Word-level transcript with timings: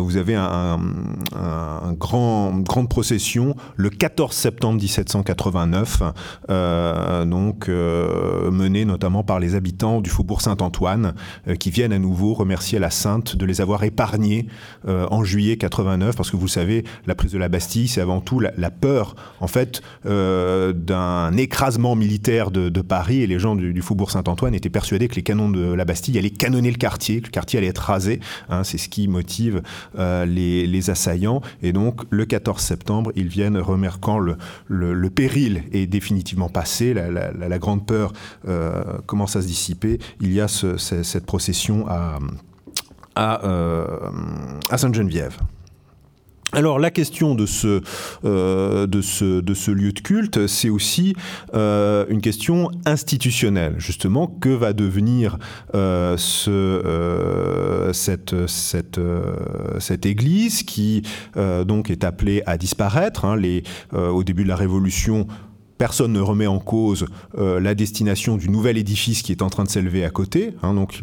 vous 0.00 0.16
avez 0.16 0.34
un, 0.34 0.78
grand, 1.98 2.50
une 2.52 2.64
grande 2.64 2.88
procession 2.88 3.54
le 3.78 3.90
14 3.90 4.34
septembre 4.34 4.80
1789, 4.80 6.02
donc 7.26 7.68
menée 7.68 8.84
notamment 8.84 9.22
par 9.22 9.40
les 9.40 9.54
habitants 9.54 10.00
du 10.00 10.10
faubourg 10.10 10.40
Saint-Antoine, 10.40 11.14
qui 11.58 11.70
viennent 11.70 11.92
à 11.92 11.98
nouveau 11.98 12.34
remercier 12.34 12.78
la 12.78 12.90
Sainte 12.90 13.36
de 13.36 13.46
les 13.46 13.60
avoir 13.60 13.84
épargnés 13.84 14.48
en 14.86 15.24
juillet 15.24 15.56
89, 15.56 16.16
parce 16.16 16.30
que 16.30 16.36
vous 16.36 16.48
savez, 16.48 16.84
la 17.06 17.14
prise 17.14 17.32
de 17.32 17.38
la 17.38 17.48
Bastille, 17.48 17.88
c'est 17.88 18.00
avant 18.00 18.20
tout 18.20 18.40
la, 18.40 18.70
peur, 18.70 19.14
en 19.40 19.46
fait, 19.46 19.80
d'un 20.04 21.36
écrasement 21.36 21.94
militaire 21.96 22.50
de, 22.50 22.80
Paris, 22.80 23.22
et 23.22 23.26
les 23.26 23.38
gens 23.38 23.54
du, 23.54 23.82
faubourg 23.82 24.10
Saint-Antoine 24.10 24.54
étaient 24.54 24.70
persuadés 24.70 25.08
que 25.08 25.14
les 25.14 25.22
canons 25.22 25.50
de 25.50 25.72
la 25.72 25.84
Bastille 25.84 26.18
allaient 26.18 26.30
canonner 26.30 26.70
le 26.70 26.76
quartier, 26.76 27.20
que 27.20 27.26
le 27.26 27.30
quartier 27.30 27.58
allait 27.58 27.68
être 27.68 27.78
rasé. 27.78 28.20
Hein, 28.48 28.64
c'est 28.64 28.78
ce 28.78 28.88
qui 28.88 29.08
motive 29.08 29.62
euh, 29.98 30.24
les, 30.26 30.90
assaillants. 30.90 31.42
Et 31.62 31.72
donc, 31.72 32.02
le 32.10 32.24
14 32.24 32.62
septembre, 32.62 33.12
ils 33.14 33.28
viennent 33.28 33.58
remarquant 33.68 34.18
le, 34.18 34.36
le, 34.68 35.10
péril 35.10 35.64
est 35.72 35.86
définitivement 35.86 36.48
passé, 36.48 36.94
la, 36.94 37.58
grande 37.58 37.86
peur 37.86 38.12
euh, 38.46 38.82
commence 39.06 39.36
à 39.36 39.42
se 39.42 39.46
dissiper. 39.46 39.98
Il 40.20 40.32
y 40.32 40.40
a 40.40 40.48
cette 40.48 41.26
procession 41.26 41.86
à, 41.88 43.44
euh, 43.44 43.86
à 44.70 44.78
Sainte-Geneviève. 44.78 45.36
Alors 46.52 46.78
la 46.78 46.90
question 46.90 47.34
de 47.34 47.44
ce, 47.44 47.82
euh, 48.24 48.86
de 48.86 49.02
ce, 49.02 49.40
de 49.40 49.54
ce 49.54 49.70
lieu 49.70 49.92
de 49.92 50.00
culte, 50.00 50.46
c'est 50.46 50.70
aussi 50.70 51.14
euh, 51.54 52.06
une 52.08 52.22
question 52.22 52.70
institutionnelle. 52.86 53.74
Justement, 53.76 54.26
que 54.26 54.48
va 54.48 54.72
devenir 54.72 55.36
euh, 55.74 56.16
ce, 56.16 57.90
cette, 57.92 60.06
église 60.06 60.62
qui 60.62 61.02
donc 61.36 61.90
est 61.90 62.04
appelée 62.04 62.42
à 62.46 62.56
disparaître 62.56 63.26
hein, 63.26 63.38
Au 63.92 64.24
début 64.24 64.44
de 64.44 64.48
la 64.48 64.56
Révolution, 64.56 65.26
Personne 65.78 66.12
ne 66.12 66.20
remet 66.20 66.48
en 66.48 66.58
cause 66.58 67.06
euh, 67.38 67.60
la 67.60 67.76
destination 67.76 68.36
du 68.36 68.50
nouvel 68.50 68.76
édifice 68.76 69.22
qui 69.22 69.30
est 69.30 69.42
en 69.42 69.48
train 69.48 69.62
de 69.62 69.68
s'élever 69.68 70.04
à 70.04 70.10
côté. 70.10 70.54
Hein, 70.62 70.74
donc 70.74 71.02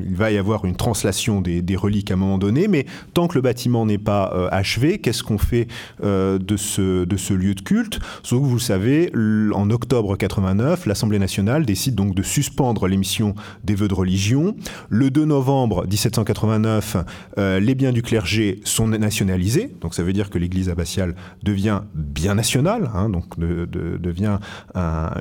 il 0.00 0.14
va 0.14 0.30
y 0.30 0.38
avoir 0.38 0.64
une 0.64 0.76
translation 0.76 1.40
des, 1.40 1.62
reliques 1.74 2.12
à 2.12 2.14
un 2.14 2.16
moment 2.16 2.38
donné, 2.38 2.68
mais 2.68 2.86
tant 3.12 3.26
que 3.26 3.34
le 3.34 3.40
bâtiment 3.40 3.84
n'est 3.84 3.98
pas 3.98 4.32
euh, 4.32 4.48
achevé, 4.52 4.98
qu'est-ce 4.98 5.24
qu'on 5.24 5.38
fait 5.38 5.66
euh, 6.04 6.38
de, 6.38 6.56
ce, 6.56 7.34
lieu 7.34 7.54
de 7.54 7.60
culte? 7.60 7.98
Vous 8.30 8.54
le 8.54 8.60
savez, 8.60 9.10
en 9.52 9.70
octobre 9.70 10.16
89, 10.16 10.86
l'Assemblée 10.86 11.18
nationale 11.18 11.66
décide 11.66 11.96
donc 11.96 12.14
de 12.14 12.22
suspendre 12.22 12.86
l'émission 12.86 13.34
des 13.64 13.74
vœux 13.74 13.88
de 13.88 13.94
religion. 13.94 14.54
Le 14.88 15.10
2 15.10 15.24
novembre 15.24 15.84
1789, 15.86 16.96
les 17.36 17.74
biens 17.74 17.92
du 17.92 18.02
clergé 18.02 18.60
sont 18.64 18.86
nationalisés, 18.86 19.74
donc 19.80 19.94
ça 19.94 20.02
veut 20.02 20.12
dire 20.12 20.30
que 20.30 20.38
l'Église 20.38 20.68
abbatiale 20.68 21.16
devient 21.42 21.80
bien 21.94 22.34
nationale, 22.34 22.90
hein, 22.94 23.08
donc 23.08 23.38
de 23.38 24.03
devient 24.04 24.38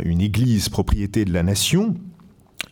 une 0.03 0.21
église 0.21 0.69
propriété 0.69 1.25
de 1.25 1.33
la 1.33 1.43
nation. 1.43 1.95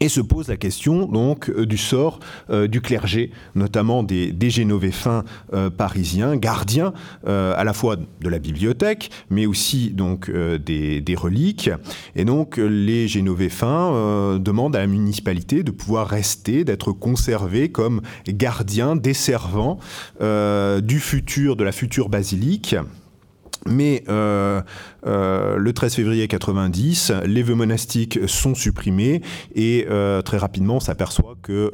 Et 0.02 0.10
se 0.10 0.20
pose 0.20 0.48
la 0.48 0.58
question 0.58 1.06
donc 1.06 1.50
euh, 1.50 1.68
du 1.68 1.78
sort 1.78 2.20
euh, 2.50 2.68
du 2.68 2.82
clergé, 2.82 3.30
notamment 3.54 4.02
des, 4.02 4.32
des 4.32 4.50
génovéfins 4.50 5.24
euh, 5.54 5.70
parisiens, 5.70 6.36
gardiens 6.38 6.94
à 7.24 7.64
la 7.64 7.74
fois 7.74 7.98
de 7.98 8.30
la 8.30 8.40
bibliothèque, 8.40 9.12
mais 9.30 9.46
aussi 9.46 9.92
donc 9.92 10.32
des, 10.32 11.16
reliques. 11.16 11.70
Et 12.16 12.26
donc 12.26 12.58
les 12.58 13.08
génovéfins 13.08 14.38
demandent 14.40 14.76
à 14.76 14.80
la 14.80 14.88
municipalité 14.88 15.64
de 15.64 15.72
pouvoir 15.72 16.08
rester, 16.08 16.64
d'être 16.64 16.92
conservés 16.92 17.70
comme 17.70 18.02
gardiens, 18.28 18.96
des 18.96 19.14
servants 19.14 19.80
du 20.20 21.00
futur, 21.00 21.56
de 21.56 21.64
la 21.64 21.72
future 21.72 22.10
basilique. 22.10 22.76
Mais 23.68 24.04
euh, 24.10 24.62
euh, 25.06 25.58
le 25.58 25.74
13 25.74 25.96
février 25.96 26.28
90, 26.28 27.14
les 27.26 27.44
vœux 27.44 27.56
monastiques 27.56 28.20
sont 28.28 28.56
supprimés 28.56 29.22
et 29.54 29.86
euh, 29.90 30.22
très 30.22 30.38
rapidement 30.38 30.78
on 30.78 30.80
s'aperçoit 30.80 31.36
que 31.42 31.72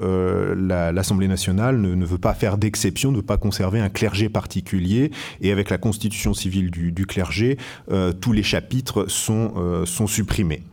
l'Assemblée 0.58 1.28
nationale 1.28 1.80
ne, 1.80 2.06
veut 2.06 2.18
pas 2.18 2.34
faire 2.34 2.58
d'exception, 2.58 3.12
ne 3.12 3.18
veut 3.18 3.24
pas 3.24 3.38
conserver 3.38 3.80
un 3.80 3.90
clergé 3.90 4.28
particulier. 4.30 5.12
Et 5.42 5.52
avec 5.52 5.70
la 5.70 5.78
constitution 5.78 6.34
civile 6.34 6.72
du, 6.72 6.92
du 6.92 7.06
clergé, 7.06 7.58
tous 8.22 8.34
les 8.34 8.44
chapitres 8.44 9.06
sont, 9.08 9.86
sont 9.86 10.08
supprimés. 10.08 10.64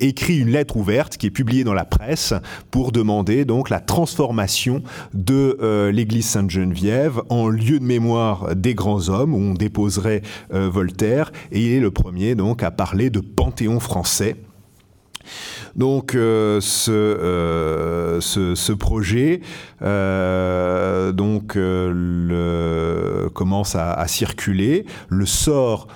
écrit 0.00 0.38
une 0.38 0.48
lettre 0.48 0.76
ouverte 0.76 1.18
qui 1.18 1.26
est 1.26 1.30
publiée 1.30 1.62
dans 1.62 1.74
la 1.74 1.84
presse 1.84 2.34
pour 2.70 2.90
demander 2.90 3.44
donc 3.44 3.70
la 3.70 3.78
transformation 3.78 4.82
de 5.14 5.90
l'église 5.92 6.26
Sainte-Geneviève 6.26 7.20
en 7.28 7.46
lieu 7.48 7.78
de 7.78 7.84
mémoire 7.84 8.56
des 8.56 8.74
grands 8.74 9.10
hommes 9.10 9.32
où 9.34 9.38
on 9.38 9.54
déposerait 9.54 10.15
euh, 10.52 10.68
Voltaire 10.68 11.32
et 11.52 11.60
il 11.60 11.72
est 11.72 11.80
le 11.80 11.90
premier 11.90 12.34
donc 12.34 12.62
à 12.62 12.70
parler 12.70 13.10
de 13.10 13.20
panthéon 13.20 13.80
français. 13.80 14.36
Donc 15.74 16.14
euh, 16.14 16.60
euh, 16.88 18.20
ce, 18.20 18.72
projet 18.72 19.40
commence 23.34 23.76
à, 23.76 24.06
circuler. 24.06 24.86
Le 25.08 25.26
sort 25.26 25.88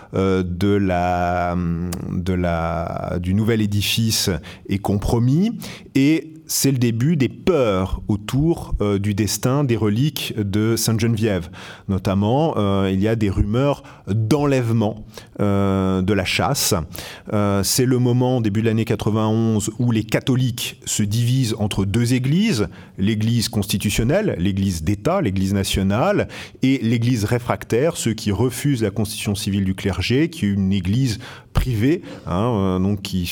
du 3.21 3.35
nouvel 3.35 3.63
édifice 3.63 4.31
est 4.69 4.79
compromis 4.79 5.59
et 5.95 6.35
c'est 6.51 6.73
le 6.73 6.79
début 6.79 7.17
des 7.17 7.29
peurs 7.29 8.03
autour 8.09 8.75
euh, 8.81 8.99
du 8.99 9.15
destin 9.15 9.63
des 9.63 9.77
reliques 9.77 10.35
de 10.37 10.75
Sainte-Geneviève. 10.75 11.49
Notamment, 11.89 12.55
euh, 12.57 12.91
il 12.93 13.01
y 13.01 13.07
a 13.07 13.15
des 13.15 13.31
rumeurs 13.31 13.85
d'enlèvement 14.09 15.07
euh, 15.41 16.03
de 16.03 16.13
la 16.13 16.25
chasse. 16.25 16.75
c'est 17.63 17.87
le 17.87 17.99
moment, 17.99 18.41
début 18.41 18.63
de 18.63 18.67
l'année 18.67 18.85
91, 18.85 19.71
où 19.79 19.93
les 19.93 20.03
catholiques 20.03 20.81
se 20.85 21.05
divisent 21.05 21.55
entre 21.59 21.85
deux 21.85 22.15
églises, 22.15 22.67
l'église 22.99 23.49
constitutionnelle, 23.49 24.35
l'église 24.39 24.83
d'État, 24.83 25.21
l'église 25.21 25.55
nationale, 25.55 26.27
et 26.63 26.79
l'église 26.83 27.25
réfractaire, 27.25 27.97
ceux 27.97 28.13
qui 28.13 28.33
refusent 28.33 28.83
la 28.83 28.91
constitution 28.91 29.37
civile 29.37 29.65
du 29.65 29.77
clergé, 29.77 30.31
qui 30.31 30.47
est 30.47 30.49
une 30.49 30.73
église 30.73 31.21
privée, 31.53 32.03
hein, 32.27 32.81
donc 32.81 33.03
qui 33.03 33.27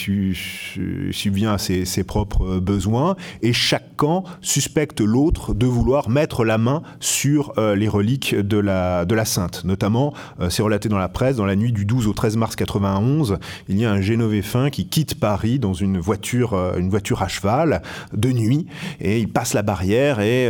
subvient 1.13 1.47
à 1.47 1.59
ses 1.59 2.05
propres 2.05 2.59
besoins 2.59 3.08
et 3.43 3.53
chaque 3.53 3.97
camp 3.97 4.25
suspecte 4.41 5.01
l'autre 5.01 5.55
de 5.55 5.67
vouloir 5.67 6.09
mettre 6.09 6.45
la 6.45 6.59
main 6.59 6.83
sur 7.01 7.53
les 7.57 7.89
reliques 7.89 8.35
de 8.35 8.59
la, 8.59 9.05
de 9.05 9.15
la 9.15 9.25
sainte. 9.25 9.65
Notamment, 9.65 10.15
c'est 10.49 10.63
relaté 10.63 10.89
dans 10.89 10.99
la 10.99 11.09
presse, 11.09 11.37
dans 11.37 11.47
la 11.47 11.57
nuit 11.57 11.73
du 11.73 11.85
12 11.85 12.07
au 12.07 12.13
13 12.13 12.37
mars 12.37 12.57
91, 12.57 13.39
il 13.69 13.79
y 13.79 13.85
a 13.85 13.91
un 13.91 14.01
Génovéfin 14.01 14.71
qui 14.71 14.87
quitte 14.87 15.19
Paris 15.19 15.59
dans 15.59 15.73
une 15.73 15.99
voiture, 15.99 16.55
une 16.77 16.91
voiture 16.91 17.23
à 17.23 17.29
cheval 17.29 17.83
de 18.13 18.31
nuit, 18.31 18.67
et 19.01 19.19
il 19.19 19.29
passe 19.29 19.55
la 19.55 19.63
barrière, 19.63 20.21
et 20.21 20.49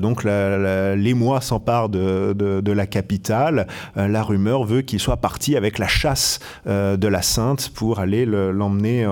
donc 0.00 0.24
l'émoi 0.24 1.40
s'empare 1.40 1.88
de, 1.88 2.32
de, 2.32 2.72
la 2.72 2.86
capitale. 2.86 3.66
la 3.96 4.22
rumeur 4.22 4.64
veut 4.64 4.82
qu'il 4.82 5.00
soit 5.00 5.18
parti 5.18 5.56
avec 5.56 5.78
la 5.78 5.88
chasse 5.88 6.40
de 6.66 7.08
la 7.08 7.22
sainte 7.22 7.70
pour 7.74 8.00
aller 8.00 8.26
l'emmener 8.26 9.08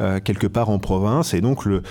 euh, 0.00 0.20
quelque 0.20 0.46
part 0.46 0.70
en 0.70 0.78
province. 0.78 1.34
Et 1.34 1.40
donc 1.40 1.64
le 1.64 1.82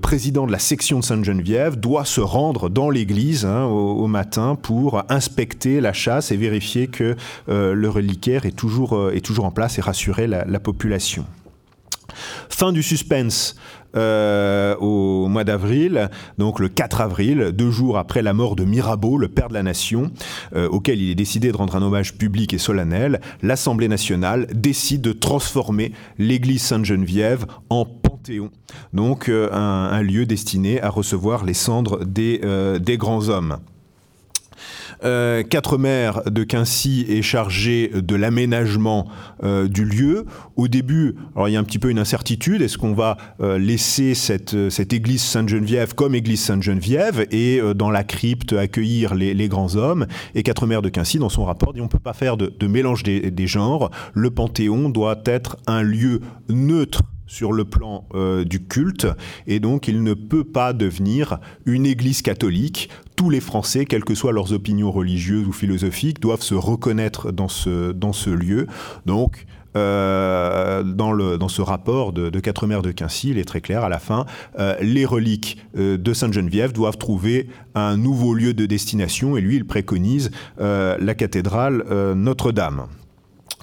président 0.00 0.46
de 0.46 0.52
la 0.52 0.58
section 0.58 1.00
de 1.00 1.04
Sainte-Geneviève 1.04 1.78
doit 1.78 2.04
se 2.04 2.20
rendre 2.20 2.68
dans 2.68 2.90
l'église 2.90 3.44
hein, 3.44 3.64
au, 3.64 4.06
matin 4.06 4.56
pour 4.60 5.02
inspecter 5.08 5.80
la 5.80 5.92
chasse 5.92 6.32
et 6.32 6.36
vérifier 6.36 6.88
que 6.88 7.16
euh, 7.48 7.74
le 7.74 7.88
reliquaire 7.88 8.46
est 8.46 8.56
toujours, 8.56 8.96
euh, 8.96 9.12
est 9.14 9.24
toujours 9.24 9.44
en 9.44 9.50
place 9.50 9.78
et 9.78 9.80
rassurer 9.80 10.26
la 10.26 10.60
population. 10.60 11.26
Fin 12.48 12.72
du 12.72 12.82
suspense 12.82 13.56
euh, 13.96 14.76
au 14.76 15.26
mois 15.28 15.44
d'avril, 15.44 16.10
donc 16.38 16.60
le 16.60 16.68
4 16.68 17.00
avril, 17.00 17.50
deux 17.52 17.70
jours 17.70 17.98
après 17.98 18.22
la 18.22 18.32
mort 18.32 18.56
de 18.56 18.64
Mirabeau, 18.64 19.18
le 19.18 19.28
père 19.28 19.48
de 19.48 19.54
la 19.54 19.62
nation, 19.62 20.10
euh, 20.54 20.68
auquel 20.68 21.00
il 21.00 21.10
est 21.10 21.14
décidé 21.14 21.50
de 21.50 21.56
rendre 21.56 21.76
un 21.76 21.82
hommage 21.82 22.14
public 22.14 22.54
et 22.54 22.58
solennel, 22.58 23.20
l'Assemblée 23.42 23.88
nationale 23.88 24.46
décide 24.52 25.02
de 25.02 25.12
transformer 25.12 25.92
l'église 26.18 26.62
Sainte-Geneviève 26.62 27.46
en 27.68 27.84
panthéon, 27.84 28.50
donc 28.92 29.28
euh, 29.28 29.48
un, 29.52 30.02
lieu 30.02 30.24
destiné 30.24 30.80
à 30.80 30.88
recevoir 30.88 31.44
les 31.44 31.54
cendres 31.54 32.04
des, 32.04 32.40
des 32.80 32.96
grands 32.96 33.28
hommes. 33.28 33.58
Euh, 35.02 35.42
quatre 35.42 35.78
maires 35.78 36.22
de 36.30 36.44
Quincy 36.44 37.06
est 37.08 37.22
chargé 37.22 37.90
de 37.94 38.14
l'aménagement 38.14 39.08
euh, 39.42 39.66
du 39.66 39.84
lieu. 39.84 40.26
Au 40.56 40.68
début, 40.68 41.14
alors 41.34 41.48
il 41.48 41.52
y 41.52 41.56
a 41.56 41.60
un 41.60 41.64
petit 41.64 41.78
peu 41.78 41.90
une 41.90 41.98
incertitude. 41.98 42.60
Est-ce 42.60 42.76
qu'on 42.76 42.92
va 42.92 43.16
euh, 43.40 43.58
laisser 43.58 44.14
cette, 44.14 44.70
cette 44.70 44.92
église 44.92 45.22
Sainte-Geneviève 45.22 45.94
comme 45.94 46.14
église 46.14 46.42
Sainte-Geneviève 46.42 47.26
et 47.30 47.60
dans 47.74 47.90
la 47.90 48.04
crypte 48.04 48.52
accueillir 48.52 49.14
les, 49.14 49.48
grands 49.48 49.76
hommes? 49.76 50.06
Et 50.34 50.42
quatre 50.42 50.66
maires 50.66 50.82
de 50.82 50.88
Quincy, 50.88 51.18
dans 51.18 51.28
son 51.28 51.44
rapport, 51.44 51.72
dit 51.72 51.80
on 51.80 51.84
ne 51.84 51.88
peut 51.88 51.98
pas 51.98 52.12
faire 52.12 52.36
de, 52.36 52.66
mélange 52.66 53.02
des, 53.02 53.46
genres. 53.46 53.90
Le 54.14 54.30
Panthéon 54.30 54.90
doit 54.90 55.22
être 55.24 55.56
un 55.66 55.82
lieu 55.82 56.20
neutre 56.48 57.02
sur 57.26 57.52
le 57.52 57.64
plan 57.64 58.06
du 58.44 58.64
culte, 58.64 59.06
et 59.46 59.60
donc 59.60 59.88
il 59.88 60.02
ne 60.02 60.14
peut 60.14 60.44
pas 60.44 60.72
devenir 60.72 61.38
une 61.64 61.86
église 61.86 62.22
catholique. 62.22 62.90
Tous 63.20 63.28
les 63.28 63.40
Français, 63.40 63.84
quelles 63.84 64.02
que 64.02 64.14
soient 64.14 64.32
leurs 64.32 64.54
opinions 64.54 64.90
religieuses 64.90 65.46
ou 65.46 65.52
philosophiques, 65.52 66.20
doivent 66.20 66.40
se 66.40 66.54
reconnaître 66.54 67.32
dans 67.32 67.48
ce, 67.48 68.30
lieu. 68.30 68.66
Donc, 69.04 69.44
euh, 69.76 70.82
dans, 70.82 71.48
ce 71.48 71.60
rapport 71.60 72.14
de, 72.14 72.40
Quatre 72.40 72.66
Mères 72.66 72.80
de 72.80 72.92
Quincy, 72.92 73.28
il 73.28 73.38
est 73.38 73.44
très 73.44 73.60
clair 73.60 73.84
à 73.84 73.90
la 73.90 73.98
fin, 73.98 74.24
euh, 74.58 74.74
les 74.80 75.04
reliques 75.04 75.58
de 75.74 76.14
Sainte-Geneviève 76.14 76.72
doivent 76.72 76.96
trouver 76.96 77.50
un 77.74 77.98
nouveau 77.98 78.32
lieu 78.32 78.54
de 78.54 78.64
destination 78.64 79.36
et 79.36 79.42
lui, 79.42 79.56
il 79.56 79.66
préconise 79.66 80.30
la 80.58 81.14
cathédrale 81.14 81.84
Notre-Dame. 82.16 82.86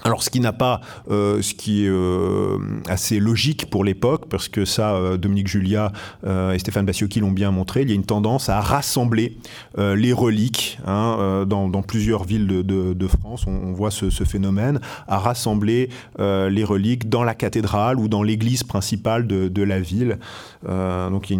Alors, 0.04 0.22
ce 0.22 0.30
qui 0.30 0.40
n'a 0.40 0.52
pas, 0.52 0.80
euh, 1.10 1.42
ce 1.42 1.54
qui 1.54 1.84
est 1.84 1.88
euh, 1.88 2.58
assez 2.88 3.18
logique 3.18 3.68
pour 3.68 3.84
l'époque, 3.84 4.26
parce 4.30 4.48
que 4.48 4.64
ça, 4.64 4.94
euh, 4.94 5.16
Dominique 5.16 5.48
Julia 5.48 5.92
et 6.24 6.58
Stéphane 6.58 6.86
Bassiocchi 6.86 7.20
l'ont 7.20 7.32
bien 7.32 7.50
montré, 7.50 7.82
il 7.82 7.88
y 7.88 7.92
a 7.92 7.94
une 7.94 8.04
tendance 8.04 8.48
à 8.48 8.60
rassembler 8.60 9.38
les 9.76 10.12
reliques 10.12 10.78
hein, 10.86 11.44
dans, 11.46 11.82
plusieurs 11.82 12.24
villes 12.24 12.46
de, 12.46 13.06
France. 13.06 13.46
On, 13.46 13.72
voit 13.72 13.90
ce, 13.90 14.24
phénomène 14.24 14.80
à 15.06 15.18
rassembler 15.18 15.88
les 16.18 16.64
reliques 16.64 17.08
dans 17.08 17.24
la 17.24 17.34
cathédrale 17.34 17.98
ou 17.98 18.08
dans 18.08 18.22
l'église 18.22 18.62
principale 18.62 19.26
de, 19.26 19.62
la 19.62 19.80
ville. 19.80 20.18
donc, 20.66 21.32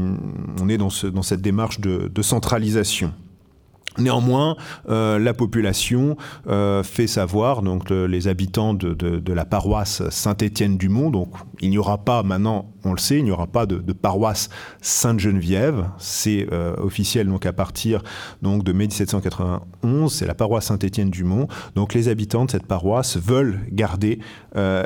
on 0.61 0.69
est 0.69 0.78
dans, 0.78 0.90
dans 1.12 1.22
cette 1.22 1.43
démarche 1.43 1.81
de 1.81 2.22
centralisation. 2.22 3.12
Néanmoins, 3.99 4.56
euh, 4.89 5.19
la 5.19 5.35
population 5.35 6.17
euh, 6.47 6.83
fait 6.83 7.06
savoir, 7.06 7.62
donc 7.62 7.91
les 7.91 8.29
habitants 8.29 8.75
de, 8.75 9.33
la 9.33 9.45
paroisse 9.45 10.09
Saint-Étienne-du-Mont, 10.11 11.11
donc 11.11 11.35
il 11.61 11.71
n'y 11.71 11.79
aura 11.79 11.99
pas 11.99 12.23
maintenant, 12.23 12.71
on 12.85 12.93
le 12.93 12.99
sait, 12.99 13.19
il 13.19 13.25
n'y 13.25 13.31
aura 13.31 13.47
pas 13.47 13.67
de, 13.67 13.93
paroisse 13.93 14.49
Sainte-Geneviève, 14.81 15.87
c'est 15.99 16.47
euh, 16.53 16.75
officiel 16.79 17.27
donc 17.27 17.47
à 17.47 17.53
partir 17.53 18.03
donc 18.43 18.62
de 18.62 18.73
mai 18.73 18.87
1791, 18.87 20.12
c'est 20.12 20.27
la 20.27 20.35
paroisse 20.35 20.67
Saint-Étienne-du-Mont, 20.67 21.49
donc 21.75 21.95
les 21.95 22.09
habitants 22.09 22.45
de 22.45 22.50
cette 22.50 22.67
paroisse 22.67 23.17
veulent 23.17 23.61
garder 23.73 24.21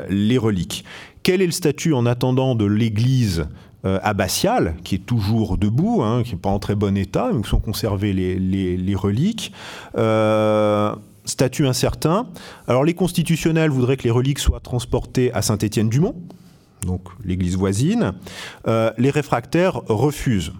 les 0.09 0.37
reliques. 0.37 0.83
Quel 1.23 1.41
est 1.41 1.45
le 1.45 1.51
statut 1.53 1.93
en 1.93 2.05
attendant 2.05 2.53
de 2.53 2.65
l'église 2.65 3.39
euh, 3.41 3.72
abbatiale, 3.83 4.75
qui 4.83 4.95
est 4.95 5.05
toujours 5.05 5.57
debout, 5.57 6.03
hein, 6.03 6.23
qui 6.23 6.31
n'est 6.31 6.39
pas 6.39 6.49
en 6.49 6.59
très 6.59 6.75
bon 6.75 6.95
état, 6.97 7.31
où 7.31 7.43
sont 7.43 7.59
conservées 7.59 8.13
les, 8.13 8.95
reliques. 8.95 9.51
Euh, 9.97 10.95
statut 11.25 11.67
incertain. 11.67 12.27
Alors 12.67 12.83
les 12.83 12.93
constitutionnels 12.93 13.69
voudraient 13.69 13.97
que 13.97 14.03
les 14.03 14.11
reliques 14.11 14.39
soient 14.39 14.59
transportées 14.59 15.33
à 15.33 15.41
Saint-Étienne-du-Mont, 15.41 16.15
donc 16.85 17.01
l'église 17.23 17.55
voisine. 17.55 18.13
Euh, 18.67 18.91
les 18.97 19.09
réfractaires 19.09 19.81
refusent. 19.87 20.53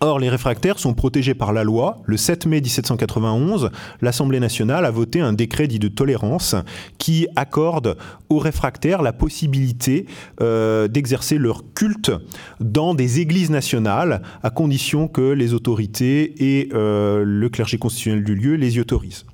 Or, 0.00 0.18
les 0.18 0.28
réfractaires 0.28 0.78
sont 0.78 0.92
protégés 0.92 1.34
par 1.34 1.52
la 1.52 1.64
loi. 1.64 2.02
Le 2.04 2.16
7 2.16 2.46
mai 2.46 2.60
1791, 2.60 3.70
l'Assemblée 4.02 4.40
nationale 4.40 4.84
a 4.84 4.90
voté 4.90 5.20
un 5.20 5.32
décret 5.32 5.66
dit 5.68 5.78
de 5.78 5.88
tolérance 5.88 6.54
qui 6.98 7.26
accorde 7.34 7.96
aux 8.28 8.38
réfractaires 8.38 9.00
la 9.00 9.12
possibilité 9.12 10.06
euh, 10.42 10.86
d'exercer 10.88 11.38
leur 11.38 11.62
culte 11.74 12.12
dans 12.60 12.94
des 12.94 13.20
églises 13.20 13.50
nationales, 13.50 14.22
à 14.42 14.50
condition 14.50 15.08
que 15.08 15.32
les 15.32 15.54
autorités 15.54 16.34
et 16.38 16.68
euh, 16.74 17.22
le 17.24 17.48
clergé 17.48 17.78
constitutionnel 17.78 18.24
du 18.24 18.34
lieu 18.34 18.54
les 18.54 18.76
y 18.76 18.80
autorisent. 18.80 19.24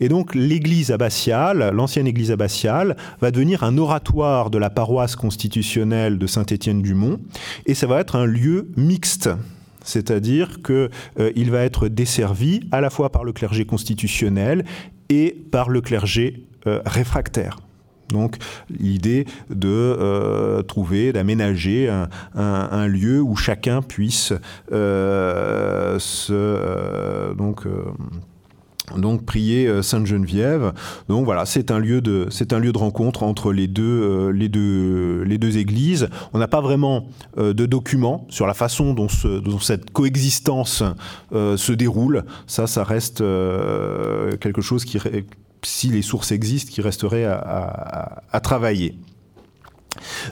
Et 0.00 0.08
donc 0.08 0.34
l'église 0.34 0.90
abbatiale, 0.90 1.70
l'ancienne 1.72 2.06
église 2.06 2.32
abbatiale, 2.32 2.96
va 3.20 3.30
devenir 3.30 3.62
un 3.62 3.78
oratoire 3.78 4.50
de 4.50 4.58
la 4.58 4.70
paroisse 4.70 5.14
constitutionnelle 5.14 6.18
de 6.18 6.26
Saint-Étienne-du-Mont, 6.26 7.20
et 7.66 7.74
ça 7.74 7.86
va 7.86 8.00
être 8.00 8.16
un 8.16 8.26
lieu 8.26 8.68
mixte 8.76 9.28
c'est-à-dire 9.90 10.62
qu'il 10.62 10.88
euh, 11.18 11.50
va 11.50 11.62
être 11.64 11.88
desservi 11.88 12.60
à 12.70 12.80
la 12.80 12.90
fois 12.90 13.10
par 13.10 13.24
le 13.24 13.32
clergé 13.32 13.64
constitutionnel 13.64 14.64
et 15.08 15.36
par 15.50 15.68
le 15.68 15.80
clergé 15.80 16.46
euh, 16.66 16.80
réfractaire. 16.86 17.58
Donc 18.08 18.36
l'idée 18.68 19.24
de 19.50 19.68
euh, 19.68 20.62
trouver, 20.62 21.12
d'aménager 21.12 21.88
un, 22.34 22.86
lieu 22.86 23.20
où 23.20 23.36
chacun 23.36 23.82
puisse 23.82 24.32
se, 24.70 26.32
donc, 27.34 27.66
donc 28.98 29.24
prier 29.24 29.66
euh, 29.66 29.82
Sainte 29.82 30.06
Geneviève. 30.06 30.72
Donc 31.08 31.24
voilà, 31.24 31.46
c'est 31.46 31.70
un 31.70 31.78
lieu 31.78 32.00
de 32.00 32.26
c'est 32.30 32.52
un 32.52 32.58
lieu 32.58 32.72
de 32.72 32.78
rencontre 32.78 33.22
entre 33.22 33.52
les 33.52 33.68
deux 33.68 33.82
euh, 33.82 34.32
les 34.32 34.48
deux 34.48 35.22
les 35.22 35.38
deux 35.38 35.58
églises. 35.58 36.08
On 36.32 36.38
n'a 36.38 36.48
pas 36.48 36.60
vraiment 36.60 37.08
euh, 37.38 37.52
de 37.52 37.66
documents 37.66 38.26
sur 38.28 38.46
la 38.46 38.54
façon 38.54 38.94
dont, 38.94 39.08
cette 39.60 39.90
coexistence 39.90 40.82
se 41.32 41.72
déroule. 41.72 42.24
Ça, 42.46 42.66
ça 42.66 42.84
reste 42.84 43.18
quelque 43.18 44.62
chose 44.62 44.84
qui, 44.84 44.98
si 45.62 45.88
les 45.88 46.02
sources 46.02 46.32
existent, 46.32 46.72
qui 46.72 46.80
resterait 46.80 47.24
à 47.24 48.40
travailler. 48.42 48.96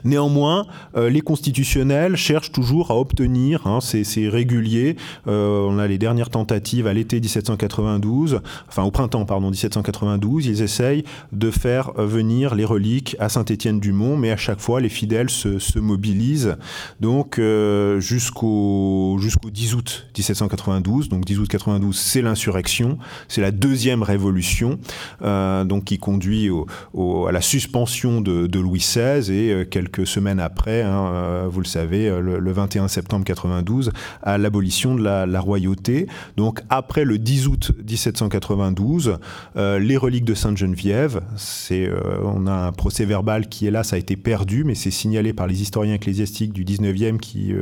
Néanmoins, 0.05 0.67
euh, 0.97 1.11
les 1.11 1.21
constitutionnels 1.21 2.17
cherchent 2.17 2.53
toujours 2.53 2.91
à 2.91 2.99
obtenir, 2.99 3.67
hein, 3.67 3.81
c'est 3.81 4.29
régulier, 4.29 4.97
euh, 5.27 5.67
on 5.69 5.79
a 5.79 5.87
les 5.87 5.99
dernières 5.99 6.31
tentatives 6.31 6.87
à 6.87 6.93
l'été 6.93 7.21
1792, 7.21 8.41
enfin 8.69 8.83
au 8.85 8.91
printemps, 8.91 9.25
pardon, 9.25 9.51
1792, 9.51 10.47
ils 10.47 10.63
essayent 10.63 11.05
de 11.33 11.51
faire 11.51 11.93
venir 11.97 12.55
les 12.55 12.65
reliques 12.65 13.17
à 13.19 13.29
Saint-Étienne-du-Mont, 13.29 14.17
mais 14.17 14.31
à 14.31 14.37
chaque 14.37 14.61
fois, 14.61 14.81
les 14.81 14.89
fidèles 14.89 15.31
se, 15.31 15.79
mobilisent. 15.79 16.57
Donc, 17.01 17.39
euh, 17.39 18.01
jusqu'au 18.01 19.17
jusqu'au 19.21 19.51
10 19.51 19.75
août 19.75 20.07
1792, 20.17 21.09
donc 21.09 21.25
10 21.25 21.39
août 21.39 21.49
92, 21.49 21.97
c'est 21.97 22.23
l'insurrection, 22.23 22.99
c'est 23.29 23.41
la 23.41 23.51
deuxième 23.51 24.03
révolution, 24.03 24.79
qui 25.85 25.99
conduit 25.99 26.51
à 27.29 27.33
la 27.33 27.41
suspension 27.41 28.21
de, 28.21 28.47
de 28.47 28.59
Louis 28.59 28.81
XVI 28.81 29.33
et 29.33 29.48
procéder 29.49 29.67
quelques 29.69 30.07
semaines 30.07 30.41
après, 30.41 30.83
hein, 30.83 31.47
vous 31.49 31.61
le 31.61 31.67
savez, 31.67 32.09
le, 32.21 32.53
21 32.53 32.89
septembre 32.89 33.25
92, 33.25 33.93
à 34.23 34.39
l'abolition 34.39 34.95
de 34.95 35.03
la, 35.03 35.41
royauté. 35.41 36.07
Donc 36.37 36.61
après 36.71 37.05
le 37.05 37.19
10 37.19 37.47
août 37.49 37.73
1792, 37.87 39.19
les 39.57 39.97
reliques 39.97 40.25
de 40.25 40.35
Sainte-Geneviève, 40.35 41.21
on 42.25 42.47
a 42.47 42.53
un 42.53 42.73
procès 42.73 43.05
verbal 43.05 43.49
qui 43.49 43.69
ça 43.83 43.97
a 43.97 43.99
été 43.99 44.17
perdu, 44.17 44.65
mais 44.65 44.75
c'est 44.75 44.91
signalé 44.91 45.33
par 45.33 45.47
les 45.47 45.63
historiens 45.63 45.95
ecclésiastiques 45.95 46.53
du 46.53 46.65
19e 46.65 47.19
qui 47.19 47.53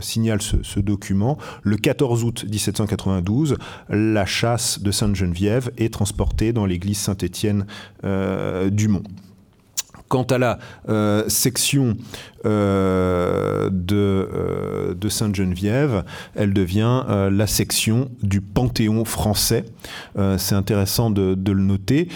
signalent 0.00 0.42
ce, 0.42 0.80
document. 0.80 1.38
Le 1.62 1.76
14 1.76 2.24
août 2.24 2.44
1792, 2.48 3.56
la 3.88 4.26
chasse 4.26 4.80
de 4.80 4.90
Sainte-Geneviève 4.90 5.70
est 5.78 5.92
transportée 5.92 6.52
dans 6.52 6.66
l'église 6.66 6.98
Saint-Étienne 6.98 7.66
euh, 8.04 8.70
du 8.70 8.88
Mont. 8.88 9.02
Quant 10.08 10.24
à 10.24 10.38
la 10.38 10.58
euh, 10.88 11.24
section 11.28 11.96
euh, 12.44 13.70
de, 13.72 15.08
Sainte-Geneviève, 15.08 16.04
elle 16.34 16.52
devient 16.52 17.04
la 17.30 17.46
section 17.46 18.10
du 18.22 18.40
Panthéon 18.40 19.04
français. 19.04 19.64
c'est 20.38 20.54
intéressant 20.54 21.10
de, 21.10 21.52
le 21.52 21.62
noter. 21.62 22.08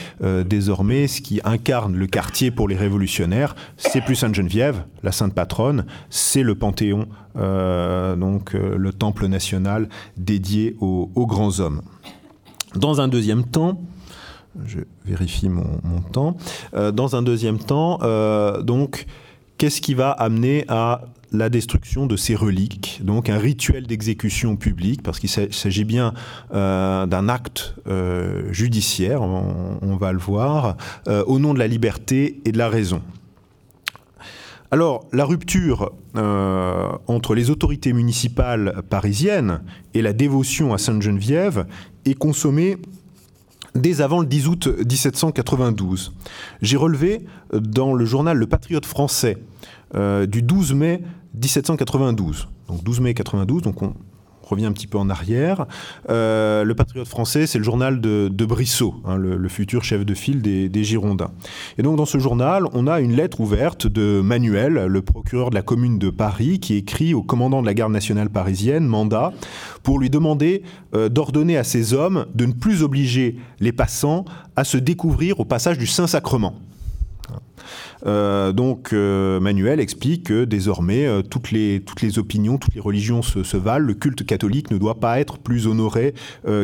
désormais, 0.47 1.07
ce 1.07 1.21
qui 1.21 1.41
incarne 1.45 1.95
le 1.95 2.07
quartier 2.07 2.51
pour 2.51 2.67
les 2.67 2.77
révolutionnaires, 2.77 3.55
c'est 3.77 4.01
plus 4.01 4.17
Sainte-Geneviève, 4.17 4.85
la 5.03 5.13
sainte 5.13 5.35
patronne, 5.35 5.85
c'est 6.11 6.43
le 6.43 6.55
Panthéon, 6.55 7.07
donc 7.35 8.55
le 8.55 8.91
temple 8.93 9.27
national 9.27 9.89
dédié 10.17 10.77
aux 10.81 11.27
grands 11.27 11.61
hommes. 11.61 11.83
Dans 12.75 13.01
un 13.01 13.09
deuxième 13.09 13.45
temps, 13.45 13.81
je 14.67 14.81
vérifie 15.05 15.49
mon, 15.49 15.65
temps. 16.13 16.37
Euh, 16.75 16.93
dans 16.93 17.17
un 17.17 17.23
deuxième 17.23 17.59
temps, 17.59 17.99
euh, 18.03 18.63
donc, 18.63 19.07
qu'est-ce 19.57 19.81
qui 19.81 19.95
va 19.95 20.11
amener 20.11 20.65
à 20.69 21.03
la 21.31 21.51
destruction 21.51 22.07
de 22.07 22.17
ces 22.17 22.35
reliques, 22.35 23.01
donc 23.05 23.29
un 23.29 23.37
rituel 23.37 23.87
d'exécution 23.87 24.57
publique, 24.57 25.03
parce 25.03 25.19
qu'il 25.19 25.29
s'agit 25.29 25.85
bien 25.85 26.15
euh, 26.55 27.05
d'un 27.05 27.29
acte 27.29 27.75
judiciaire, 28.51 29.21
on, 29.21 29.97
va 29.97 30.13
le 30.13 30.19
voir, 30.19 30.79
au 31.27 31.39
nom 31.39 31.53
de 31.53 31.59
la 31.59 31.67
liberté 31.67 32.41
et 32.47 32.53
de 32.53 32.57
la 32.57 32.71
raison. 32.71 33.03
Alors, 34.71 35.07
la 35.13 35.27
rupture 35.27 35.93
entre 36.15 37.35
les 37.35 37.51
autorités 37.51 37.93
municipales 37.93 38.83
parisiennes 38.89 39.61
et 39.93 40.01
la 40.01 40.15
dévotion 40.15 40.73
à 40.73 40.79
Sainte-Geneviève 40.79 41.67
est 42.07 42.15
consommée 42.15 42.79
dès 43.79 44.01
avant 44.01 44.21
le 44.21 44.27
10 44.27 44.49
août 44.49 44.69
1792. 44.69 46.13
J'ai 46.63 46.77
relevé 46.77 47.25
dans 47.53 47.95
le 47.95 48.05
journal 48.05 48.37
Le 48.37 48.47
Patriote 48.47 48.87
français 48.87 49.39
euh, 49.95 50.27
du 50.27 50.43
12 50.43 50.75
mai 50.75 51.03
1792. 51.35 52.49
Donc 52.69 52.83
12 52.83 53.01
mai 53.01 53.15
92, 53.15 53.63
donc 53.63 53.83
on, 53.83 53.95
revient 54.49 54.67
un 54.67 54.73
petit 54.73 54.87
peu 54.87 54.99
en 54.99 55.11
arrière. 55.11 55.67
Euh, 56.11 56.65
le 56.65 56.75
Patriote 56.75 57.09
français, 57.09 57.47
c'est 57.47 57.59
le 57.59 57.65
journal 57.65 58.01
de, 58.01 58.45
Brissot, 58.45 58.95
hein, 59.05 59.17
le, 59.17 59.49
futur 59.49 59.85
chef 59.85 60.05
de 60.05 60.15
file 60.15 60.43
des, 60.43 60.85
Girondins. 60.85 61.31
Et 61.77 61.83
donc 61.83 61.97
dans 61.97 62.07
ce 62.07 62.19
journal, 62.19 62.65
on 62.73 62.87
a 62.87 63.01
une 63.01 63.15
lettre 63.15 63.41
ouverte 63.41 63.87
de 63.87 64.21
Manuel, 64.21 64.87
le 64.87 65.03
procureur 65.03 65.51
de 65.51 65.55
la 65.55 65.63
commune 65.63 65.99
de 65.99 66.11
Paris, 66.11 66.61
qui 66.61 66.77
écrit 66.77 67.15
au 67.15 67.23
commandant 67.23 67.61
de 67.61 67.67
la 67.67 67.75
garde 67.75 67.93
nationale 67.93 68.31
parisienne, 68.31 68.87
mandat, 68.87 69.33
pour 69.83 69.99
lui 69.99 70.11
demander 70.11 70.63
euh, 70.95 71.09
d'ordonner 71.09 71.57
à 71.57 71.65
ses 71.65 71.95
hommes 71.95 72.27
de 72.35 72.47
ne 72.47 72.53
plus 72.53 72.83
obliger 72.83 73.37
les 73.61 73.73
passants 73.73 74.25
à 74.57 74.65
se 74.65 74.79
découvrir 74.79 75.41
au 75.41 75.45
passage 75.45 75.79
du 75.79 75.87
Saint-Sacrement. 75.87 76.55
Euh, 78.07 78.53
donc 78.53 78.93
euh, 78.93 79.41
Manuel 79.41 79.81
explique 79.81 80.25
que 80.25 80.45
désormais 80.45 81.07
euh, 81.07 81.23
toutes, 81.23 81.51
les, 81.51 81.83
opinions, 82.19 82.59
toutes 82.59 82.75
les 82.75 82.81
religions 82.81 83.23
se, 83.23 83.57
valent, 83.57 83.87
le 83.87 83.95
culte 83.95 84.25
catholique 84.25 84.71
ne 84.71 84.79
doit 84.79 85.01
pas 85.01 85.21
être 85.21 85.39
plus 85.39 85.67
honoré 85.67 86.15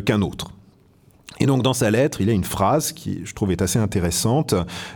qu'un 0.07 0.23
autre. 0.23 0.53
Et 1.41 1.47
donc 1.47 1.63
dans 1.63 1.73
sa 1.73 1.91
lettre, 1.91 2.21
il 2.21 2.31
a 2.31 2.33
une 2.33 2.45
phrase 2.45 2.93
qui, 2.93 3.23
je 3.25 3.35
trouve, 3.35 3.51
est 3.51 3.63
assez 3.63 3.79
intéressante, 3.79 4.55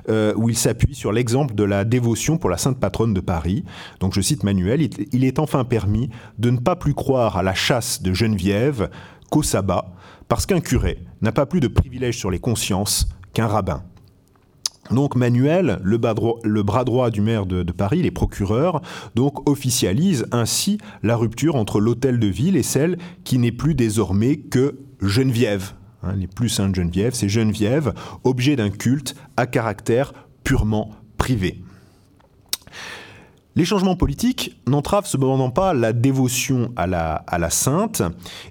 où 0.08 0.48
il 0.48 0.56
s'appuie 0.56 0.94
sur 0.94 1.12
l'exemple 1.12 1.54
de 1.54 1.64
la 1.64 1.84
dévotion 1.84 2.38
pour 2.38 2.50
la 2.50 2.58
sainte 2.58 2.78
patronne 2.78 3.12
de 3.12 3.20
Paris. 3.20 3.64
Donc 4.00 4.14
je 4.14 4.20
cite 4.20 4.44
Manuel, 4.44 4.88
il 5.12 5.24
est 5.24 5.38
enfin 5.38 5.64
permis 5.64 6.10
de 6.38 6.50
ne 6.50 6.58
pas 6.58 6.76
plus 6.76 6.94
croire 6.94 7.36
à 7.36 7.42
la 7.42 7.54
chasse 7.54 8.02
de 8.02 8.12
Geneviève 8.12 8.88
qu'au 9.30 9.42
sabbat, 9.42 9.92
parce 10.28 10.46
qu'un 10.46 10.60
curé 10.60 10.98
n'a 11.22 11.32
pas 11.32 11.46
plus 11.46 11.60
de 11.60 11.68
privilèges 11.68 12.18
sur 12.18 12.30
les 12.30 12.38
consciences 12.38 13.08
qu'un 13.34 13.46
rabbin. 13.46 13.82
Donc 14.90 15.16
Manuel, 15.16 15.80
le, 15.82 15.96
bras 15.98 16.84
droit 16.84 17.10
du 17.10 17.20
maire 17.20 17.46
de, 17.46 17.62
Paris, 17.72 18.02
les 18.02 18.10
procureurs, 18.10 18.80
donc 19.14 19.48
officialise 19.48 20.26
ainsi 20.32 20.78
la 21.02 21.16
rupture 21.16 21.56
entre 21.56 21.80
l'hôtel 21.80 22.18
de 22.18 22.26
ville 22.26 22.56
et 22.56 22.62
celle 22.62 22.98
qui 23.24 23.38
n'est 23.38 23.52
plus 23.52 23.74
désormais 23.74 24.36
que 24.36 24.78
Geneviève. 25.00 25.72
Hein, 26.02 26.14
les 26.16 26.26
plus 26.26 26.48
saintes 26.48 26.74
Geneviève, 26.74 27.14
c'est 27.14 27.28
Geneviève, 27.28 27.92
objet 28.24 28.56
d'un 28.56 28.70
culte 28.70 29.14
à 29.36 29.46
caractère 29.46 30.12
purement 30.44 30.90
privé. 31.16 31.62
Les 33.58 33.64
changements 33.64 33.96
politiques 33.96 34.56
n'entravent 34.68 35.08
cependant 35.08 35.50
pas 35.50 35.74
la 35.74 35.92
dévotion 35.92 36.70
à 36.76 36.86
la, 36.86 37.14
à 37.26 37.38
la 37.38 37.50
sainte, 37.50 38.02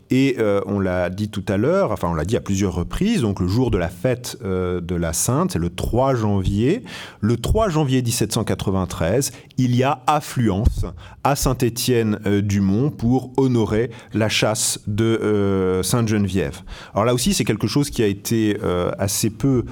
et 0.10 0.36
euh, 0.38 0.60
on 0.66 0.82
l'a 0.82 1.10
dit 1.10 1.30
tout 1.30 1.46
à 1.48 1.56
l'heure, 1.56 1.94
enfin 1.94 2.10
on 2.10 2.14
l'a 2.14 2.26
dit 2.26 2.36
à 2.36 2.42
plusieurs 2.42 2.74
reprises, 2.74 3.22
donc 3.22 3.40
le 3.40 3.48
jour 3.48 3.72
de 3.72 3.78
la 3.78 3.88
fête 3.88 4.38
euh, 4.44 4.82
de 4.82 4.96
la 4.96 5.14
sainte, 5.14 5.52
c'est 5.54 5.60
le 5.60 5.70
3 5.70 6.16
janvier. 6.16 6.84
Le 7.22 7.38
3 7.38 7.70
janvier 7.70 8.02
1793, 8.02 9.32
il 9.58 9.78
y 9.78 9.84
a 9.84 10.02
affluence 10.08 10.86
à 11.24 11.38
Saint-Étienne-du-Mont 11.38 12.90
pour 12.90 13.32
honorer 13.38 13.92
la 14.14 14.28
chasse 14.28 14.82
de 14.88 15.80
Sainte-Geneviève. 15.84 16.60
Alors 16.94 17.06
là 17.06 17.14
aussi, 17.14 17.34
c'est 17.34 17.46
quelque 17.46 17.68
chose 17.68 17.90
qui 17.90 18.04
a 18.04 18.08
été 18.08 18.58
assez 19.00 19.30
peu 19.30 19.66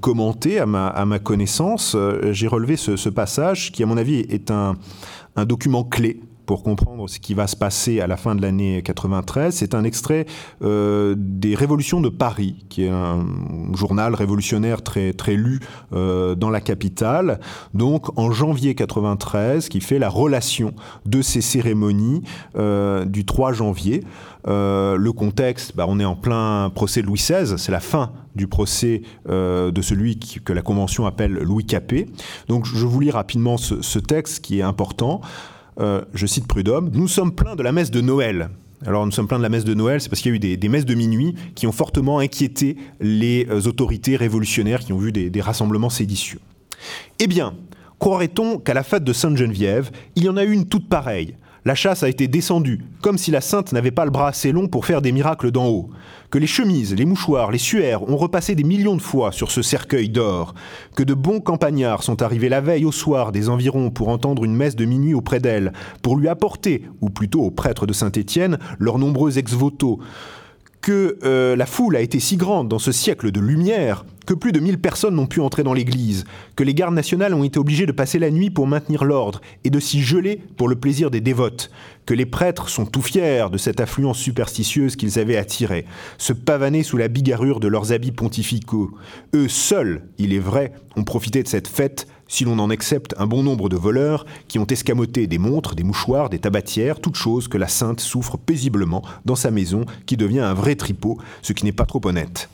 commenté 0.00 0.58
à 0.58 0.66
ma, 0.66 0.88
à 0.88 1.04
ma 1.04 1.18
connaissance. 1.18 1.96
J'ai 2.30 2.48
relevé 2.48 2.76
ce 2.76 3.08
passage 3.08 3.72
qui, 3.72 3.82
à 3.82 3.86
mon 3.86 3.96
avis, 3.96 4.20
est 4.28 4.50
un 4.50 4.61
un, 5.36 5.44
document 5.44 5.84
clé 5.84 6.20
pour 6.46 6.62
comprendre 6.62 7.08
ce 7.08 7.18
qui 7.18 7.34
va 7.34 7.46
se 7.46 7.56
passer 7.56 8.00
à 8.00 8.06
la 8.06 8.16
fin 8.16 8.34
de 8.34 8.42
l'année 8.42 8.82
93. 8.82 9.54
C'est 9.54 9.74
un 9.74 9.84
extrait 9.84 10.26
euh, 10.62 11.14
des 11.16 11.54
Révolutions 11.54 12.00
de 12.00 12.08
Paris, 12.08 12.64
qui 12.68 12.84
est 12.84 12.90
un 12.90 13.24
journal 13.74 14.14
révolutionnaire 14.14 14.82
très, 14.82 15.12
très 15.12 15.34
lu 15.34 15.60
euh, 15.92 16.34
dans 16.34 16.50
la 16.50 16.60
capitale. 16.60 17.40
Donc 17.74 18.18
en 18.18 18.32
janvier 18.32 18.74
93, 18.74 19.68
qui 19.68 19.80
fait 19.80 19.98
la 19.98 20.08
relation 20.08 20.74
de 21.06 21.22
ces 21.22 21.40
cérémonies 21.40 22.22
euh, 22.56 23.04
du 23.04 23.24
3 23.24 23.52
janvier. 23.52 24.04
le 24.46 25.10
contexte, 25.10 25.76
bah, 25.76 25.86
on 25.88 26.00
est 26.00 26.04
en 26.04 26.16
plein 26.16 26.70
procès 26.74 27.02
de 27.02 27.06
Louis 27.06 27.18
XVI, 27.18 27.58
c'est 27.58 27.72
la 27.72 27.80
fin 27.80 28.12
du 28.34 28.46
procès 28.46 29.02
de 29.28 29.82
celui 29.82 30.18
que 30.18 30.52
la 30.52 30.62
Convention 30.62 31.06
appelle 31.06 31.32
Louis 31.32 31.66
Capet. 31.66 32.06
Donc 32.48 32.66
je 32.66 32.86
vous 32.86 33.00
lis 33.00 33.10
rapidement 33.10 33.56
ce 33.58 33.98
texte 33.98 34.42
qui 34.42 34.58
est 34.58 34.62
important. 34.62 35.20
Euh, 35.80 36.02
je 36.14 36.26
cite 36.26 36.46
Prudhomme, 36.46 36.90
Nous 36.92 37.08
sommes 37.08 37.34
pleins 37.34 37.56
de 37.56 37.62
la 37.62 37.72
messe 37.72 37.90
de 37.90 38.00
Noël. 38.00 38.50
Alors 38.84 39.06
nous 39.06 39.12
sommes 39.12 39.28
pleins 39.28 39.38
de 39.38 39.44
la 39.44 39.48
messe 39.48 39.64
de 39.64 39.74
Noël, 39.74 40.00
c'est 40.00 40.08
parce 40.08 40.20
qu'il 40.20 40.32
y 40.32 40.34
a 40.34 40.36
eu 40.36 40.56
des, 40.56 40.68
messes 40.68 40.84
de 40.84 40.94
minuit 40.94 41.34
qui 41.54 41.68
ont 41.68 41.72
fortement 41.72 42.18
inquiété 42.18 42.76
les 43.00 43.46
euh, 43.48 43.60
autorités 43.68 44.16
révolutionnaires 44.16 44.80
qui 44.80 44.92
ont 44.92 44.98
vu 44.98 45.12
des, 45.12 45.30
des 45.30 45.40
rassemblements 45.40 45.88
séditieux. 45.88 46.40
Eh 47.20 47.28
bien, 47.28 47.54
croirait-on 48.00 48.58
qu'à 48.58 48.74
la 48.74 48.82
fête 48.82 49.04
de 49.04 49.12
Sainte-Geneviève, 49.12 49.90
il 50.16 50.24
y 50.24 50.28
en 50.28 50.36
a 50.36 50.44
eu 50.44 50.52
une 50.52 50.66
toute 50.66 50.88
pareille? 50.88 51.36
La 51.64 51.74
chasse 51.74 52.02
a 52.02 52.08
été 52.08 52.26
descendue, 52.26 52.80
comme 53.02 53.18
si 53.18 53.30
la 53.30 53.40
sainte 53.40 53.72
n'avait 53.72 53.90
pas 53.90 54.04
le 54.04 54.10
bras 54.10 54.28
assez 54.28 54.50
long 54.50 54.66
pour 54.66 54.84
faire 54.84 55.00
des 55.00 55.12
miracles 55.12 55.52
d'en 55.52 55.68
haut, 55.68 55.90
que 56.30 56.38
les 56.38 56.46
chemises, 56.46 56.94
les 56.94 57.04
mouchoirs, 57.04 57.52
les 57.52 57.58
suaires 57.58 58.08
ont 58.08 58.16
repassé 58.16 58.54
des 58.54 58.64
millions 58.64 58.96
de 58.96 59.02
fois 59.02 59.32
sur 59.32 59.50
ce 59.50 59.62
cercueil 59.62 60.08
d'or, 60.08 60.54
que 60.96 61.02
de 61.02 61.14
bons 61.14 61.40
campagnards 61.40 62.02
sont 62.02 62.22
arrivés 62.22 62.48
la 62.48 62.60
veille 62.60 62.84
au 62.84 62.92
soir 62.92 63.30
des 63.30 63.48
environs 63.48 63.90
pour 63.90 64.08
entendre 64.08 64.44
une 64.44 64.56
messe 64.56 64.76
de 64.76 64.84
minuit 64.84 65.14
auprès 65.14 65.38
d'elle, 65.38 65.72
pour 66.02 66.16
lui 66.16 66.28
apporter, 66.28 66.82
ou 67.00 67.10
plutôt 67.10 67.42
aux 67.42 67.50
prêtres 67.50 67.86
de 67.86 67.92
Saint-Étienne, 67.92 68.58
leurs 68.78 68.98
nombreux 68.98 69.38
ex-voto, 69.38 70.00
que 70.82 71.18
euh, 71.22 71.56
la 71.56 71.64
foule 71.64 71.96
a 71.96 72.00
été 72.00 72.20
si 72.20 72.36
grande 72.36 72.68
dans 72.68 72.80
ce 72.80 72.92
siècle 72.92 73.30
de 73.30 73.40
lumière 73.40 74.04
que 74.26 74.34
plus 74.34 74.52
de 74.52 74.60
1000 74.60 74.78
personnes 74.78 75.14
n'ont 75.14 75.26
pu 75.26 75.40
entrer 75.40 75.62
dans 75.62 75.72
l'église, 75.72 76.24
que 76.56 76.62
les 76.62 76.74
gardes 76.74 76.94
nationales 76.94 77.34
ont 77.34 77.44
été 77.44 77.58
obligés 77.58 77.86
de 77.86 77.92
passer 77.92 78.18
la 78.18 78.30
nuit 78.30 78.50
pour 78.50 78.66
maintenir 78.66 79.04
l'ordre 79.04 79.40
et 79.64 79.70
de 79.70 79.80
s'y 79.80 80.02
geler 80.02 80.40
pour 80.56 80.68
le 80.68 80.76
plaisir 80.76 81.10
des 81.10 81.20
dévotes, 81.20 81.70
que 82.06 82.14
les 82.14 82.26
prêtres 82.26 82.68
sont 82.68 82.86
tout 82.86 83.02
fiers 83.02 83.46
de 83.50 83.58
cette 83.58 83.80
affluence 83.80 84.18
superstitieuse 84.18 84.96
qu'ils 84.96 85.18
avaient 85.18 85.36
attirée, 85.36 85.86
se 86.18 86.32
pavaner 86.32 86.82
sous 86.82 86.96
la 86.96 87.08
bigarrure 87.08 87.60
de 87.60 87.68
leurs 87.68 87.92
habits 87.92 88.12
pontificaux. 88.12 88.92
Eux 89.34 89.48
seuls, 89.48 90.02
il 90.18 90.32
est 90.32 90.38
vrai, 90.38 90.72
ont 90.96 91.04
profité 91.04 91.42
de 91.42 91.48
cette 91.48 91.68
fête, 91.68 92.06
si 92.32 92.44
l'on 92.44 92.58
en 92.58 92.70
accepte 92.70 93.14
un 93.18 93.26
bon 93.26 93.42
nombre 93.42 93.68
de 93.68 93.76
voleurs 93.76 94.24
qui 94.48 94.58
ont 94.58 94.66
escamoté 94.66 95.26
des 95.26 95.36
montres, 95.36 95.74
des 95.74 95.82
mouchoirs, 95.82 96.30
des 96.30 96.38
tabatières, 96.38 96.98
toutes 96.98 97.16
choses 97.16 97.46
que 97.46 97.58
la 97.58 97.68
sainte 97.68 98.00
souffre 98.00 98.38
paisiblement 98.38 99.02
dans 99.26 99.36
sa 99.36 99.50
maison 99.50 99.84
qui 100.06 100.16
devient 100.16 100.40
un 100.40 100.54
vrai 100.54 100.74
tripot, 100.74 101.18
ce 101.42 101.52
qui 101.52 101.66
n'est 101.66 101.72
pas 101.72 101.84
trop 101.84 102.00
honnête. 102.06 102.48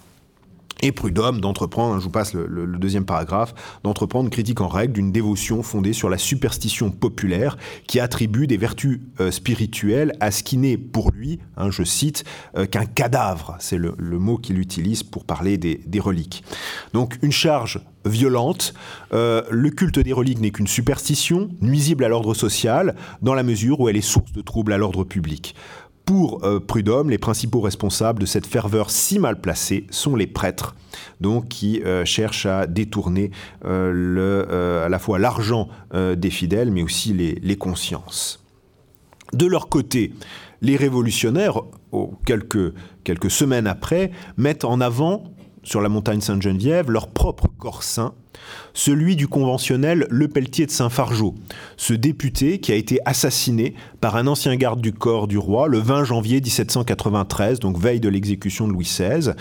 Et 0.83 0.93
Prudhomme 0.93 1.41
d'entreprendre, 1.41 1.99
je 1.99 2.05
vous 2.05 2.11
passe 2.11 2.35
le, 2.35 2.67
deuxième 2.79 3.05
paragraphe, 3.05 3.55
d'entreprendre 3.83 4.31
critique 4.31 4.61
en 4.61 4.69
règle 4.69 4.95
d'une 4.95 5.13
dévotion 5.13 5.63
fondée 5.63 5.93
sur 5.93 6.09
la 6.09 6.19
superstition 6.19 6.91
populaire 6.91 7.57
qui 7.87 8.01
attribue 8.01 8.47
des 8.47 8.57
vertus 8.57 9.01
euh, 9.21 9.31
spirituelles 9.31 10.13
à 10.21 10.31
ce 10.31 10.43
qui 10.43 10.57
n'est 10.57 10.77
pour 10.77 11.11
lui, 11.11 11.41
hein, 11.57 11.71
je 11.71 11.83
cite, 11.83 12.25
euh, 12.57 12.67
qu'un 12.67 12.87
cadavre. 12.87 13.57
C'est 13.59 13.79
le, 13.79 13.95
mot 14.19 14.37
qu'il 14.37 14.59
utilise 14.59 15.03
pour 15.03 15.25
parler 15.25 15.59
des, 15.59 16.01
reliques. 16.01 16.45
Donc 16.93 17.19
une 17.23 17.33
charge 17.33 17.81
violente. 18.05 18.75
Euh, 19.13 19.43
le 19.51 19.71
culte 19.71 19.99
des 19.99 20.13
reliques 20.13 20.41
n'est 20.41 20.51
qu'une 20.51 20.67
superstition, 20.67 21.51
nuisible 21.61 22.05
à 22.05 22.09
l'ordre 22.09 22.35
social, 22.35 22.95
dans 23.23 23.35
la 23.35 23.43
mesure 23.43 23.81
où 23.81 23.89
elle 23.89 23.97
est 23.97 24.01
source 24.01 24.33
de 24.33 24.41
troubles 24.41 24.73
à 24.73 24.79
l'ordre 24.79 25.05
public. 25.05 25.55
Pour 26.09 26.43
euh, 26.43 26.59
Prudhomme, 26.59 27.11
les 27.11 27.19
principaux 27.19 27.61
responsables 27.61 28.19
de 28.19 28.25
cette 28.25 28.47
ferveur 28.47 28.89
si 28.89 29.19
mal 29.19 29.39
placée 29.43 29.87
sont 29.91 30.17
les 30.17 30.27
prêtres, 30.27 30.75
donc 31.21 31.49
qui 31.49 31.83
euh, 31.83 32.07
cherchent 32.07 32.47
à 32.47 32.67
détourner 32.67 33.31
euh, 33.67 34.87
à 34.87 34.89
la 34.89 34.99
fois 34.99 35.19
l'argent 35.19 35.69
des 35.93 36.31
fidèles, 36.31 36.71
mais 36.71 36.81
aussi 36.81 37.13
les, 37.13 37.57
consciences. 37.59 38.43
De 39.35 39.45
leur 39.45 39.69
côté, 39.69 40.15
les 40.63 40.77
révolutionnaires, 40.77 41.61
quelques, 42.25 42.73
quelques 43.05 43.31
semaines 43.31 43.67
après, 43.67 44.11
mettent 44.39 44.65
en 44.65 44.81
avant, 44.81 45.25
sur 45.63 45.83
la 45.83 45.91
montagne 45.91 46.23
Sainte-Geneviève, 46.23 46.91
leur 46.91 47.09
propre 47.09 47.49
corps 47.59 47.83
saint, 47.83 48.15
celui 48.75 49.17
du 49.17 49.29
conventionnel 49.29 50.07
Le 50.11 50.29
Pelletier 50.29 50.67
de 50.67 50.71
Saint-Fargeau, 50.71 51.35
ce 51.77 51.93
député 51.93 52.59
qui 52.59 52.73
a 52.73 52.75
été 52.75 52.99
assassiné 53.05 53.75
par 54.01 54.17
un 54.17 54.27
ancien 54.27 54.55
garde 54.57 54.81
du 54.81 54.93
corps 54.93 55.27
du 55.27 55.39
roi 55.39 55.69
le 55.69 55.79
20 55.79 56.05
janvier 56.05 56.41
1793, 56.41 57.59
donc 57.59 57.79
veille 57.79 58.01
de 58.01 58.09
l'exécution 58.09 58.69
de 58.69 58.73
Louis 58.73 58.85
XVI. 58.85 59.33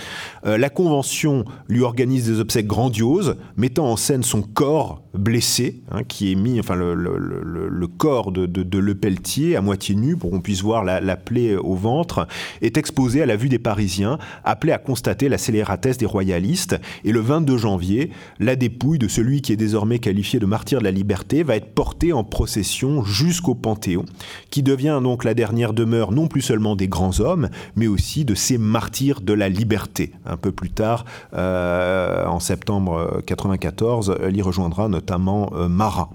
Euh, 0.45 0.57
la 0.57 0.69
Convention 0.69 1.45
lui 1.67 1.81
organise 1.81 2.25
des 2.25 2.39
obsèques 2.39 2.67
grandioses, 2.67 3.35
mettant 3.55 3.91
en 3.91 3.97
scène 3.97 4.23
son 4.23 4.41
corps 4.41 5.01
blessé, 5.17 5.81
hein, 5.91 6.03
qui 6.03 6.31
est 6.31 6.35
mis, 6.35 6.59
enfin 6.59 6.75
le, 6.75 7.87
corps 7.97 8.31
de, 8.31 8.45
de, 8.45 8.77
Le 8.77 8.95
Pelletier, 8.95 9.55
à 9.55 9.61
moitié 9.61 9.95
nu, 9.95 10.15
pour 10.15 10.31
qu'on 10.31 10.41
puisse 10.41 10.61
voir 10.61 10.83
la, 10.83 11.17
plaie 11.17 11.55
au 11.55 11.75
ventre, 11.75 12.27
est 12.61 12.77
exposé 12.77 13.21
à 13.21 13.25
la 13.25 13.35
vue 13.35 13.49
des 13.49 13.59
Parisiens, 13.59 14.17
appelés 14.43 14.73
à 14.73 14.77
constater 14.77 15.29
la 15.29 15.37
scélératesse 15.37 15.97
des 15.97 16.05
royalistes. 16.05 16.79
Et 17.03 17.11
le 17.11 17.19
22 17.19 17.57
janvier, 17.57 18.11
la 18.39 18.55
dépouille 18.55 18.86
de 18.95 19.09
celui 19.09 19.41
qui 19.41 19.51
est 19.51 19.57
désormais 19.57 19.99
qualifié 19.99 20.39
de 20.39 20.45
martyr 20.45 20.79
de 20.79 20.85
la 20.85 20.91
liberté 20.91 21.43
va 21.43 21.57
être 21.57 21.73
portée 21.73 22.13
en 22.13 22.23
procession 22.23 23.03
jusqu'au 23.03 23.53
Panthéon, 23.53 24.05
qui 24.49 24.63
devient 24.63 25.01
donc 25.03 25.25
la 25.25 25.33
dernière 25.33 25.73
demeure 25.73 26.13
non 26.13 26.27
plus 26.27 26.41
seulement 26.41 26.77
des 26.77 26.87
grands 26.87 27.19
hommes, 27.19 27.49
mais 27.75 27.87
aussi 27.87 28.23
de 28.23 28.33
ces 28.33 28.57
martyrs 28.57 29.19
de 29.19 29.33
la 29.33 29.49
liberté. 29.49 30.13
Un 30.25 30.37
peu 30.37 30.53
plus 30.53 30.69
tard, 30.69 31.03
euh, 31.33 32.25
en 32.25 32.39
septembre 32.39 33.21
94, 33.25 34.15
elle 34.23 34.37
y 34.37 34.41
rejoindra 34.41 34.87
notamment 34.87 35.51
euh, 35.53 35.67
Marat. 35.67 36.09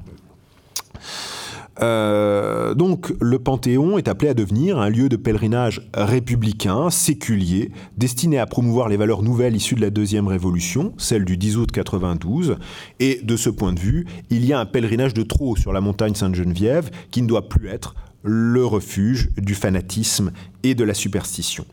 Euh, 1.81 2.75
donc 2.75 3.14
le 3.21 3.38
Panthéon 3.38 3.97
est 3.97 4.09
appelé 4.09 4.31
à 4.31 4.35
devenir 4.35 4.79
un 4.79 4.91
lieu 4.91 5.09
de 5.09 5.17
pèlerinage 5.17 5.88
républicain, 5.95 6.91
séculier, 6.91 7.71
destiné 7.97 8.38
à 8.38 8.47
promouvoir 8.47 8.88
les 8.88 8.97
valeurs 8.97 9.23
nouvelles 9.23 9.57
issues 9.57 9.75
de 9.75 9.81
la 9.81 9.91
Deuxième 9.91 10.29
Révolution, 10.29 10.93
celle 10.99 11.25
du 11.25 11.37
10 11.37 11.57
août 11.57 11.73
92. 11.73 12.57
Et 13.00 13.21
de 13.23 13.37
ce 13.37 13.50
point 13.50 13.73
de 13.73 13.81
vue, 13.81 14.07
il 14.31 14.45
y 14.45 14.52
a 14.52 14.61
un 14.61 14.67
pèlerinage 14.67 15.14
de 15.14 15.23
trop 15.23 15.57
sur 15.57 15.73
la 15.73 15.81
montagne 15.81 16.14
Sainte-Geneviève 16.14 16.91
qui 17.11 17.23
ne 17.23 17.26
doit 17.26 17.49
plus 17.49 17.69
être 17.69 17.95
le 18.23 18.64
refuge 18.64 19.31
du 19.37 19.55
fanatisme 19.55 20.33
et 20.62 20.75
de 20.75 20.85
la 20.85 20.95
superstition. 20.95 21.64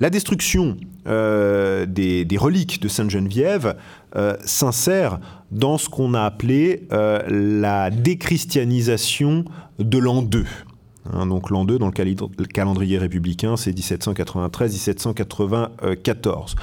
La 0.00 0.10
destruction 0.10 0.76
euh, 1.06 1.86
des, 1.86 2.26
reliques 2.36 2.80
de 2.80 2.88
Sainte-Geneviève 2.88 3.76
euh, 4.16 4.36
s'insère 4.44 5.20
dans 5.50 5.78
ce 5.78 5.88
qu'on 5.88 6.14
a 6.14 6.22
appelé 6.22 6.86
euh, 6.92 7.22
la 7.28 7.90
déchristianisation 7.90 9.44
de 9.78 9.98
l'an 9.98 10.22
2. 10.22 10.44
Hein, 11.10 11.26
donc 11.26 11.50
l'an 11.50 11.64
2 11.64 11.78
dans 11.78 11.88
le, 11.88 11.92
calendrier 12.46 12.98
républicain, 12.98 13.56
c'est 13.56 13.76
1793-1794. 13.76 16.54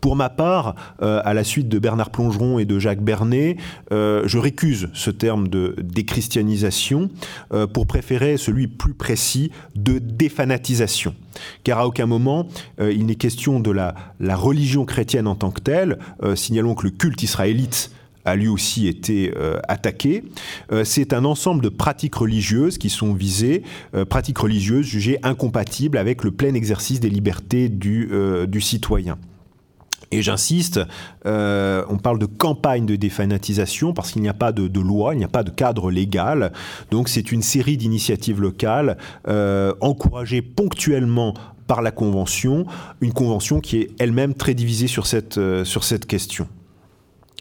Pour 0.00 0.14
ma 0.14 0.28
part, 0.28 0.76
euh, 1.02 1.20
à 1.24 1.34
la 1.34 1.42
suite 1.42 1.68
de 1.68 1.80
Bernard 1.80 2.10
Plongeron 2.10 2.60
et 2.60 2.64
de 2.64 2.78
Jacques 2.78 3.02
Bernet, 3.02 3.56
euh, 3.92 4.22
je 4.26 4.38
récuse 4.38 4.88
ce 4.94 5.10
terme 5.10 5.48
de 5.48 5.74
déchristianisation 5.82 7.10
euh, 7.52 7.66
pour 7.66 7.88
préférer 7.88 8.36
celui 8.36 8.68
plus 8.68 8.94
précis 8.94 9.50
de 9.74 9.98
défanatisation. 9.98 11.16
Car 11.64 11.78
à 11.78 11.86
aucun 11.86 12.06
moment 12.06 12.48
il 12.80 13.06
n'est 13.06 13.14
question 13.14 13.60
de 13.60 13.70
la, 13.70 13.94
la, 14.18 14.34
religion 14.34 14.84
chrétienne 14.84 15.28
en 15.28 15.36
tant 15.36 15.52
que 15.52 15.60
telle. 15.60 16.00
signalons 16.34 16.74
que 16.74 16.82
le 16.84 16.90
culte 16.90 17.22
israélite 17.22 17.92
a 18.28 18.36
lui 18.36 18.48
aussi 18.48 18.86
été 18.86 19.32
euh, 19.36 19.58
attaqué. 19.68 20.24
Euh, 20.72 20.84
c'est 20.84 21.12
un 21.12 21.24
ensemble 21.24 21.62
de 21.62 21.68
pratiques 21.68 22.14
religieuses 22.14 22.78
qui 22.78 22.90
sont 22.90 23.12
visées, 23.14 23.62
euh, 23.94 24.04
pratiques 24.04 24.38
religieuses 24.38 24.86
jugées 24.86 25.18
incompatibles 25.22 25.98
avec 25.98 26.24
le 26.24 26.30
plein 26.30 26.54
exercice 26.54 27.00
des 27.00 27.10
libertés 27.10 27.68
du, 27.68 28.08
citoyen. 28.60 29.18
Et 30.10 30.22
j'insiste, 30.22 30.80
on 31.24 31.98
parle 32.02 32.18
de 32.18 32.26
campagne 32.26 32.86
de 32.86 32.96
défanatisation 32.96 33.92
parce 33.92 34.10
qu'il 34.10 34.22
n'y 34.22 34.28
a 34.28 34.34
pas 34.34 34.52
de, 34.52 34.80
loi, 34.80 35.14
il 35.14 35.18
n'y 35.18 35.24
a 35.24 35.28
pas 35.28 35.42
de 35.42 35.50
cadre 35.50 35.90
légal. 35.90 36.52
Donc 36.90 37.08
c'est 37.08 37.30
une 37.30 37.42
série 37.42 37.76
d'initiatives 37.76 38.40
locales 38.40 38.96
encouragées 39.80 40.42
ponctuellement 40.42 41.34
par 41.66 41.82
la 41.82 41.90
Convention, 41.90 42.66
une 43.00 43.12
Convention 43.12 43.60
qui 43.60 43.78
est 43.78 43.90
elle-même 43.98 44.34
très 44.34 44.54
divisée 44.54 44.88
sur 44.88 45.06
cette 45.06 46.06
question. 46.06 46.48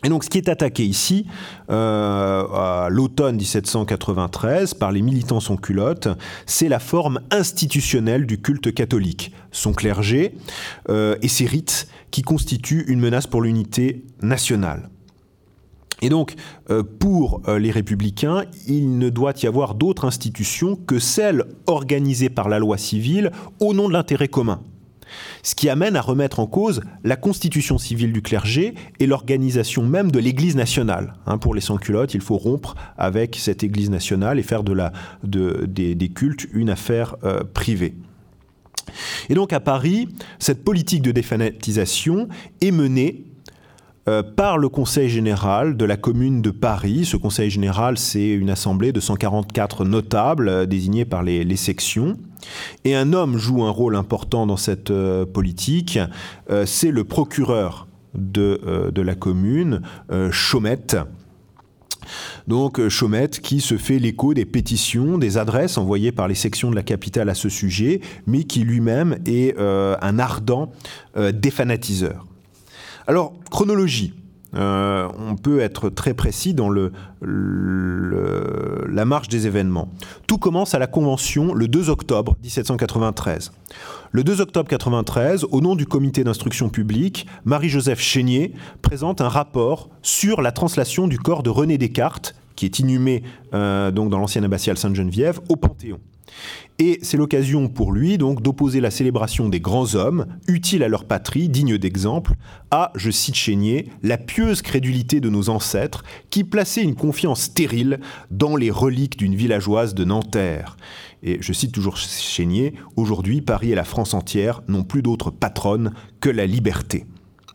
Et 0.04 0.10
donc 0.10 0.24
ce 0.24 0.30
qui 0.30 0.38
est 0.38 0.48
attaqué 0.48 0.86
ici, 0.86 1.26
euh, 1.72 2.44
à 2.54 2.88
l'automne 2.90 3.38
1793, 3.38 4.76
par 4.76 4.92
les 4.92 5.02
militants 5.02 5.40
sans 5.40 5.58
culottes, 5.58 6.08
c'est 6.46 6.70
la 6.70 6.80
forme 6.80 7.20
institutionnelle 7.32 8.28
du 8.28 8.40
culte 8.40 8.72
catholique, 8.74 9.32
son 9.52 9.74
clergé 9.74 10.36
euh, 10.90 11.16
et 11.24 11.28
ses 11.28 11.48
rites 11.48 11.88
qui 12.12 12.22
constituent 12.22 12.86
une 12.88 13.00
menace 13.00 13.26
pour 13.26 13.42
l'unité 13.42 14.04
nationale. 14.22 14.90
Et 16.04 16.10
donc, 16.10 16.36
euh, 16.70 16.84
pour 16.84 17.42
les 17.48 17.72
républicains, 17.72 18.44
il 18.68 19.00
ne 19.00 19.10
doit 19.10 19.34
y 19.42 19.48
avoir 19.48 19.74
d'autre 19.74 20.06
institution 20.06 20.76
que 20.76 21.00
celle 21.00 21.46
organisée 21.66 22.30
par 22.30 22.50
la 22.50 22.60
loi 22.60 22.78
civile 22.78 23.32
au 23.60 23.74
nom 23.74 23.88
de 23.88 23.94
l'intérêt 23.94 24.28
commun 24.28 24.62
ce 25.44 25.56
qui 25.56 25.70
amène 25.70 25.96
à 25.96 26.02
remettre 26.02 26.40
en 26.40 26.48
cause 26.48 26.82
la 27.04 27.16
constitution 27.16 27.78
civile 27.78 28.14
du 28.14 28.22
clergé 28.22 28.76
et 29.00 29.08
l'organisation 29.08 29.84
même 29.84 30.12
de 30.12 30.20
l'Église 30.20 30.56
nationale. 30.56 31.14
Hein, 31.26 31.38
pour 31.38 31.56
les 31.56 31.62
sans-culottes, 31.62 32.14
il 32.14 32.22
faut 32.22 32.38
rompre 32.38 32.76
avec 32.98 33.36
cette 33.36 33.64
Église 33.64 33.90
nationale 33.90 34.40
et 34.40 34.44
faire 34.44 34.64
des, 34.64 36.12
cultes 36.14 36.48
une 36.54 36.70
affaire 36.70 37.16
euh, 37.24 37.44
privée. 37.54 37.96
Et 39.30 39.34
donc 39.34 39.54
à 39.54 39.60
Paris, 39.60 40.10
cette 40.40 40.64
politique 40.64 41.02
de 41.02 41.12
défanatisation 41.12 42.28
est 42.62 42.72
menée 42.72 43.27
euh, 44.08 44.24
par 44.24 44.58
le 44.58 44.70
Conseil 44.70 45.10
général 45.10 45.76
de 45.76 45.84
la 45.84 45.98
commune 45.98 46.42
de 46.42 46.50
Paris. 46.50 47.04
Ce 47.04 47.18
Conseil 47.18 47.50
général, 47.50 47.98
c'est 47.98 48.30
une 48.30 48.50
assemblée 48.50 48.94
de 48.94 49.02
144 49.02 49.84
notables 49.84 50.48
euh, 50.48 50.66
désignés 50.66 51.04
par 51.04 51.24
les, 51.24 51.58
sections. 51.58 52.16
Et 52.86 52.96
un 52.96 53.12
homme 53.12 53.38
joue 53.38 53.64
un 53.64 53.70
rôle 53.70 53.98
important 53.98 54.48
dans 54.48 54.56
cette 54.56 54.92
euh, 54.92 55.26
politique, 55.26 56.00
c'est 56.66 56.92
le 56.92 57.04
procureur 57.04 57.88
de, 58.14 58.92
de 58.94 59.02
la 59.02 59.16
commune, 59.16 59.82
Chaumette. 60.32 60.98
Donc 62.48 62.88
Chaumette 62.90 63.40
qui 63.40 63.60
se 63.60 63.78
fait 63.78 63.98
l'écho 63.98 64.34
des 64.34 64.46
pétitions, 64.46 65.18
des 65.18 65.38
adresses 65.38 65.78
envoyées 65.78 66.12
par 66.12 66.28
les 66.28 66.36
sections 66.36 66.70
de 66.70 66.76
la 66.76 66.84
capitale 66.84 67.30
à 67.30 67.34
ce 67.34 67.50
sujet, 67.50 68.02
mais 68.28 68.44
qui 68.44 68.60
lui-même 68.62 69.18
est 69.26 69.58
un 69.58 70.20
ardent 70.20 70.72
défanatiseur. 71.34 72.26
Alors, 73.08 73.34
chronologie. 73.50 74.14
Euh, 74.56 75.10
on 75.18 75.36
peut 75.36 75.60
être 75.60 75.90
très 75.90 76.14
précis 76.14 76.54
dans 76.54 76.70
la 76.70 76.86
marche 79.06 79.28
des 79.30 79.48
événements. 79.48 79.90
Tout 80.26 80.38
commence 80.38 80.74
à 80.74 80.80
la 80.80 80.88
Convention 80.88 81.54
le 81.54 81.68
2 81.68 81.90
octobre 81.90 82.38
1793. 82.44 83.52
Le 84.12 84.24
2 84.24 84.42
octobre 84.42 84.68
1993, 84.70 85.46
au 85.52 85.62
nom 85.62 85.76
du 85.76 85.86
comité 85.86 86.24
d'instruction 86.24 86.70
publique, 86.70 87.28
Marie-Joseph 87.46 88.00
Chénier 88.00 88.54
présente 88.82 89.22
un 89.22 89.30
rapport 89.30 89.90
sur 90.02 90.42
la 90.42 90.52
translation 90.52 91.08
du 91.08 91.20
corps 91.20 91.44
de 91.44 91.50
René 91.50 91.78
Descartes, 91.78 92.36
qui 92.56 92.66
est 92.66 92.80
inhumé 92.80 93.24
euh, 93.54 93.92
dans 93.92 94.18
l'ancienne 94.18 94.46
abbatiale 94.46 94.78
Sainte-Geneviève, 94.78 95.40
au 95.50 95.56
Panthéon. 95.56 96.00
Et 96.80 97.00
c'est 97.02 97.18
l'occasion 97.18 97.70
pour 97.70 97.92
lui 97.92 98.20
donc 98.20 98.44
d'opposer 98.44 98.82
la 98.82 98.92
célébration 98.92 99.50
des 99.50 99.60
grands 99.60 99.96
hommes, 99.96 100.28
utiles 100.48 100.84
à 100.84 100.88
leur 100.88 101.06
patrie, 101.06 101.50
dignes 101.50 101.80
d'exemple, 101.80 102.36
à, 102.70 102.92
je 102.96 103.10
cite 103.10 103.34
Chénier, 103.34 103.90
la 104.04 104.20
pieuse 104.20 104.62
crédulité 104.62 105.20
de 105.20 105.30
nos 105.30 105.50
ancêtres 105.50 106.04
qui 106.30 106.44
plaçaient 106.44 106.84
une 106.84 106.96
confiance 106.96 107.42
stérile 107.42 108.00
dans 108.30 108.56
les 108.56 108.70
reliques 108.70 109.18
d'une 109.18 109.34
villageoise 109.34 109.96
de 109.96 110.04
Nanterre. 110.04 110.78
Et 111.24 111.40
je 111.42 111.52
cite 111.52 111.72
toujours 111.72 111.98
Chénier, 111.98 112.76
aujourd'hui 112.96 113.42
Paris 113.42 113.72
et 113.72 113.76
la 113.76 113.84
France 113.84 114.14
entière 114.14 114.62
n'ont 114.68 114.84
plus 114.84 115.02
d'autre 115.02 115.32
patronne 115.32 115.94
que 116.20 116.30
la 116.30 116.46
liberté. 116.46 117.06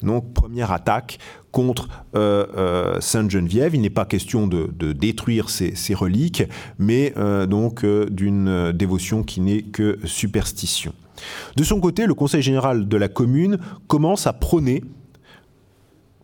Donc 0.02 0.34
première 0.34 0.72
attaque 0.72 1.18
contre 1.52 1.88
euh, 2.16 2.46
euh, 2.56 3.00
Sainte-Geneviève. 3.00 3.74
Il 3.74 3.82
n'est 3.82 3.90
pas 3.90 4.06
question 4.06 4.48
de, 4.48 4.92
détruire 4.92 5.50
ces, 5.50 5.94
reliques, 5.94 6.42
mais 6.78 7.12
euh, 7.16 7.46
donc 7.46 7.86
d'une 7.86 8.72
dévotion 8.72 9.22
qui 9.22 9.40
n'est 9.40 9.62
que 9.62 9.98
superstition. 10.04 10.92
De 11.56 11.62
son 11.62 11.78
côté, 11.78 12.06
le 12.06 12.14
Conseil 12.14 12.42
général 12.42 12.88
de 12.88 12.96
la 12.96 13.08
commune 13.08 13.58
commence 13.86 14.26
à 14.26 14.32
prôner 14.32 14.82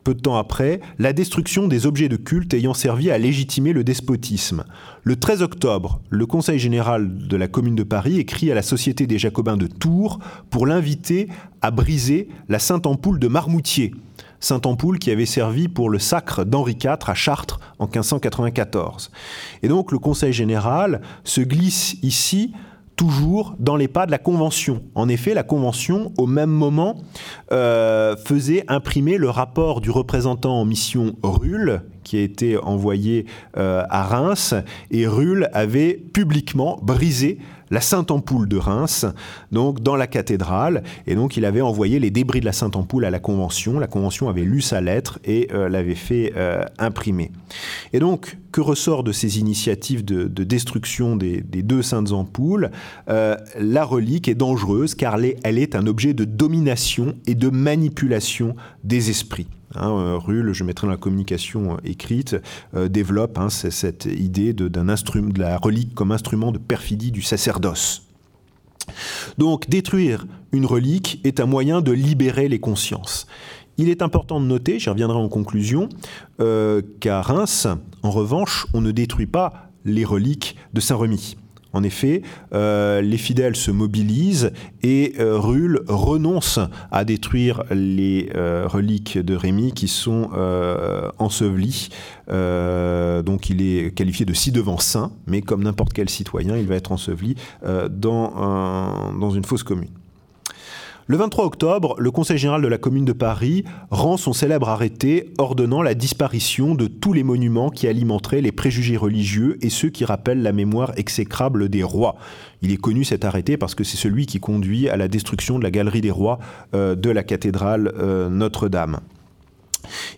peu 0.09 0.15
de 0.15 0.21
temps 0.21 0.39
après, 0.39 0.81
la 0.99 1.13
destruction 1.13 1.69
des 1.69 1.85
objets 1.85 2.09
de 2.09 2.17
culte 2.17 2.55
ayant 2.55 2.73
servi 2.73 3.11
à 3.11 3.19
légitimer 3.19 3.75
le 3.75 3.85
despotisme. 3.85 4.65
Le 5.03 5.17
13 5.17 5.43
octobre, 5.43 6.01
le 6.09 6.25
Conseil 6.25 6.59
général 6.59 7.29
de 7.29 7.37
la 7.37 7.47
Commune 7.47 7.75
de 7.75 7.83
Paris 7.83 8.19
écrit 8.19 8.51
à 8.51 8.55
la 8.55 8.63
Société 8.63 9.07
des 9.07 9.19
Jacobins 9.19 9.59
de 9.59 9.67
Tours 9.67 10.19
pour 10.49 10.67
l'inviter 10.67 11.29
à 11.61 11.71
briser 11.71 12.29
la 12.49 12.59
Sainte-Ampoule 12.59 13.19
de 13.19 13.29
Marmoutier, 13.29 13.93
Sainte-Ampoule 14.41 14.99
qui 14.99 15.11
avait 15.11 15.27
servi 15.27 15.69
pour 15.69 15.91
le 15.91 15.99
sacre 15.99 16.45
d'Henri 16.45 16.77
IV 16.83 16.97
à 17.07 17.15
Chartres 17.15 17.61
en 17.79 17.87
1594. 17.87 19.11
Et 19.63 19.69
donc 19.69 19.93
le 19.93 19.99
Conseil 19.99 20.33
général 20.33 21.01
se 21.25 21.41
glisse 21.41 21.97
ici 22.03 22.53
toujours 22.99 23.55
dans 23.61 23.77
les 23.77 23.89
pas 23.89 24.07
de 24.07 24.11
la 24.11 24.19
Convention. 24.19 24.83
En 24.95 25.09
effet, 25.09 25.33
la 25.33 25.45
Convention, 25.45 26.13
au 26.19 26.27
même 26.27 26.51
moment, 26.51 26.97
euh, 27.53 28.17
faisait 28.17 28.65
imprimer 28.69 29.17
le 29.17 29.31
rapport 29.31 29.81
du 29.81 29.91
représentant 29.91 30.61
en 30.61 30.65
mission 30.65 31.15
Rulle, 31.23 31.83
qui 32.09 32.17
a 32.17 32.23
été 32.23 32.57
envoyé 32.57 33.27
euh, 33.59 33.83
à 33.91 34.03
Reims, 34.03 34.55
et 34.91 35.07
Rulle 35.07 35.51
avait 35.53 35.93
publiquement 35.93 36.79
brisé 36.83 37.39
la 37.71 37.83
Sainte-Ampoule 37.83 38.49
de 38.49 38.57
Reims, 38.57 39.05
donc 39.53 39.83
dans 39.83 39.95
la 39.95 40.07
cathédrale. 40.07 40.83
Et 41.07 41.15
donc 41.15 41.37
il 41.37 41.45
avait 41.45 41.61
envoyé 41.61 42.01
les 42.01 42.11
débris 42.11 42.41
de 42.41 42.47
la 42.47 42.55
Sainte-Ampoule 42.55 43.05
à 43.05 43.11
la 43.11 43.19
Convention. 43.19 43.79
La 43.79 43.89
Convention 43.89 44.31
avait 44.31 44.45
lu 44.45 44.63
sa 44.63 44.81
lettre 44.81 45.19
et 45.23 45.49
euh, 45.53 45.69
l'avait 45.69 45.95
fait 45.95 46.33
euh, 46.35 46.65
imprimer. 46.79 47.31
Et 47.93 47.99
donc, 47.99 48.39
que 48.53 48.63
ressort 48.63 49.05
de 49.05 49.13
ces 49.13 49.39
initiatives 49.39 50.03
de, 50.03 50.45
destruction 50.45 51.15
des, 51.15 51.43
deux 51.43 51.83
saintes 51.83 52.13
ampoules 52.13 52.71
La 53.07 53.85
relique 53.85 54.29
est 54.29 54.35
dangereuse 54.35 54.95
car 54.95 55.19
elle 55.45 55.59
est 55.59 55.77
un 55.77 55.87
objet 55.87 56.15
de 56.15 56.25
domination 56.25 57.17
et 57.27 57.35
de 57.35 57.51
manipulation 57.51 58.57
des 58.83 59.11
esprits. 59.11 59.49
Hein, 59.75 59.91
euh, 59.91 60.19
Rulle, 60.19 60.53
je 60.53 60.65
mettrai 60.65 60.87
dans 60.87 60.93
la 60.93 60.97
communication 60.97 61.75
euh, 61.75 61.77
écrite, 61.85 62.37
euh, 62.75 62.89
développe 62.89 63.39
hein, 63.39 63.51
cette 63.51 64.07
idée 64.07 64.53
de 64.53 64.71
la 65.39 65.59
relique 65.59 65.95
comme 65.95 66.13
instrument 66.13 66.53
de 66.53 66.59
perfidie 66.59 67.11
du 67.11 67.23
sacerdoce. 67.23 68.03
Donc 69.37 69.69
détruire 69.69 70.27
une 70.53 70.65
relique 70.65 71.21
est 71.25 71.41
un 71.41 71.47
moyen 71.47 71.83
de 71.83 71.93
libérer 71.93 72.49
les 72.49 72.59
consciences. 72.59 73.27
Il 73.77 73.91
est 73.91 74.03
important 74.03 74.41
de 74.41 74.47
noter, 74.47 74.79
j'y 74.79 74.89
reviendrai 74.89 75.19
en 75.19 75.29
conclusion, 75.29 75.89
qu'à 76.39 77.23
Reims, 77.23 77.69
en 78.03 78.11
revanche, 78.11 78.67
on 78.73 78.81
ne 78.81 78.91
détruit 78.91 79.27
pas 79.27 79.71
les 79.85 80.05
reliques 80.05 80.57
de 80.73 80.81
Saint-Remy. 80.81 81.37
En 81.73 81.83
effet, 81.83 82.23
euh, 82.55 83.03
les 83.03 83.19
fidèles 83.19 83.57
se 83.57 83.71
mobilisent 83.71 84.53
et 84.83 85.15
euh, 85.19 85.39
renonce 85.39 86.59
à 86.91 87.05
détruire 87.05 87.63
les 87.71 88.31
euh, 88.35 88.67
reliques 88.67 89.19
de 89.19 89.35
Rémy 89.35 89.73
qui 89.73 89.89
sont 89.89 90.31
ensevelies. 91.19 91.89
donc 92.29 93.51
il 93.51 93.63
est 93.63 93.95
qualifié 93.95 94.25
de 94.25 94.33
ci-devant 94.33 94.79
saint, 94.79 95.13
mais 95.27 95.43
comme 95.43 95.63
n'importe 95.63 95.93
quel 95.93 96.09
citoyen, 96.09 96.57
il 96.57 96.67
va 96.67 96.77
être 96.77 96.93
enseveli 96.93 97.37
dans 97.63 99.31
une 99.35 99.45
fosse 99.45 99.63
commune. 99.63 99.91
Le 101.11 101.17
23 101.17 101.47
octobre, 101.47 101.95
le 101.99 102.11
Conseil 102.11 102.37
général 102.37 102.61
de 102.61 102.69
la 102.69 102.77
Commune 102.77 103.07
de 103.07 103.15
Paris 103.15 103.65
rend 103.91 104.19
son 104.19 104.35
célèbre 104.35 104.69
arrêté 104.69 105.33
ordonnant 105.39 105.81
la 105.81 105.95
disparition 105.95 106.75
de 106.75 106.87
tous 106.87 107.15
les 107.15 107.23
monuments 107.23 107.71
qui 107.71 107.89
alimenteraient 107.89 108.43
les 108.43 108.53
préjugés 108.53 108.99
religieux 108.99 109.57
et 109.63 109.71
ceux 109.71 109.89
qui 109.89 110.05
rappellent 110.05 110.43
la 110.43 110.53
mémoire 110.53 110.93
exécrable 110.99 111.71
des 111.71 111.83
rois. 111.83 112.17
Il 112.61 112.73
est 112.73 112.77
connu 112.77 113.05
cet 113.05 113.25
arrêté 113.25 113.57
parce 113.57 113.75
que 113.75 113.85
c'est 113.85 113.97
celui 113.97 114.27
qui 114.27 114.39
conduit 114.39 114.91
à 114.91 114.99
la 114.99 115.09
destruction 115.09 115.59
de 115.59 115.65
la 115.65 115.71
galerie 115.71 116.03
des 116.03 116.11
rois 116.11 116.41
euh, 116.75 116.95
de 116.95 117.09
la 117.09 117.23
cathédrale 117.23 117.91
euh, 117.97 118.29
Notre-Dame. 118.29 119.01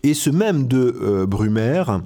Et 0.03 0.15
ce 0.15 0.31
même 0.31 0.67
de 0.67 0.97
euh, 1.03 1.27
Brumaire, 1.27 2.01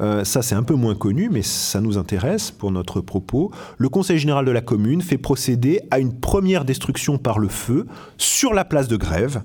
euh, 0.00 0.24
ça 0.24 0.42
c'est 0.42 0.54
un 0.54 0.62
peu 0.62 0.74
moins 0.74 0.94
connu, 0.94 1.28
mais 1.30 1.42
ça 1.42 1.80
nous 1.80 1.98
intéresse 1.98 2.50
pour 2.50 2.70
notre 2.70 3.00
propos, 3.00 3.50
le 3.78 3.88
Conseil 3.88 4.18
général 4.18 4.44
de 4.44 4.50
la 4.50 4.60
commune 4.60 5.02
fait 5.02 5.18
procéder 5.18 5.80
à 5.90 5.98
une 5.98 6.12
première 6.12 6.64
destruction 6.64 7.18
par 7.18 7.38
le 7.38 7.48
feu 7.48 7.86
sur 8.16 8.54
la 8.54 8.64
place 8.64 8.88
de 8.88 8.96
grève, 8.96 9.42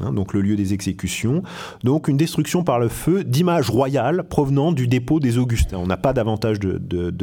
Hein, 0.00 0.12
donc 0.12 0.32
le 0.32 0.40
lieu 0.40 0.56
des 0.56 0.72
exécutions. 0.72 1.42
Donc 1.84 2.08
une 2.08 2.16
destruction 2.16 2.64
par 2.64 2.78
le 2.78 2.88
feu 2.88 3.24
d'images 3.24 3.68
royales 3.68 4.24
provenant 4.24 4.72
du 4.72 4.86
dépôt 4.88 5.20
des 5.20 5.38
Augustins. 5.38 5.78
On 5.78 5.86
n'a 5.86 5.96
pas 5.96 6.12
davantage 6.12 6.58
de, 6.60 6.78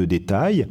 détails. 0.06 0.68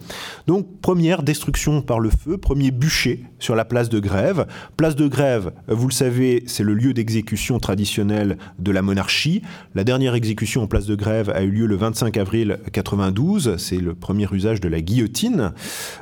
Donc 0.46 0.66
première 0.80 1.22
destruction 1.22 1.82
par 1.82 2.00
le 2.00 2.10
feu, 2.10 2.38
premier 2.38 2.70
bûcher 2.70 3.24
sur 3.38 3.54
la 3.54 3.64
place 3.64 3.88
de 3.88 4.00
Grève. 4.00 4.46
Place 4.76 4.96
de 4.96 5.08
Grève, 5.08 5.52
vous 5.68 5.88
le 5.88 5.92
savez, 5.92 6.42
c'est 6.46 6.62
le 6.62 6.74
lieu 6.74 6.92
d'exécution 6.92 7.58
traditionnel 7.58 8.38
de 8.58 8.70
la 8.70 8.82
monarchie. 8.82 9.42
La 9.74 9.84
dernière 9.84 10.14
exécution 10.14 10.62
en 10.62 10.66
place 10.66 10.86
de 10.86 10.94
Grève 10.94 11.30
a 11.30 11.42
eu 11.42 11.50
lieu 11.50 11.66
le 11.66 11.76
25 11.76 12.16
avril 12.16 12.58
92. 12.72 13.56
C'est 13.58 13.78
le 13.78 13.94
premier 13.94 14.26
usage 14.32 14.60
de 14.60 14.68
la 14.68 14.80
guillotine. 14.80 15.52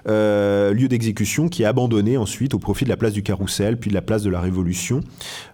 Euh, 0.09 0.73
lieu 0.73 0.89
d'exécution 0.89 1.49
qui 1.49 1.63
est 1.63 1.67
abandonné 1.67 2.17
ensuite 2.17 2.55
au 2.55 2.59
profit 2.59 2.85
de 2.85 2.91
la 2.91 2.97
place 2.97 3.13
du 3.13 3.23
Carrousel, 3.23 3.79
puis 3.79 3.91
de 3.91 3.95
la 3.95 4.03
place 4.03 4.23
de 4.23 4.31
la 4.31 4.41
Révolution. 4.41 5.01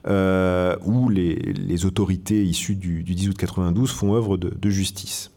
Euh, 0.06 0.76
où 0.84 1.08
les, 1.08 1.84
autorités 1.84 2.44
issues 2.44 2.76
du, 2.76 3.02
10 3.02 3.30
août 3.30 3.36
92 3.36 3.90
font 3.90 4.14
œuvre 4.14 4.36
de 4.36 4.70
justice. 4.70 5.32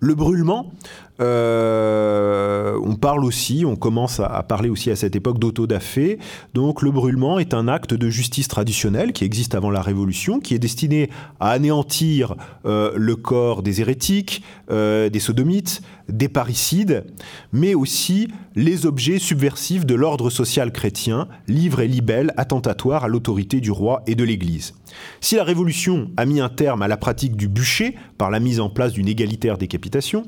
Le 0.00 0.14
brûlement, 0.14 0.72
euh, 1.20 2.78
on 2.82 2.94
parle 2.94 3.24
aussi, 3.24 3.64
on 3.66 3.76
commence 3.76 4.20
à, 4.20 4.42
parler 4.42 4.70
aussi 4.70 4.90
à 4.90 4.96
cette 4.96 5.16
époque 5.16 5.38
d'autodafé. 5.38 6.18
Donc 6.54 6.82
le 6.82 6.90
brûlement 6.90 7.38
est 7.38 7.54
un 7.54 7.68
acte 7.68 7.94
de 7.94 8.08
justice 8.08 8.48
traditionnel 8.48 9.12
qui 9.12 9.24
existe 9.24 9.54
avant 9.54 9.70
la 9.70 9.82
Révolution, 9.82 10.40
qui 10.40 10.54
est 10.54 10.58
destiné 10.58 11.10
à 11.38 11.50
anéantir 11.50 12.34
euh, 12.64 12.92
le 12.96 13.16
corps 13.16 13.62
des 13.62 13.80
hérétiques, 13.80 14.42
euh, 14.70 15.08
des 15.10 15.20
sodomites, 15.20 15.82
des 16.08 16.28
parricides, 16.28 17.04
mais 17.52 17.74
aussi 17.74 18.28
les 18.56 18.86
objets 18.86 19.18
subversifs 19.18 19.86
de 19.86 19.94
l'ordre 19.94 20.30
social 20.30 20.72
chrétien, 20.72 21.28
livres 21.46 21.80
et 21.80 21.88
libelles 21.88 22.32
attentatoires 22.36 23.04
à 23.04 23.08
l'autorité 23.08 23.60
du 23.60 23.70
roi 23.70 24.02
et 24.06 24.14
de 24.14 24.24
l'Église. 24.24 24.74
Si 25.20 25.36
la 25.36 25.44
Révolution 25.44 26.10
a 26.16 26.24
mis 26.24 26.40
un 26.40 26.48
terme 26.48 26.82
à 26.82 26.88
la 26.88 26.96
pratique 26.96 27.36
du 27.36 27.46
bûcher 27.46 27.94
par 28.18 28.30
la 28.30 28.40
mise 28.40 28.58
en 28.58 28.68
place 28.70 28.92
d'une 28.92 29.06
égalitaire 29.06 29.56
décapitation, 29.56 30.24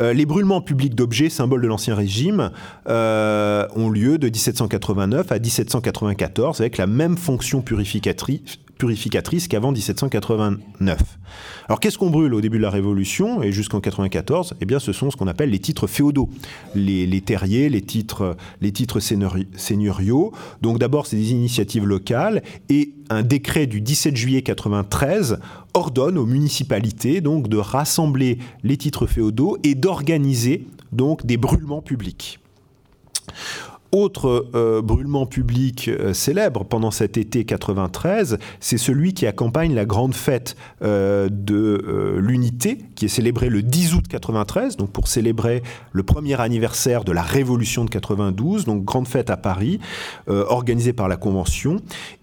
les 0.00 0.24
brûlements 0.34 0.60
publics 0.60 0.96
d'objets, 0.96 1.28
symboles 1.28 1.62
de 1.62 1.68
l'Ancien 1.68 1.94
Régime, 1.94 2.50
euh, 2.88 3.68
ont 3.76 3.88
lieu 3.88 4.18
de 4.18 4.26
1789 4.26 5.30
à 5.30 5.38
1794 5.38 6.60
avec 6.60 6.76
la 6.76 6.88
même 6.88 7.16
fonction 7.16 7.62
purificatrice, 7.62 8.58
purificatrice 8.78 9.48
qu'avant 9.48 9.72
1789. 9.72 11.18
Alors 11.68 11.80
qu'est-ce 11.80 11.98
qu'on 11.98 12.10
brûle 12.10 12.34
au 12.34 12.40
début 12.40 12.58
de 12.58 12.62
la 12.62 12.70
Révolution 12.70 13.42
et 13.42 13.52
jusqu'en 13.52 13.80
94 13.80 14.54
Eh 14.60 14.64
bien 14.64 14.78
ce 14.78 14.92
sont 14.92 15.10
ce 15.10 15.16
qu'on 15.16 15.26
appelle 15.26 15.50
les 15.50 15.58
titres 15.58 15.86
féodaux, 15.86 16.28
les, 16.74 17.20
terriers, 17.20 17.68
les 17.68 17.82
titres, 17.82 18.36
seigneuriaux. 19.56 20.32
Donc 20.62 20.78
d'abord 20.78 21.06
c'est 21.06 21.16
des 21.16 21.32
initiatives 21.32 21.86
locales 21.86 22.42
et 22.68 22.92
un 23.10 23.22
décret 23.22 23.66
du 23.66 23.80
17 23.80 24.16
juillet 24.16 24.42
93 24.42 25.38
ordonne 25.74 26.18
aux 26.18 26.26
municipalités 26.26 27.20
donc 27.20 27.48
de 27.48 27.56
rassembler 27.56 28.38
les 28.62 28.76
titres 28.76 29.06
féodaux 29.06 29.58
et 29.62 29.74
d'organiser 29.74 30.66
donc 30.92 31.26
des 31.26 31.36
brûlements 31.36 31.82
publics. 31.82 32.40
Autre 33.94 34.50
euh, 34.56 34.82
brûlement 34.82 35.24
public 35.24 35.86
euh, 35.86 36.12
célèbre 36.14 36.64
pendant 36.64 36.90
cet 36.90 37.16
été 37.16 37.44
93, 37.44 38.38
c'est 38.58 38.76
celui 38.76 39.14
qui 39.14 39.24
accompagne 39.24 39.72
la 39.72 39.84
grande 39.84 40.16
fête 40.16 40.56
euh, 40.82 41.28
de 41.30 42.16
l'unité, 42.18 42.78
qui 42.96 43.04
est 43.04 43.08
célébrée 43.08 43.48
le 43.48 43.62
10 43.62 43.94
août 43.94 44.04
93, 44.08 44.76
donc 44.76 44.90
pour 44.90 45.06
célébrer 45.06 45.62
le 45.92 46.02
premier 46.02 46.40
anniversaire 46.40 47.04
de 47.04 47.12
la 47.12 47.22
Révolution 47.22 47.84
de 47.84 47.90
92, 47.90 48.64
donc 48.64 48.84
grande 48.84 49.06
fête 49.06 49.30
à 49.30 49.36
Paris, 49.36 49.78
organisée 50.26 50.92
par 50.92 51.06
la 51.06 51.16
Convention. 51.16 51.76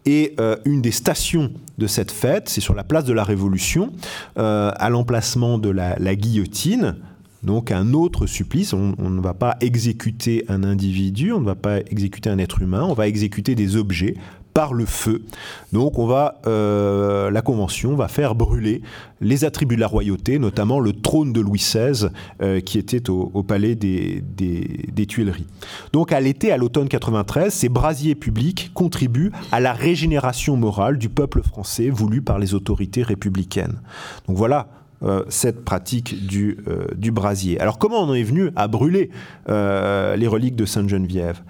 Et 0.06 0.36
une 0.66 0.82
des 0.82 0.92
stations 0.92 1.52
de 1.78 1.88
cette 1.88 2.12
fête, 2.12 2.50
c'est 2.50 2.62
sur 2.62 2.74
la 2.74 2.84
place 2.84 3.06
de 3.06 3.14
la 3.14 3.24
Révolution, 3.24 3.92
à 4.36 4.90
l'emplacement 4.90 5.58
de 5.58 5.70
la 5.70 6.16
guillotine 6.16 6.96
donc 7.44 7.72
un 7.72 7.94
autre 7.94 8.26
supplice. 8.26 8.74
On, 8.74 8.96
ne 8.98 9.22
va 9.22 9.34
pas 9.34 9.58
exécuter 9.62 10.46
un 10.48 10.64
individu, 10.64 11.32
on 11.32 11.40
ne 11.40 11.46
va 11.46 11.56
pas 11.56 11.80
exécuter 11.80 12.30
un 12.30 12.38
être 12.38 12.62
humain, 12.62 12.84
on 12.84 12.94
va 12.94 13.08
exécuter 13.08 13.56
des 13.56 13.76
objets, 13.76 14.16
par 14.54 14.74
le 14.74 14.86
feu. 14.86 15.24
Donc 15.72 15.98
on 15.98 16.06
va, 16.06 16.42
euh, 16.46 17.32
la 17.32 17.42
Convention 17.42 17.96
va 17.96 18.08
faire 18.08 18.36
brûler 18.36 18.82
les 19.22 19.46
attributs 19.46 19.76
de 19.76 19.82
la 19.82 19.88
royauté, 19.88 20.40
notamment 20.40 20.80
le 20.80 20.94
trône 20.94 21.32
de 21.32 21.40
Louis 21.40 21.60
XVI 21.60 22.10
euh, 22.42 22.60
qui 22.60 22.78
était 22.78 23.10
au, 23.10 23.44
palais 23.44 23.76
des, 23.76 24.22
des, 24.22 25.06
Tuileries. 25.06 25.48
Donc 25.94 26.12
à 26.12 26.20
l'été, 26.20 26.52
à 26.52 26.58
l'automne 26.58 26.88
93, 26.88 27.54
ces 27.54 27.70
brasiers 27.70 28.16
publics 28.16 28.72
contribuent 28.74 29.32
à 29.52 29.60
la 29.60 29.74
régénération 29.74 30.58
morale 30.58 30.98
du 30.98 31.10
peuple 31.10 31.42
français 31.42 31.90
voulu 31.90 32.22
par 32.22 32.38
les 32.38 32.54
autorités 32.54 33.04
républicaines. 33.04 33.82
Donc 34.28 34.38
voilà 34.38 34.68
euh, 35.04 35.24
cette 35.30 35.66
pratique 35.66 36.28
du, 36.28 36.58
euh, 36.68 36.86
du, 36.96 37.12
brasier. 37.12 37.60
Alors 37.60 37.80
comment 37.80 38.02
on 38.02 38.10
en 38.10 38.14
est 38.14 38.24
venu 38.24 38.52
à 38.56 38.68
brûler 38.68 39.10
euh, 39.50 40.16
les 40.16 40.28
reliques 40.28 40.56
de 40.56 40.66
Sainte-Geneviève? 40.66 41.42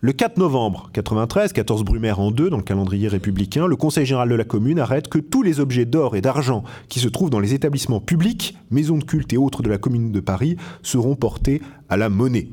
Le 0.00 0.12
4 0.12 0.36
novembre 0.36 0.90
93, 0.92 1.52
14 1.52 1.84
Brumaire 1.84 2.20
en 2.20 2.30
deux 2.30 2.50
dans 2.50 2.58
le 2.58 2.62
calendrier 2.62 3.08
républicain, 3.08 3.66
le 3.66 3.76
Conseil 3.76 4.04
général 4.04 4.28
de 4.28 4.34
la 4.34 4.44
commune 4.44 4.78
arrête 4.78 5.08
que 5.08 5.18
tous 5.18 5.42
les 5.42 5.58
objets 5.58 5.86
d'or 5.86 6.16
et 6.16 6.20
d'argent 6.20 6.64
qui 6.88 7.00
se 7.00 7.08
trouvent 7.08 7.30
dans 7.30 7.40
les 7.40 7.54
établissements 7.54 8.00
publics, 8.00 8.56
maisons 8.70 8.98
de 8.98 9.04
culte 9.04 9.32
et 9.32 9.38
autres 9.38 9.62
de 9.62 9.70
la 9.70 9.78
commune 9.78 10.12
de 10.12 10.20
Paris 10.20 10.56
seront 10.82 11.16
portés 11.16 11.62
à 11.88 11.96
la 11.96 12.10
monnaie. 12.10 12.48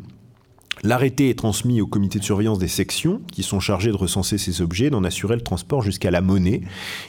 L'arrêté 0.86 1.32
est 1.32 1.40
transmis 1.40 1.82
au 1.82 1.88
comité 1.88 2.20
de 2.20 2.24
surveillance 2.24 2.60
des 2.60 2.68
sections 2.68 3.20
qui 3.32 3.42
sont 3.42 3.60
chargés 3.60 3.90
de 3.90 3.96
recenser 3.96 4.38
ces 4.38 4.62
objets, 4.62 4.92
d'en 4.92 5.04
assurer 5.04 5.34
le 5.34 5.42
transport 5.42 5.82
jusqu'à 5.82 6.12
la 6.12 6.22
monnaie. 6.22 6.62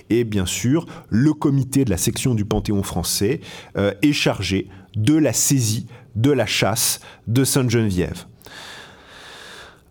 Et 0.09 0.25
bien 0.25 0.47
sûr, 0.47 0.87
le 1.11 1.35
comité 1.35 1.85
de 1.85 1.91
la 1.91 1.99
section 1.99 2.35
du 2.35 2.47
Panthéon 2.47 2.83
français 2.83 3.41
euh, 3.77 3.93
est 4.01 4.15
chargé 4.15 4.69
de 4.97 5.15
la 5.15 5.35
saisie, 5.35 5.89
de 6.15 6.31
la 6.31 6.47
chasse 6.47 7.01
de 7.27 7.45
Sainte-Geneviève. 7.45 8.25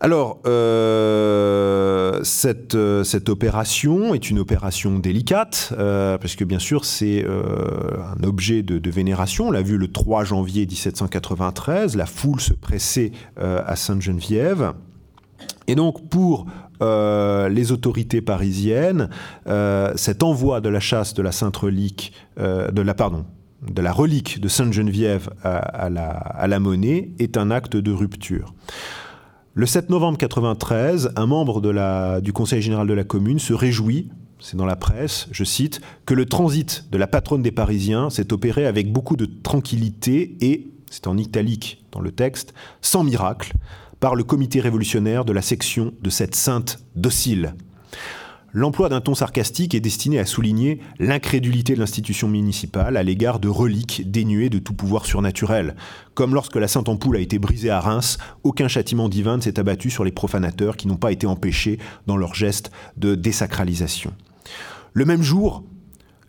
Alors, 0.00 0.40
euh, 0.46 2.20
cette, 2.22 2.74
euh, 2.74 3.02
cette, 3.02 3.30
opération 3.30 4.14
est 4.14 4.28
une 4.28 4.38
opération 4.38 4.98
délicate, 4.98 5.72
euh, 5.78 6.18
parce 6.18 6.36
que 6.36 6.44
bien 6.44 6.58
sûr, 6.58 6.84
c'est 6.84 7.24
un 7.26 8.22
objet 8.22 8.62
de, 8.62 8.90
vénération. 8.90 9.48
On 9.48 9.50
l'a 9.50 9.62
vu 9.62 9.78
le 9.78 9.88
3 9.88 10.24
janvier 10.24 10.66
1793, 10.66 11.96
la 11.96 12.06
foule 12.06 12.40
se 12.40 12.52
pressait 12.52 13.12
à 13.36 13.74
Sainte-Geneviève. 13.74 14.74
Et 15.66 15.74
donc, 15.74 16.08
pour 16.08 16.46
les 16.80 17.72
autorités 17.72 18.20
parisiennes, 18.20 19.08
cet 19.96 20.22
envoi 20.22 20.60
de 20.60 20.68
la 20.68 20.80
chasse 20.80 21.14
de 21.14 21.22
la 21.22 21.32
Sainte 21.32 21.56
Relique, 21.56 22.12
de 22.38 22.82
la, 22.82 22.94
pardon, 22.94 23.26
de 23.68 23.82
la 23.82 23.92
relique 23.92 24.40
de 24.40 24.48
Sainte-Geneviève 24.48 25.30
à, 25.42 25.90
la, 25.90 26.10
à 26.10 26.46
la 26.46 26.60
monnaie 26.60 27.10
est 27.18 27.36
un 27.36 27.50
acte 27.50 27.76
de 27.76 27.92
rupture. 27.92 28.54
Le 29.58 29.64
7 29.64 29.88
novembre 29.88 30.18
1993, 30.18 31.12
un 31.16 31.24
membre 31.24 32.20
du 32.20 32.34
Conseil 32.34 32.60
général 32.60 32.86
de 32.86 32.92
la 32.92 33.04
commune 33.04 33.38
se 33.38 33.54
réjouit 33.54 34.10
c'est 34.38 34.58
dans 34.58 34.66
la 34.66 34.76
presse, 34.76 35.28
je 35.32 35.44
cite, 35.44 35.80
que 36.04 36.12
le 36.12 36.26
transit 36.26 36.84
de 36.92 36.98
la 36.98 37.06
patronne 37.06 37.40
des 37.40 37.52
Parisiens 37.52 38.10
s'est 38.10 38.34
opéré 38.34 38.66
avec 38.66 38.92
beaucoup 38.92 39.16
de 39.16 39.24
tranquillité 39.24 40.36
et, 40.42 40.68
c'est 40.90 41.06
en 41.06 41.16
italique 41.16 41.82
dans 41.90 42.00
le 42.00 42.12
texte, 42.12 42.52
sans 42.82 43.02
miracle, 43.02 43.54
par 43.98 44.14
le 44.14 44.24
comité 44.24 44.60
révolutionnaire 44.60 45.24
de 45.24 45.32
la 45.32 45.40
section 45.40 45.94
de 46.02 46.10
cette 46.10 46.34
sainte 46.34 46.78
docile. 46.94 47.54
L'emploi 48.58 48.88
d'un 48.88 49.02
ton 49.02 49.14
sarcastique 49.14 49.74
est 49.74 49.80
destiné 49.80 50.18
à 50.18 50.24
souligner 50.24 50.80
l'incrédulité 50.98 51.74
de 51.74 51.78
l'institution 51.78 52.26
municipale 52.26 52.96
à 52.96 53.02
l'égard 53.02 53.38
de 53.38 53.48
reliques 53.48 54.10
dénuées 54.10 54.48
de 54.48 54.58
tout 54.58 54.72
pouvoir 54.72 55.04
surnaturel. 55.04 55.76
Comme 56.14 56.32
lorsque 56.32 56.56
la 56.56 56.66
Sainte 56.66 56.88
Ampoule 56.88 57.18
a 57.18 57.20
été 57.20 57.38
brisée 57.38 57.68
à 57.68 57.80
Reims, 57.80 58.16
aucun 58.44 58.66
châtiment 58.66 59.10
divin 59.10 59.36
ne 59.36 59.42
s'est 59.42 59.60
abattu 59.60 59.90
sur 59.90 60.04
les 60.04 60.10
profanateurs 60.10 60.78
qui 60.78 60.88
n'ont 60.88 60.96
pas 60.96 61.12
été 61.12 61.26
empêchés 61.26 61.78
dans 62.06 62.16
leur 62.16 62.34
geste 62.34 62.70
de 62.96 63.14
désacralisation. 63.14 64.14
Le 64.94 65.04
même 65.04 65.22
jour, 65.22 65.62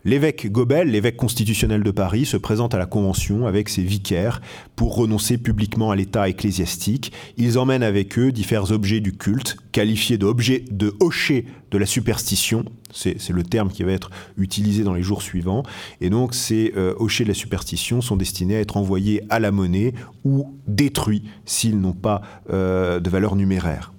L'évêque 0.08 0.50
Gobel, 0.50 0.90
l'évêque 0.90 1.18
constitutionnel 1.18 1.84
de 1.84 1.92
Paris, 1.92 2.26
se 2.26 2.38
présente 2.38 2.74
à 2.74 2.78
la 2.78 2.86
Convention 2.86 3.46
avec 3.46 3.68
ses 3.68 3.84
vicaires 3.84 4.40
pour 4.78 4.96
renoncer 4.96 5.38
publiquement 5.38 5.92
à 5.92 5.98
l'État 5.98 6.30
ecclésiastique. 6.30 7.12
Ils 7.36 7.60
emmènent 7.60 7.84
avec 7.84 8.18
eux 8.18 8.32
divers 8.32 8.72
objets 8.72 9.02
du 9.02 9.18
culte, 9.18 9.58
qualifiés 9.74 10.18
d'objets 10.18 10.64
de 10.72 10.94
hocher 11.02 11.46
de 11.72 11.78
la 11.78 11.86
superstition. 11.86 12.64
C'est 12.94 13.32
le 13.32 13.44
terme 13.44 13.70
qui 13.70 13.84
va 13.84 13.92
être 13.92 14.10
utilisé 14.38 14.86
dans 14.86 14.94
les 14.94 15.04
jours 15.04 15.22
suivants. 15.22 15.64
Et 16.00 16.10
donc 16.10 16.36
ces 16.36 16.72
euh, 16.78 16.94
hochets 17.00 17.26
de 17.26 17.30
la 17.30 17.36
superstition 17.36 18.00
sont 18.00 18.16
destinés 18.16 18.56
à 18.56 18.62
être 18.62 18.78
envoyés 18.78 19.24
à 19.30 19.42
la 19.42 19.52
monnaie 19.52 19.94
ou 20.24 20.58
détruits 20.68 21.24
s'ils 21.44 21.82
n'ont 21.82 21.92
pas 21.92 22.22
euh, 22.50 23.02
de 23.02 23.10
valeur 23.10 23.36
numéraire. 23.36 23.92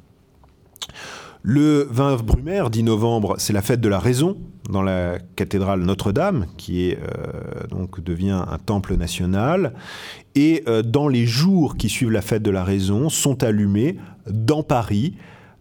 Le 1.43 1.87
20 1.91 2.23
Brumaire, 2.25 2.71
10 2.71 2.83
novembre, 2.83 3.37
c'est 3.39 3.53
la 3.53 3.63
fête 3.63 3.81
de 3.81 3.89
la 3.89 3.99
raison 3.99 4.37
dans 4.69 4.83
la 4.83 5.19
cathédrale 5.37 5.81
Notre-Dame, 5.81 6.47
qui 6.57 6.93
euh, 6.93 7.67
donc 7.71 8.03
devient 8.03 8.45
un 8.47 8.59
temple 8.59 8.97
national. 8.97 9.73
Et 10.35 10.65
euh, 10.69 10.83
dans 10.83 11.09
les 11.09 11.27
jours 11.27 11.77
qui 11.77 11.89
suivent 11.89 12.11
la 12.11 12.23
fête 12.23 12.43
de 12.43 12.51
la 12.51 12.65
raison, 12.65 13.09
sont 13.09 13.43
allumés 13.45 13.97
dans 14.29 14.63
Paris 14.63 15.15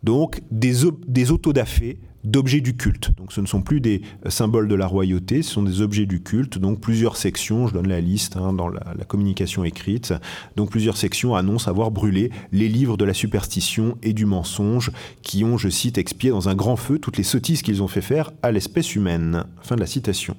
donc 0.04 0.42
des, 0.52 0.74
des 1.08 1.32
autodafés 1.32 2.00
d'objets 2.32 2.62
du 2.62 2.76
culte. 2.76 3.12
Donc 3.18 3.32
ce 3.32 3.42
ne 3.42 3.46
sont 3.46 3.62
plus 3.62 3.80
des 3.82 4.02
symboles 4.28 4.68
de 4.68 4.76
la 4.76 4.88
royauté, 4.88 5.42
ce 5.42 5.52
sont 5.52 5.63
des 5.63 5.82
objets 5.82 6.06
du 6.06 6.22
culte. 6.22 6.58
Donc 6.58 6.80
plusieurs 6.80 7.18
sections, 7.18 7.68
je 7.68 7.74
donne 7.74 7.88
la 7.88 8.02
liste 8.02 8.38
hein, 8.38 8.54
dans 8.54 8.68
la, 8.68 8.82
communication 9.08 9.63
écrite, 9.63 10.13
donc 10.58 10.70
plusieurs 10.70 10.98
sections 10.98 11.36
annoncent 11.36 11.70
avoir 11.70 11.92
brûlé 11.92 12.32
les 12.52 12.68
livres 12.68 12.98
de 12.98 13.06
la 13.06 13.13
superstition 13.13 13.98
et 14.04 14.13
du 14.13 14.26
mensonge 14.26 14.92
qui 15.22 15.44
ont, 15.44 15.58
je 15.58 15.70
cite, 15.70 15.98
expié 15.98 16.30
dans 16.30 16.50
un 16.50 16.56
grand 16.56 16.76
feu 16.76 17.00
toutes 17.00 17.18
les 17.18 17.24
sottises 17.24 17.62
qu'ils 17.62 17.82
ont 17.82 17.88
fait 17.88 18.02
faire 18.02 18.32
à 18.44 18.52
l'espèce 18.52 18.96
humaine. 18.96 19.46
Fin 19.62 19.76
de 19.76 19.82
la 19.82 19.88
citation. 19.88 20.36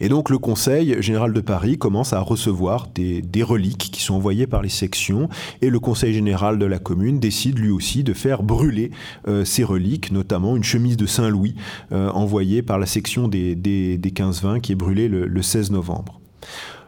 Et 0.00 0.08
donc 0.08 0.30
le 0.30 0.38
Conseil 0.38 1.00
général 1.00 1.32
de 1.32 1.40
Paris 1.40 1.78
commence 1.78 2.12
à 2.12 2.20
recevoir 2.20 2.88
des, 2.94 3.22
reliques 3.42 3.90
qui 3.92 4.02
sont 4.02 4.14
envoyées 4.14 4.46
par 4.46 4.62
les 4.62 4.68
sections 4.68 5.28
et 5.60 5.70
le 5.70 5.80
Conseil 5.80 6.14
général 6.14 6.58
de 6.58 6.66
la 6.66 6.78
commune 6.78 7.18
décide 7.18 7.58
lui 7.58 7.70
aussi 7.70 8.04
de 8.04 8.12
faire 8.12 8.42
brûler 8.42 8.90
euh, 9.26 9.44
ces 9.44 9.64
reliques, 9.64 10.12
notamment 10.12 10.56
une 10.56 10.64
chemise 10.64 10.96
de 10.96 11.06
Saint-Louis 11.06 11.54
euh, 11.90 12.10
envoyée 12.10 12.62
par 12.62 12.78
la 12.78 12.86
section 12.86 13.28
des, 13.28 13.54
des, 13.54 13.98
15-20 13.98 14.60
qui 14.60 14.72
est 14.72 14.76
brûlée 14.76 15.08
le, 15.08 15.26
le 15.26 15.42
16 15.42 15.70
novembre. 15.70 16.20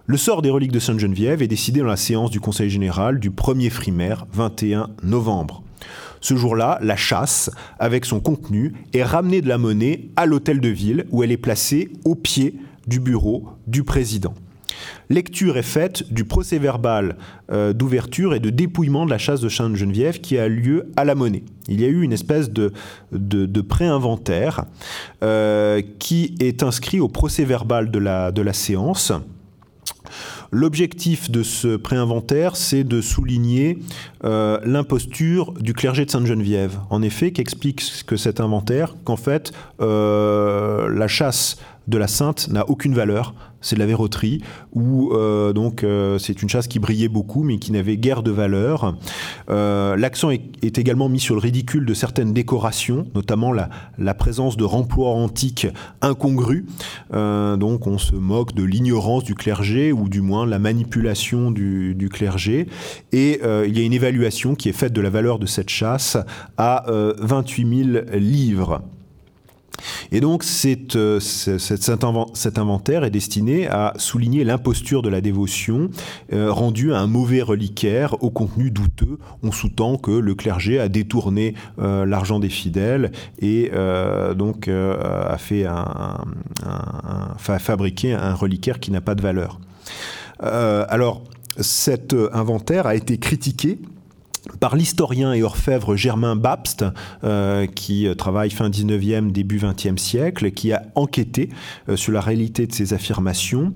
Le 0.06 0.16
sort 0.16 0.42
des 0.42 0.50
reliques 0.50 0.72
de 0.72 0.78
Sainte-Geneviève 0.78 1.42
est 1.42 1.48
décidé 1.48 1.80
dans 1.80 1.86
la 1.86 1.96
séance 1.96 2.30
du 2.30 2.38
Conseil 2.38 2.68
général 2.68 3.18
du 3.18 3.30
1er 3.30 3.70
frimaire 3.70 4.26
21 4.32 4.90
novembre. 5.02 5.62
Ce 6.24 6.36
jour-là, 6.36 6.78
la 6.80 6.96
chasse, 6.96 7.50
avec 7.78 8.06
son 8.06 8.18
contenu, 8.18 8.72
est 8.94 9.02
ramenée 9.02 9.42
de 9.42 9.48
la 9.48 9.58
monnaie 9.58 10.08
à 10.16 10.24
l'hôtel 10.24 10.58
de 10.58 10.70
ville 10.70 11.04
où 11.10 11.22
elle 11.22 11.30
est 11.30 11.36
placée 11.36 11.90
au 12.06 12.14
pied 12.14 12.54
du 12.86 12.98
bureau 12.98 13.50
du 13.66 13.84
président. 13.84 14.32
Lecture 15.10 15.58
est 15.58 15.62
faite 15.62 16.10
du 16.10 16.24
procès 16.24 16.56
verbal 16.56 17.18
euh, 17.52 17.74
d'ouverture 17.74 18.32
et 18.32 18.40
de 18.40 18.48
dépouillement 18.48 19.04
de 19.04 19.10
la 19.10 19.18
chasse 19.18 19.42
de 19.42 19.50
Sainte-Geneviève 19.50 20.22
qui 20.22 20.38
a 20.38 20.48
lieu 20.48 20.90
à 20.96 21.04
la 21.04 21.14
monnaie. 21.14 21.44
Il 21.68 21.78
y 21.78 21.84
a 21.84 21.88
eu 21.88 22.00
une 22.00 22.14
espèce 22.14 22.48
de, 22.50 22.72
pré-inventaire 23.60 24.64
euh, 25.22 25.82
qui 25.98 26.36
est 26.40 26.62
inscrit 26.62 27.00
au 27.00 27.08
procès 27.08 27.44
verbal 27.44 27.90
de 27.90 27.98
la 27.98 28.52
séance. 28.54 29.12
L'objectif 30.54 31.32
de 31.32 31.42
ce 31.42 31.74
préinventaire, 31.74 32.54
c'est 32.54 32.84
de 32.84 33.00
souligner 33.00 33.80
euh, 34.22 34.60
l'imposture 34.64 35.52
du 35.54 35.74
clergé 35.74 36.04
de 36.04 36.10
Sainte-Geneviève. 36.12 36.78
En 36.90 37.02
effet, 37.02 37.32
qu'explique 37.32 37.82
que 38.06 38.16
cet 38.16 38.38
inventaire? 38.38 38.94
Qu'en 39.02 39.16
fait, 39.16 39.50
euh, 39.80 40.88
la 40.88 41.08
chasse 41.08 41.56
de 41.88 41.98
la 41.98 42.06
sainte 42.06 42.46
n'a 42.50 42.70
aucune 42.70 42.94
valeur, 42.94 43.34
c'est 43.64 43.76
de 43.76 43.80
la 43.80 43.86
verroterie, 43.86 44.40
ou 44.72 45.12
euh, 45.12 45.52
donc 45.52 45.82
euh, 45.82 46.18
c'est 46.18 46.42
une 46.42 46.48
chasse 46.48 46.68
qui 46.68 46.78
brillait 46.78 47.08
beaucoup 47.08 47.42
mais 47.42 47.58
qui 47.58 47.72
n'avait 47.72 47.96
guère 47.96 48.22
de 48.22 48.30
valeur. 48.30 48.96
Euh, 49.48 49.96
l'accent 49.96 50.30
est, 50.30 50.42
également 50.78 51.08
mis 51.08 51.20
sur 51.20 51.34
le 51.34 51.40
ridicule 51.40 51.86
de 51.86 51.94
certaines 51.94 52.32
décorations, 52.32 53.06
notamment 53.14 53.52
la, 53.52 53.70
la 53.96 54.12
présence 54.12 54.56
de 54.56 54.64
remplois 54.64 55.10
antiques 55.10 55.66
incongrus. 56.02 56.64
donc 57.12 57.86
on 57.86 57.96
se 57.96 58.14
moque 58.14 58.54
de 58.54 58.64
l'ignorance 58.64 59.24
du 59.24 59.34
clergé, 59.34 59.92
ou 59.92 60.08
du 60.08 60.20
moins 60.20 60.46
la 60.46 60.58
manipulation 60.58 61.50
du, 61.50 61.94
du 61.94 62.08
clergé. 62.08 62.66
Et 63.12 63.40
il 63.66 63.78
y 63.78 63.80
a 63.80 63.84
une 63.84 63.92
évaluation 63.92 64.54
qui 64.56 64.68
est 64.68 64.72
faite 64.72 64.92
de 64.92 65.00
la 65.00 65.10
valeur 65.10 65.38
de 65.38 65.46
cette 65.46 65.70
chasse 65.70 66.18
à 66.58 66.84
28 66.88 67.84
000 67.92 68.04
livres. 68.14 68.82
Et 70.12 70.20
donc 70.20 70.44
euh, 70.96 71.20
cet 71.20 72.58
inventaire 72.58 73.04
est 73.04 73.10
destiné 73.10 73.66
à 73.66 73.94
souligner 73.96 74.44
l'imposture 74.44 75.02
de 75.02 75.08
la 75.08 75.20
dévotion 75.20 75.90
euh, 76.32 76.52
rendue 76.52 76.92
à 76.92 77.00
un 77.00 77.06
mauvais 77.06 77.42
reliquaire 77.42 78.22
au 78.22 78.30
contenu 78.30 78.70
douteux. 78.70 79.18
On 79.42 79.52
sous-tend 79.52 79.96
que 79.96 80.10
le 80.10 80.34
clergé 80.34 80.78
a 80.78 80.88
détourné 80.88 81.54
euh, 81.78 82.06
l'argent 82.06 82.38
des 82.38 82.48
fidèles 82.48 83.12
et 83.40 83.70
donc 84.36 84.68
a 84.68 85.36
fait 85.38 85.64
un, 85.64 86.18
fabriqué 87.36 88.12
un 88.14 88.34
reliquaire 88.34 88.80
qui 88.80 88.90
n'a 88.90 89.00
pas 89.00 89.14
de 89.14 89.22
valeur. 89.22 89.60
alors 90.40 91.24
cet 91.58 92.14
inventaire 92.32 92.86
a 92.86 92.94
été 92.94 93.18
critiqué 93.18 93.78
par 94.60 94.76
l'historien 94.76 95.32
et 95.32 95.42
orfèvre 95.42 95.96
Germain 95.96 96.36
Babst, 96.36 96.84
euh, 97.24 97.66
qui 97.66 98.06
euh, 98.06 98.14
travaille 98.14 98.50
fin 98.50 98.68
19e, 98.68 99.30
début 99.30 99.58
20e 99.58 99.96
siècle, 99.96 100.50
qui 100.50 100.72
a 100.72 100.82
enquêté 100.94 101.48
euh, 101.88 101.96
sur 101.96 102.12
la 102.12 102.20
réalité 102.20 102.66
de 102.66 102.72
ces 102.72 102.92
affirmations. 102.92 103.72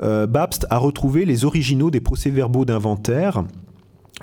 Babst 0.00 0.66
a 0.70 0.78
retrouvé 0.78 1.24
les 1.24 1.44
originaux 1.44 1.90
des 1.90 2.00
procès-verbaux 2.00 2.64
d'inventaire 2.64 3.44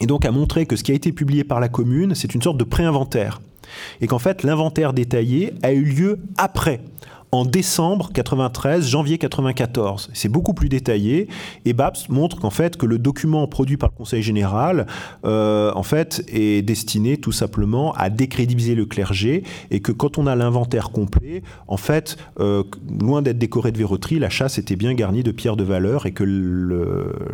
et 0.01 0.05
donc 0.05 0.25
a 0.25 0.31
montré 0.31 0.65
que 0.65 0.75
ce 0.75 0.83
qui 0.83 0.91
a 0.91 0.95
été 0.95 1.11
publié 1.11 1.43
par 1.43 1.59
la 1.59 1.69
commune, 1.69 2.15
c'est 2.15 2.33
une 2.33 2.41
sorte 2.41 2.57
de 2.57 2.63
pré-inventaire. 2.63 3.41
Et 4.01 4.07
qu'en 4.07 4.19
fait, 4.19 4.43
l'inventaire 4.43 4.93
détaillé 4.93 5.53
a 5.63 5.71
eu 5.71 5.83
lieu 5.83 6.19
après 6.37 6.81
en 7.31 7.45
décembre 7.45 8.09
93, 8.11 8.87
janvier 8.87 9.17
94. 9.17 10.09
C'est 10.13 10.29
beaucoup 10.29 10.53
plus 10.53 10.69
détaillé 10.69 11.27
et 11.65 11.73
BAPS 11.73 12.09
montre 12.09 12.39
qu'en 12.39 12.49
fait 12.49 12.75
que 12.75 12.85
le 12.85 12.97
document 12.97 13.47
produit 13.47 13.77
par 13.77 13.89
le 13.93 13.97
Conseil 13.97 14.23
général 14.23 14.87
euh, 15.25 15.71
en 15.75 15.83
fait 15.83 16.23
est 16.27 16.63
destiné 16.63 17.17
tout 17.17 17.31
simplement 17.31 17.93
à 17.93 18.09
décrédibiliser 18.09 18.73
le 18.73 18.85
clergé 18.85 19.43
et 19.69 19.79
que 19.79 19.91
quand 19.91 20.17
on 20.17 20.25
a 20.25 20.35
l'inventaire 20.35 20.89
complet, 20.89 21.43
en 21.67 21.77
fait, 21.77 22.17
euh, 22.39 22.63
loin 22.99 23.21
d'être 23.21 23.37
décoré 23.37 23.71
de 23.71 23.77
verroterie, 23.77 24.17
la 24.17 24.29
chasse 24.29 24.57
était 24.57 24.75
bien 24.75 24.93
garnie 24.93 25.23
de 25.23 25.31
pierres 25.31 25.57
de 25.57 25.63
valeur 25.63 26.05
et 26.05 26.11
que 26.11 26.23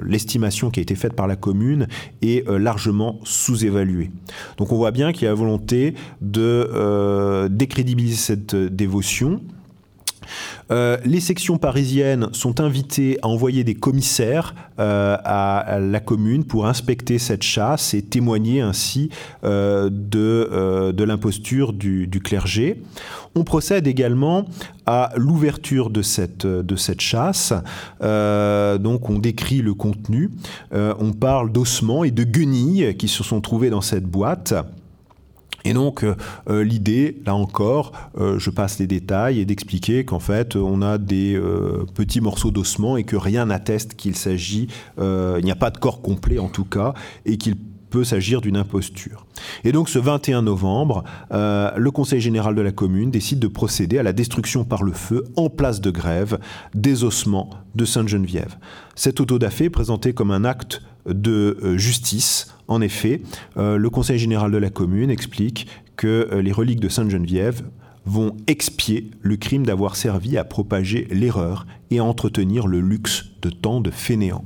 l'estimation 0.04 0.72
qui 0.72 0.82
a 0.82 0.84
été 0.84 0.96
faite 0.96 1.14
par 1.14 1.28
la 1.28 1.36
commune 1.36 1.88
est 2.22 2.48
euh, 2.50 2.58
largement 2.58 3.20
sous-évaluée. 3.24 4.12
Donc 4.58 4.72
on 4.72 4.76
voit 4.76 4.92
bien 4.92 5.14
qu'il 5.14 5.24
y 5.24 5.28
a 5.28 5.30
la 5.30 5.36
volonté 5.36 5.94
de 6.22 7.48
décrédibiliser 7.50 8.16
cette 8.16 8.56
dévotion 8.56 9.42
euh, 10.72 10.98
les 11.06 11.20
sections 11.20 11.58
parisiennes 11.58 12.30
sont 12.32 12.60
invitées 12.60 13.18
à 13.22 13.28
envoyer 13.28 13.64
des 13.64 13.76
commissaires 13.76 14.56
euh, 14.80 15.18
à, 15.24 15.80
la 15.80 16.00
commune 16.00 16.44
pour 16.44 16.68
inspecter 16.68 17.18
cette 17.20 17.44
chasse 17.44 17.94
et 17.94 18.02
témoigner 18.02 18.62
ainsi 18.62 19.10
euh, 19.44 19.90
de, 19.92 21.04
l'imposture 21.04 21.74
du, 21.74 22.20
clergé. 22.24 22.82
On 23.36 23.44
procède 23.44 23.88
également 23.88 24.46
à 24.86 25.12
l'ouverture 25.16 25.90
de 25.90 26.02
cette, 26.02 26.48
de 26.48 26.76
cette 26.76 27.02
chasse. 27.02 27.54
donc 28.02 29.10
on 29.10 29.20
décrit 29.20 29.62
le 29.62 29.74
contenu. 29.74 30.32
on 30.72 31.12
parle 31.12 31.52
d'ossements 31.52 32.04
et 32.04 32.12
de 32.12 32.24
guenilles 32.24 32.96
qui 32.98 33.08
se 33.08 33.24
sont 33.24 33.42
trouvés 33.42 33.70
dans 33.70 33.82
cette 33.82 34.06
boîte. 34.06 34.54
Et 35.66 35.74
donc 35.74 36.04
euh, 36.04 36.16
euh, 36.50 36.64
l'idée, 36.64 37.18
là 37.26 37.36
encore, 37.36 37.92
euh, 38.18 38.40
je 38.40 38.52
passe 38.52 38.80
les 38.80 38.88
détails, 38.88 39.40
et 39.40 39.46
d'expliquer 39.46 40.06
qu'en 40.06 40.20
fait 40.20 40.56
on 40.56 40.82
a 40.82 40.98
des 40.98 41.40
petits 41.96 42.22
morceaux 42.22 42.52
d'ossement 42.52 42.98
et 42.98 43.04
que 43.04 43.16
rien 43.16 43.48
n'atteste 43.48 43.96
qu'il 43.96 44.16
s'agit, 44.16 44.68
il 44.98 45.44
n'y 45.44 45.52
a 45.52 45.56
pas 45.56 45.72
de 45.72 45.78
corps 45.78 46.02
complet 46.02 46.38
en 46.38 46.48
tout 46.48 46.66
cas, 46.66 46.94
et 47.26 47.38
qu'il 47.38 47.56
peut 47.90 48.04
s'agir 48.04 48.42
d'une 48.42 48.58
imposture. 48.58 49.26
Et 49.64 49.72
donc 49.72 49.90
ce 49.90 49.98
21 49.98 50.44
novembre, 50.44 51.04
le 51.32 51.90
Conseil 51.90 52.22
général 52.22 52.56
de 52.56 52.62
la 52.62 52.72
commune 52.72 53.10
décide 53.10 53.40
de 53.40 53.48
procéder 53.48 53.98
à 53.98 54.04
la 54.04 54.14
destruction 54.14 54.64
par 54.64 54.84
le 54.84 54.92
feu 54.92 55.24
en 55.36 55.50
place 55.50 55.82
de 55.82 55.90
grève 55.90 56.40
des 56.76 57.04
ossements 57.04 57.50
de 57.74 57.86
Sainte-Geneviève. 57.86 58.58
Cet 58.96 59.20
autodafé 59.20 59.70
présenté 59.70 60.14
comme 60.14 60.32
un 60.32 60.46
acte 60.46 60.82
de 61.06 61.76
justice 61.78 62.56
en 62.68 62.82
effet, 62.82 63.22
euh, 63.58 63.78
le 63.78 63.90
Conseil 63.90 64.18
général 64.18 64.52
de 64.52 64.58
la 64.58 64.70
commune 64.70 65.10
explique 65.10 65.68
que 65.96 66.30
euh, 66.32 66.42
les 66.42 66.52
reliques 66.52 66.80
de 66.80 66.90
Sainte-Geneviève 66.90 67.64
vont 68.06 68.36
expier 68.48 69.12
le 69.22 69.38
crime 69.38 69.66
d'avoir 69.66 69.96
servi 69.96 70.38
à 70.38 70.44
propager 70.44 71.08
l'erreur 71.12 71.66
et 71.92 72.00
à 72.00 72.04
entretenir 72.04 72.68
le 72.68 72.82
luxe 72.82 73.26
de 73.42 73.50
tant 73.50 73.82
de 73.82 73.92
fainéants. 73.92 74.46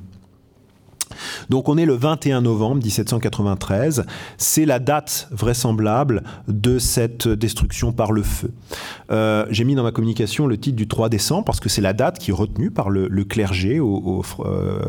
Donc 1.49 1.69
on 1.69 1.77
est 1.77 1.85
le 1.85 1.93
21 1.93 2.41
novembre 2.41 2.83
1793, 2.83 4.05
c'est 4.37 4.65
la 4.65 4.79
date 4.79 5.27
vraisemblable 5.31 6.23
de 6.47 6.79
cette 6.79 7.27
destruction 7.27 7.91
par 7.91 8.11
le 8.11 8.23
feu. 8.23 8.51
Euh, 9.11 9.45
j'ai 9.49 9.63
mis 9.63 9.75
dans 9.75 9.83
ma 9.83 9.91
communication 9.91 10.47
le 10.47 10.57
titre 10.57 10.75
du 10.75 10.87
3 10.87 11.09
décembre 11.09 11.45
parce 11.45 11.59
que 11.59 11.69
c'est 11.69 11.81
la 11.81 11.93
date 11.93 12.19
qui 12.19 12.31
est 12.31 12.33
retenue 12.33 12.71
par 12.71 12.89
le, 12.89 13.09
clergé 13.23 13.79
euh, 13.79 14.79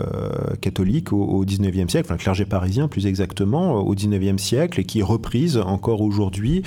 catholique 0.61 1.12
au, 1.12 1.44
19e 1.44 1.88
siècle, 1.88 2.06
enfin 2.06 2.14
le 2.14 2.20
clergé 2.20 2.44
parisien 2.44 2.88
plus 2.88 3.06
exactement 3.06 3.74
au 3.74 3.94
19e 3.94 4.38
siècle 4.38 4.80
et 4.80 4.85
qui 4.85 5.00
est 5.00 5.04
reprise 5.04 5.56
encore 5.56 6.00
aujourd'hui. 6.00 6.62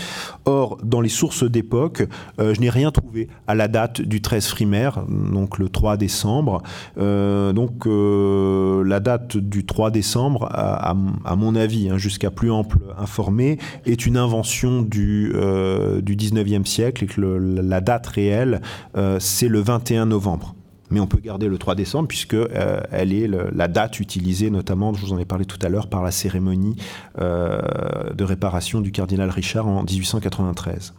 Or, 0.45 0.77
dans 0.83 1.01
les 1.01 1.09
sources 1.09 1.43
d'époque, 1.43 2.07
euh, 2.39 2.53
je 2.53 2.61
n'ai 2.61 2.69
rien 2.69 2.91
trouvé 2.91 3.27
à 3.47 3.55
la 3.55 3.67
date 3.67 4.01
du 4.01 4.21
13 4.21 4.47
frimaire, 4.47 5.03
donc 5.07 5.57
le 5.57 5.69
3 5.69 5.97
décembre. 5.97 6.61
donc 6.97 7.85
la 7.85 8.99
date 8.99 9.37
du 9.43 9.65
3 9.65 9.91
décembre, 9.91 10.47
à, 10.51 11.35
mon 11.35 11.55
avis, 11.55 11.89
hein, 11.89 11.97
jusqu'à 11.97 12.31
plus 12.31 12.51
ample 12.51 12.79
informé, 12.97 13.57
est 13.85 14.05
une 14.05 14.17
invention 14.17 14.81
du, 14.81 15.31
euh, 15.35 16.01
du 16.01 16.15
19e 16.15 16.65
siècle 16.65 17.03
et 17.03 17.07
que 17.07 17.21
la 17.21 17.81
date 17.81 18.07
réelle, 18.07 18.61
euh, 18.97 19.19
c'est 19.19 19.47
le 19.47 19.59
21 19.59 20.07
novembre 20.07 20.55
mais 20.91 20.99
on 20.99 21.07
peut 21.07 21.17
garder 21.17 21.47
le 21.47 21.57
3 21.57 21.73
décembre 21.73 22.07
puisque 22.07 22.35
euh, 22.35 22.81
elle 22.91 23.13
est 23.13 23.27
la 23.27 23.67
date 23.67 23.99
utilisée 23.99 24.51
notamment, 24.51 24.93
je 24.93 25.03
vous 25.03 25.11
en 25.11 25.17
ai 25.17 25.25
parlé 25.25 25.43
tout 25.45 25.57
à 25.63 25.69
l'heure, 25.69 25.87
par 25.87 26.03
la 26.03 26.11
cérémonie 26.11 26.75
de 27.19 28.23
réparation 28.23 28.79
du 28.79 28.91
cardinal 28.91 29.31
Richard 29.31 29.67
en 29.67 29.83
1893. 29.83 30.93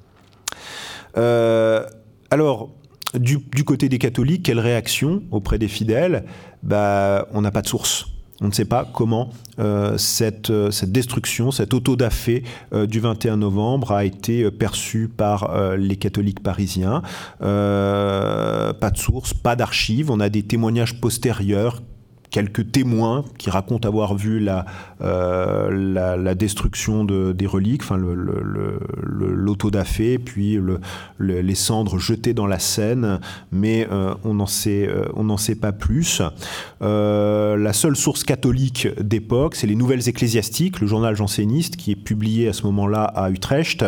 alors, 2.30 2.70
du, 3.14 3.38
du, 3.38 3.62
côté 3.62 3.88
des 3.88 3.98
catholiques, 3.98 4.46
quelle 4.46 4.58
réaction 4.58 5.22
auprès 5.30 5.58
des 5.58 5.68
fidèles? 5.68 6.24
Bah, 6.64 7.28
On 7.32 7.42
n'a 7.42 7.52
pas 7.52 7.62
de 7.62 7.68
source. 7.68 8.13
On 8.40 8.48
ne 8.48 8.52
sait 8.52 8.64
pas 8.64 8.84
comment 8.92 9.30
euh, 9.60 9.96
cette, 9.96 10.50
euh, 10.50 10.72
cette, 10.72 10.90
destruction, 10.90 11.52
cette 11.52 11.72
auto-da-fé 11.72 12.42
euh, 12.72 12.86
du 12.86 12.98
21 12.98 13.36
novembre 13.36 13.92
a 13.92 14.04
été 14.04 14.50
perçue 14.50 15.08
par 15.08 15.76
les 15.76 15.96
catholiques 15.96 16.42
parisiens. 16.42 17.02
pas 17.38 18.90
de 18.90 18.98
source, 18.98 19.34
pas 19.34 19.56
d'archives. 19.56 20.10
On 20.10 20.20
a 20.20 20.28
des 20.28 20.42
témoignages 20.42 21.00
postérieurs 21.00 21.82
quelques 22.34 22.72
témoins 22.72 23.24
qui 23.38 23.48
racontent 23.48 23.88
avoir 23.88 24.16
vu 24.16 24.40
la, 24.40 24.66
euh, 25.02 26.16
la, 26.16 26.34
destruction 26.34 27.04
de, 27.04 27.30
des 27.30 27.46
reliques, 27.46 27.82
enfin 27.82 27.96
l'autodafé, 29.04 30.18
puis 30.18 30.58
les 31.20 31.54
cendres 31.54 32.00
jetées 32.00 32.34
dans 32.34 32.48
la 32.48 32.58
Seine, 32.58 33.20
mais 33.52 33.86
euh, 33.92 34.14
on 34.24 34.34
n'en 34.34 34.46
sait, 34.46 34.88
euh, 34.88 35.36
sait 35.36 35.54
pas 35.54 35.70
plus. 35.70 36.22
la 36.80 37.72
seule 37.72 37.94
source 37.94 38.24
catholique 38.24 38.88
d'époque, 39.00 39.54
c'est 39.54 39.68
les 39.68 39.76
Nouvelles 39.76 40.08
Ecclésiastiques, 40.08 40.80
le 40.80 40.88
journal 40.88 41.14
janséniste 41.14 41.76
qui 41.76 41.92
est 41.92 41.96
publié 41.96 42.48
à 42.48 42.52
ce 42.52 42.64
moment-là 42.64 43.04
à 43.04 43.30
Utrecht, 43.30 43.84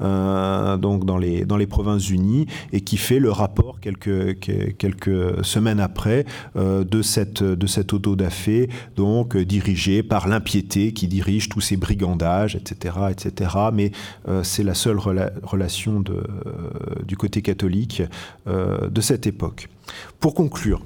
donc 0.00 1.06
dans 1.06 1.16
les, 1.16 1.46
dans 1.46 1.56
les 1.56 1.66
Provinces-Unies, 1.66 2.46
et 2.74 2.82
qui 2.82 2.98
fait 2.98 3.20
le 3.20 3.30
rapport 3.30 3.80
quelques, 3.80 4.38
quelques 4.76 5.42
semaines 5.46 5.80
après 5.80 6.26
de 6.56 7.02
cette, 7.02 7.42
de 7.42 7.66
cette 7.66 7.85
autodafé, 7.92 8.68
donc 8.96 9.36
euh, 9.36 9.44
dirigé 9.44 10.02
par 10.02 10.28
l'impiété 10.28 10.92
qui 10.92 11.08
dirige 11.08 11.48
tous 11.48 11.60
ces 11.60 11.76
brigandages, 11.76 12.56
etc. 12.56 12.96
etc. 13.10 13.50
Mais 13.72 13.92
euh, 14.28 14.42
c'est 14.42 14.62
la 14.62 14.74
seule 14.74 14.98
relation 14.98 16.02
euh, 16.08 16.22
du 17.04 17.16
côté 17.16 17.42
catholique 17.42 18.02
de 18.46 19.00
cette 19.00 19.26
époque. 19.26 19.68
Pour 20.20 20.34
conclure, 20.34 20.82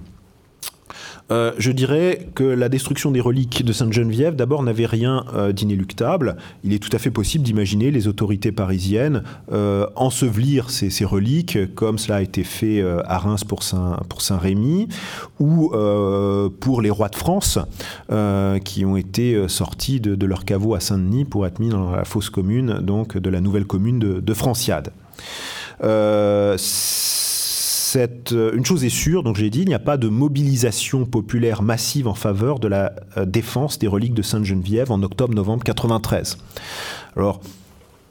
euh, 1.31 1.53
je 1.59 1.71
dirais 1.71 2.27
que 2.35 2.45
la 2.45 2.69
destruction 2.69 3.11
des 3.11 3.21
reliques 3.21 3.65
de 3.65 3.73
Sainte-Geneviève, 3.73 4.35
d'abord, 4.35 4.63
n'avait 4.63 4.87
rien 4.87 5.25
euh, 5.35 5.53
d'inéluctable. 5.53 6.37
Il 6.65 6.73
est 6.73 6.79
tout 6.79 6.95
à 6.95 6.99
fait 6.99 7.11
possible 7.11 7.45
d'imaginer 7.45 7.91
les 7.91 8.09
autorités 8.09 8.53
parisiennes 8.53 9.23
euh, 9.53 9.87
ensevelir 9.97 10.71
ces, 10.71 11.05
reliques, 11.05 11.75
comme 11.75 11.99
cela 11.99 12.17
a 12.17 12.23
été 12.23 12.45
fait 12.45 12.83
à 12.83 13.19
Reims 13.19 13.45
pour 13.45 13.63
Saint-Rémy, 13.63 14.89
ou 15.39 15.71
pour 16.61 16.83
les 16.83 16.91
rois 16.91 17.09
de 17.09 17.17
France, 17.17 17.59
qui 18.65 18.85
ont 18.85 18.97
été 18.97 19.49
sortis 19.49 20.01
de, 20.01 20.27
leur 20.27 20.45
caveau 20.45 20.75
à 20.75 20.81
Saint-Denis 20.81 21.25
pour 21.25 21.47
être 21.47 21.59
mis 21.59 21.71
dans 21.71 21.91
la 21.91 22.05
fosse 22.05 22.31
commune, 22.31 22.81
donc 22.81 23.17
de 23.17 23.31
la 23.31 23.41
nouvelle 23.41 23.65
commune 23.65 23.99
de, 23.99 24.21
de 24.21 24.35
Franciade. 24.35 24.93
Une 27.97 28.65
chose 28.65 28.85
est 28.85 28.89
sûre, 28.89 29.23
donc 29.23 29.37
j'ai 29.37 29.51
dit, 29.51 29.61
il 29.61 29.69
n'y 29.69 29.75
a 29.75 29.79
pas 29.79 29.97
de 29.97 30.09
mobilisation 30.09 31.05
populaire 31.05 31.63
massive 31.63 32.09
en 32.09 32.15
faveur 32.15 32.59
de 32.59 32.69
la 32.69 32.93
euh, 33.17 33.25
défense 33.25 33.79
des 33.79 33.87
reliques 33.87 34.15
de 34.15 34.23
Sainte-Geneviève 34.23 34.93
en 34.93 35.03
octobre-novembre 35.03 35.65
93. 35.65 36.39
Alors, 37.17 37.41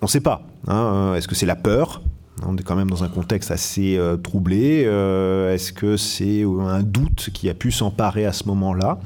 on 0.02 0.06
ne 0.06 0.10
sait 0.10 0.22
pas. 0.22 0.44
Hein, 0.68 0.76
euh, 0.76 1.16
est-ce 1.16 1.28
que 1.28 1.36
c'est 1.36 1.46
la 1.46 1.56
peur? 1.56 2.02
On 2.46 2.56
est 2.56 2.64
quand 2.64 2.76
même 2.76 2.90
dans 2.90 3.04
un 3.04 3.10
contexte 3.10 3.52
assez 3.52 4.00
troublé. 4.24 4.84
Est-ce 4.84 5.74
que 5.74 5.98
c'est 5.98 6.44
un 6.44 6.84
doute 6.84 7.32
qui 7.34 7.50
a 7.50 7.54
pu 7.54 7.70
s'emparer 7.70 8.26
à 8.26 8.32
ce 8.32 8.46
moment-là? 8.46 8.98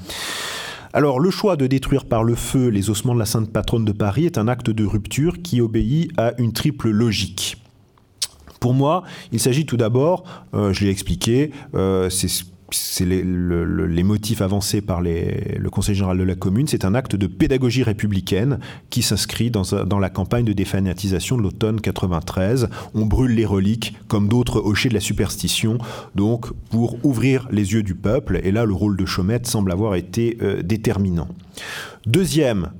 Alors, 0.94 1.20
le 1.20 1.32
choix 1.32 1.56
de 1.56 1.66
détruire 1.66 2.06
par 2.06 2.24
le 2.24 2.36
feu 2.36 2.68
les 2.68 2.92
ossements 2.92 3.16
de 3.16 3.20
la 3.20 3.26
Sainte 3.26 3.52
Patronne 3.52 3.86
de 3.86 3.92
Paris 3.92 4.28
est 4.28 4.38
un 4.38 4.48
acte 4.48 4.70
de 4.70 4.86
rupture 4.86 5.42
qui 5.42 5.62
obéit 5.62 6.12
à 6.18 6.34
une 6.38 6.54
triple 6.54 6.92
logique. 6.92 7.63
Pour 8.64 8.74
moi, 8.74 9.04
il 9.34 9.42
s'agit 9.42 9.66
tout 9.66 9.76
d'abord, 9.76 10.24
euh, 10.54 10.72
je 10.72 10.86
l'ai 10.86 10.90
expliqué, 10.90 11.52
euh, 11.76 12.10
c'est 12.10 13.04
les, 13.04 14.04
motifs 14.04 14.42
avancés 14.42 14.80
par 14.80 15.02
le 15.02 15.68
Conseil 15.70 15.96
général 15.96 16.18
de 16.18 16.24
la 16.24 16.36
commune, 16.36 16.66
c'est 16.66 16.86
un 16.86 16.96
acte 16.96 17.18
de 17.18 17.28
pédagogie 17.28 17.84
républicaine 17.84 18.60
qui 18.90 19.02
s'inscrit 19.02 19.52
dans, 19.52 20.00
la 20.00 20.10
campagne 20.10 20.46
de 20.46 20.54
défanatisation 20.54 21.36
de 21.36 21.42
l'automne 21.42 21.82
93. 21.82 22.70
On 22.94 23.06
brûle 23.06 23.36
les 23.36 23.46
reliques 23.46 23.98
comme 24.08 24.30
d'autres 24.30 24.62
hochets 24.66 24.88
de 24.88 24.94
la 24.94 25.02
superstition, 25.02 25.78
donc 26.16 26.54
pour 26.70 27.04
ouvrir 27.04 27.50
les 27.52 27.74
yeux 27.74 27.84
du 27.84 27.96
peuple. 27.96 28.40
Et 28.46 28.54
là, 28.54 28.64
le 28.64 28.74
rôle 28.74 28.96
de 28.96 29.06
Chaumette 29.06 29.46
semble 29.46 29.74
avoir 29.74 29.96
été 29.96 30.38
euh, 30.42 30.62
déterminant. 30.64 31.28
Deuxième 32.06 32.72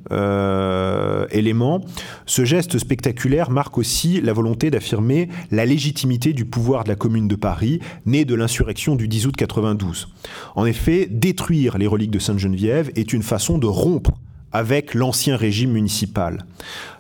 élément, 1.32 1.82
ce 2.26 2.46
geste 2.46 2.78
spectaculaire 2.78 3.50
marque 3.50 3.78
aussi 3.78 4.22
la 4.22 4.34
volonté 4.34 4.72
d'affirmer 4.72 5.30
la 5.52 5.66
légitimité 5.66 6.34
du 6.34 6.46
pouvoir 6.46 6.84
de 6.84 6.90
la 6.90 6.96
Commune 6.96 7.28
de 7.28 7.36
Paris, 7.36 7.80
née 8.06 8.26
de 8.26 8.36
l'insurrection 8.36 8.96
du 8.96 9.08
10 9.08 9.28
août 9.28 9.36
92. 9.36 10.10
En 10.56 10.66
effet, 10.66 11.08
détruire 11.10 11.78
les 11.78 11.88
reliques 11.88 12.12
de 12.12 12.20
Sainte-Geneviève 12.20 12.92
est 12.96 13.14
une 13.14 13.24
façon 13.24 13.58
de 13.58 13.68
rompre 13.68 14.12
avec 14.52 14.94
l'ancien 14.94 15.36
régime 15.36 15.72
municipal. 15.72 16.46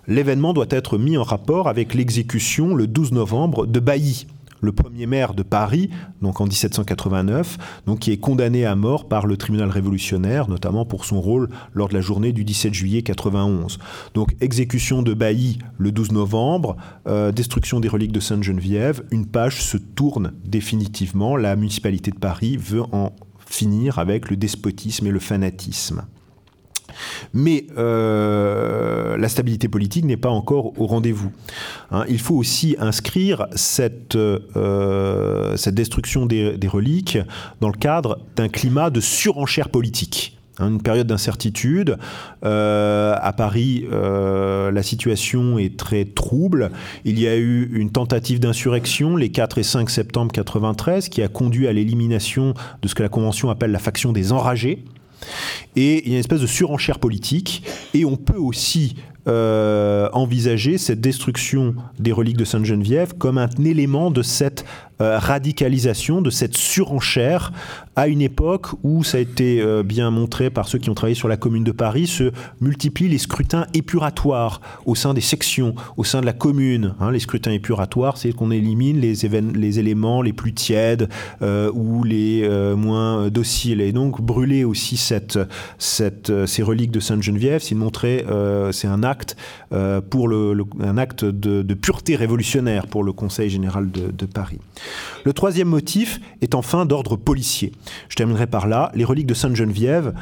L'événement 0.07 0.53
doit 0.53 0.65
être 0.69 0.97
mis 0.97 1.17
en 1.17 1.23
rapport 1.23 1.67
avec 1.67 1.93
l'exécution 1.93 2.75
le 2.75 2.87
12 2.87 3.13
novembre 3.13 3.65
de 3.65 3.79
Bailly, 3.79 4.27
le 4.63 4.71
premier 4.71 5.05
maire 5.05 5.33
de 5.33 5.43
Paris, 5.43 5.89
donc 6.21 6.39
en 6.39 6.45
1789, 6.45 7.57
donc 7.85 7.99
qui 7.99 8.11
est 8.11 8.17
condamné 8.17 8.65
à 8.65 8.75
mort 8.75 9.07
par 9.07 9.27
le 9.27 9.35
tribunal 9.35 9.69
révolutionnaire, 9.69 10.49
notamment 10.49 10.85
pour 10.85 11.05
son 11.05 11.19
rôle 11.19 11.49
lors 11.73 11.89
de 11.89 11.93
la 11.93 12.01
journée 12.01 12.31
du 12.31 12.45
17 12.45 12.73
juillet 12.73 13.01
91. 13.03 13.77
Donc 14.13 14.35
exécution 14.39 15.01
de 15.01 15.13
Bailly 15.13 15.59
le 15.77 15.91
12 15.91 16.13
novembre, 16.13 16.77
euh, 17.07 17.33
destruction 17.33 17.81
des 17.81 17.89
reliques 17.89 18.13
de 18.13 18.21
Sainte-Geneviève, 18.21 19.03
une 19.11 19.25
page 19.25 19.61
se 19.61 19.77
tourne 19.77 20.31
définitivement. 20.45 21.35
La 21.35 21.57
municipalité 21.57 22.11
de 22.11 22.17
Paris 22.17 22.55
veut 22.55 22.83
en 22.93 23.11
finir 23.45 23.99
avec 23.99 24.29
le 24.29 24.37
despotisme 24.37 25.07
et 25.07 25.11
le 25.11 25.19
fanatisme. 25.19 26.03
Mais 27.33 27.65
euh, 27.77 29.17
la 29.17 29.29
stabilité 29.29 29.67
politique 29.67 30.05
n'est 30.05 30.17
pas 30.17 30.29
encore 30.29 30.79
au 30.79 30.87
rendez-vous. 30.87 31.31
Hein. 31.91 32.05
il 32.09 32.19
faut 32.19 32.35
aussi 32.35 32.75
inscrire 32.79 33.47
cette, 33.55 34.15
euh, 34.15 35.55
destruction 35.67 36.25
des, 36.25 36.57
reliques 36.67 37.17
dans 37.61 37.69
le 37.69 37.77
cadre 37.77 38.19
d'un 38.35 38.49
climat 38.49 38.89
de 38.89 38.99
surenchère 38.99 39.69
politique 39.69 40.37
hein, 40.59 40.69
une 40.69 40.81
période 40.81 41.07
d'incertitude. 41.07 41.97
Euh, 42.45 43.15
à 43.19 43.33
Paris, 43.33 43.85
la 43.91 44.83
situation 44.83 45.57
est 45.57 45.77
très 45.77 46.05
trouble. 46.05 46.71
Il 47.05 47.19
y 47.19 47.27
a 47.27 47.35
eu 47.35 47.69
une 47.73 47.91
tentative 47.91 48.39
d'insurrection 48.39 49.15
les 49.15 49.29
4 49.29 49.57
et 49.57 49.63
5 49.63 49.89
septembre 49.89 50.31
93 50.31 51.09
qui 51.09 51.21
a 51.21 51.27
conduit 51.27 51.67
à 51.67 51.73
l'élimination 51.73 52.53
de 52.81 52.87
ce 52.87 52.95
que 52.95 53.03
la 53.03 53.09
Convention 53.09 53.49
appelle 53.49 53.71
la 53.71 53.79
faction 53.79 54.11
des 54.11 54.31
enragés. 54.31 54.83
Et 55.75 56.03
il 56.05 56.09
y 56.09 56.11
a 56.11 56.15
une 56.15 56.19
espèce 56.19 56.41
de 56.41 56.47
surenchère 56.47 56.99
politique. 56.99 57.63
Et 57.93 58.05
on 58.05 58.15
peut 58.15 58.37
aussi 58.37 58.95
euh, 59.27 60.09
envisager 60.11 60.77
cette 60.77 60.99
destruction 60.99 61.75
des 61.97 62.11
reliques 62.11 62.35
de 62.35 62.43
Sainte-Geneviève 62.43 63.13
comme 63.17 63.37
un 63.37 63.49
élément 63.63 64.11
de 64.11 64.21
cette 64.21 64.65
euh, 65.01 65.17
radicalisation, 65.17 66.21
de 66.21 66.29
cette 66.29 66.55
surenchère 66.55 67.51
à 67.95 68.07
une 68.07 68.21
époque 68.21 68.67
où, 68.83 69.03
ça 69.03 69.17
a 69.17 69.21
été 69.21 69.59
euh, 69.59 69.81
bien 69.81 70.11
montré 70.11 70.51
par 70.51 70.67
ceux 70.67 70.77
qui 70.77 70.89
ont 70.89 70.93
travaillé 70.93 71.15
sur 71.15 71.27
la 71.27 71.37
commune 71.37 71.63
de 71.63 71.71
Paris, 71.71 72.05
se 72.05 72.31
multiplient 72.61 73.07
les 73.07 73.17
scrutins 73.17 73.65
épuratoires 73.73 74.61
au 74.85 74.93
sein 74.93 75.15
des 75.15 75.21
sections, 75.21 75.73
au 75.97 76.03
sein 76.03 76.21
de 76.21 76.25
la 76.25 76.33
commune. 76.33 76.93
Hein. 76.99 77.11
les 77.11 77.19
scrutins 77.19 77.51
épuratoires, 77.51 78.17
c'est 78.17 78.33
qu'on 78.33 78.51
élimine 78.51 78.99
les, 78.99 79.13
les, 79.55 79.79
éléments 79.79 80.21
les 80.21 80.33
plus 80.33 80.53
tièdes 80.53 81.09
ou 81.41 82.03
les 82.03 82.47
moins 82.75 83.29
dociles. 83.29 83.81
Et 83.81 83.91
donc 83.91 84.21
brûler 84.21 84.63
aussi 84.63 84.97
cette, 84.97 85.39
cette, 85.77 86.45
ces 86.45 86.63
reliques 86.63 86.91
de 86.91 86.99
Sainte-Geneviève, 86.99 87.61
c'est 87.61 87.75
montrer, 87.75 88.25
c'est 88.71 88.87
un 88.87 89.03
acte 89.03 89.35
pour 90.09 90.27
le, 90.27 90.63
un 90.81 90.97
acte 90.97 91.25
de, 91.25 91.73
pureté 91.73 92.15
révolutionnaire 92.15 92.87
pour 92.87 93.03
le 93.03 93.11
Conseil 93.11 93.49
général 93.49 93.89
de 93.91 94.25
Paris. 94.25 94.59
Le 95.23 95.33
troisième 95.33 95.67
motif 95.67 96.19
est 96.41 96.55
enfin 96.55 96.85
d'ordre 96.85 97.15
policier. 97.15 97.71
Je 98.09 98.15
terminerai 98.15 98.47
par 98.47 98.67
là. 98.67 98.91
Les 98.95 99.05
reliques 99.05 99.27
de 99.27 99.33
Sainte-Geneviève 99.33 100.13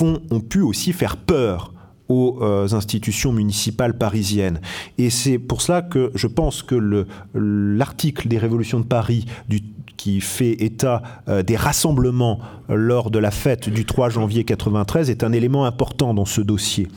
ont 0.00 0.40
pu 0.40 0.60
aussi 0.60 0.92
faire 0.92 1.16
peur 1.16 1.72
aux 2.08 2.38
euh, 2.42 2.68
institutions 2.72 3.32
municipales 3.32 3.96
parisiennes. 3.96 4.60
Et 4.98 5.08
c'est 5.08 5.38
pour 5.38 5.62
cela 5.62 5.82
que 5.82 6.10
je 6.14 6.26
pense 6.26 6.62
que 6.62 7.06
l'article 7.34 8.28
des 8.28 8.38
révolutions 8.38 8.80
de 8.80 8.84
Paris 8.84 9.24
du 9.48 9.62
qui 9.96 10.20
fait 10.20 10.62
état 10.62 11.02
euh, 11.28 11.42
des 11.42 11.56
rassemblements 11.56 12.40
lors 12.68 13.10
de 13.10 13.18
la 13.18 13.30
fête 13.30 13.68
du 13.68 13.84
3 13.84 14.08
janvier 14.08 14.44
93 14.44 15.10
est 15.10 15.24
un 15.24 15.32
élément 15.32 15.64
important 15.64 16.14
dans 16.14 16.24
ce 16.24 16.40
dossier. 16.40 16.88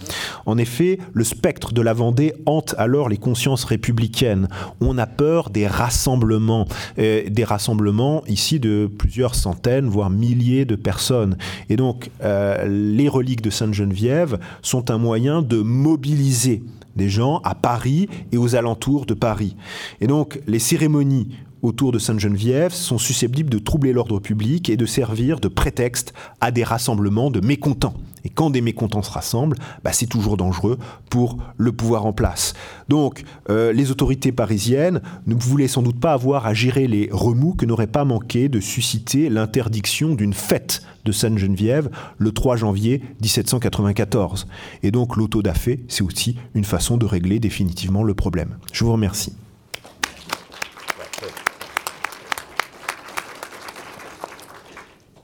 En 0.46 0.58
effet, 0.58 1.00
le 1.14 1.24
spectre 1.24 1.74
de 1.74 1.82
la 1.82 1.94
Vendée 1.94 2.34
hante 2.46 2.76
alors 2.78 3.10
les 3.10 3.18
consciences 3.18 3.64
républicaines. 3.64 4.48
On 4.80 4.98
a 4.98 5.08
peur 5.08 5.50
des 5.50 5.68
rassemblements, 5.68 6.68
euh, 7.00 7.24
des 7.30 7.44
rassemblements 7.44 8.24
ici 8.28 8.60
de 8.60 8.90
plusieurs 8.98 9.36
centaines, 9.36 9.88
voire 9.88 10.10
milliers 10.10 10.66
de 10.66 10.76
personnes. 10.76 11.38
Et 11.70 11.76
donc, 11.76 12.10
euh, 12.24 12.66
les 12.68 13.10
reliques 13.10 13.42
de 13.42 13.50
Sainte-Geneviève 13.50 14.40
sont 14.62 14.92
un 14.92 14.98
moyen 14.98 15.42
de 15.42 15.58
mobiliser 15.58 16.64
des 16.96 17.10
gens 17.10 17.42
à 17.44 17.56
Paris 17.56 18.08
et 18.32 18.38
aux 18.38 18.56
alentours 18.56 19.06
de 19.06 19.14
Paris. 19.14 19.56
Et 20.00 20.08
donc, 20.08 20.40
les 20.48 20.60
cérémonies 20.60 21.28
autour 21.66 21.92
de 21.92 22.00
Sainte-Geneviève 22.00 22.74
sont 22.74 22.98
susceptibles 22.98 23.50
de 23.50 23.60
troubler 23.60 23.92
l'ordre 23.92 24.20
public 24.20 24.70
et 24.70 24.78
de 24.78 24.86
servir 24.86 25.40
de 25.40 25.48
prétexte 25.48 26.14
à 26.40 26.52
des 26.52 26.64
rassemblements 26.64 27.32
de 27.32 27.40
mécontents. 27.40 27.96
Et 28.24 28.30
quand 28.30 28.50
des 28.50 28.62
mécontents 28.62 29.04
se 29.04 29.12
rassemblent, 29.12 29.58
bah, 29.84 29.92
c'est 29.94 30.08
toujours 30.08 30.38
dangereux 30.38 30.80
pour 31.10 31.38
le 31.58 31.72
pouvoir 31.72 32.06
en 32.06 32.14
place. 32.14 32.54
Donc, 32.90 33.24
euh, 33.50 33.72
les 33.72 33.92
autorités 33.92 34.32
parisiennes 34.32 35.02
ne 35.28 35.36
voulaient 35.36 35.68
sans 35.68 35.84
doute 35.84 36.00
pas 36.00 36.14
avoir 36.14 36.48
à 36.48 36.54
gérer 36.54 36.88
les 36.88 37.10
remous 37.12 37.54
que 37.54 37.66
n'aurait 37.66 37.88
pas 37.88 38.06
manqué 38.06 38.50
de 38.50 38.60
susciter 38.60 39.30
l'interdiction 39.30 40.16
d'une 40.16 40.34
fête 40.34 40.82
de 41.04 41.12
Sainte-Geneviève 41.12 41.90
le 42.18 42.32
3 42.32 42.58
janvier 42.58 43.02
1794. 43.22 44.48
Et 44.82 44.92
donc, 44.92 45.18
l'autodafé, 45.18 45.84
c'est 45.88 46.04
aussi 46.04 46.36
une 46.56 46.64
façon 46.64 46.98
de 46.98 47.06
régler 47.06 47.40
définitivement 47.40 48.04
le 48.04 48.16
problème. 48.16 48.58
Je 48.72 48.84
vous 48.84 48.94
remercie. 48.94 49.34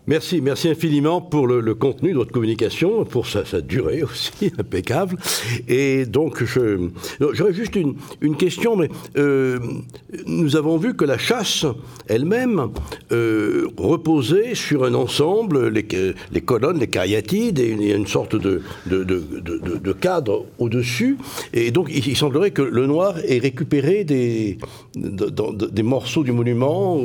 Merci, 0.07 0.41
merci 0.41 0.67
infiniment 0.67 1.21
pour 1.21 1.45
le, 1.45 1.75
contenu 1.75 2.11
de 2.11 2.17
votre 2.17 2.31
communication, 2.31 3.05
pour 3.05 3.27
sa, 3.27 3.61
durée 3.61 4.01
aussi, 4.11 4.51
impeccable. 4.57 5.15
Et 5.67 6.05
donc, 6.05 6.43
j'aurais 7.19 7.53
juste 7.53 7.75
une, 7.75 8.35
question, 8.35 8.75
mais 8.75 8.89
euh, 9.17 9.59
nous 10.25 10.55
avons 10.55 10.77
vu 10.77 10.95
que 10.95 11.05
la 11.05 11.19
chasse 11.19 11.65
elle-même 12.07 12.69
euh, 13.11 13.67
reposait 13.77 14.55
sur 14.55 14.85
un 14.85 14.95
ensemble, 14.95 15.67
les, 15.67 16.41
colonnes, 16.41 16.79
les 16.79 16.87
cariatides, 16.87 17.59
et 17.59 17.93
a 17.93 17.95
une 17.95 18.07
sorte 18.07 18.35
de, 18.35 18.63
cadre 19.99 20.45
au-dessus. 20.57 21.17
Et 21.53 21.69
donc, 21.69 21.91
il, 21.93 22.17
semblerait 22.17 22.51
que 22.51 22.63
le 22.63 22.87
noir 22.87 23.19
ait 23.27 23.37
récupéré 23.37 24.03
des 24.03 24.57
morceaux 25.83 26.23
du 26.23 26.31
monument. 26.31 27.01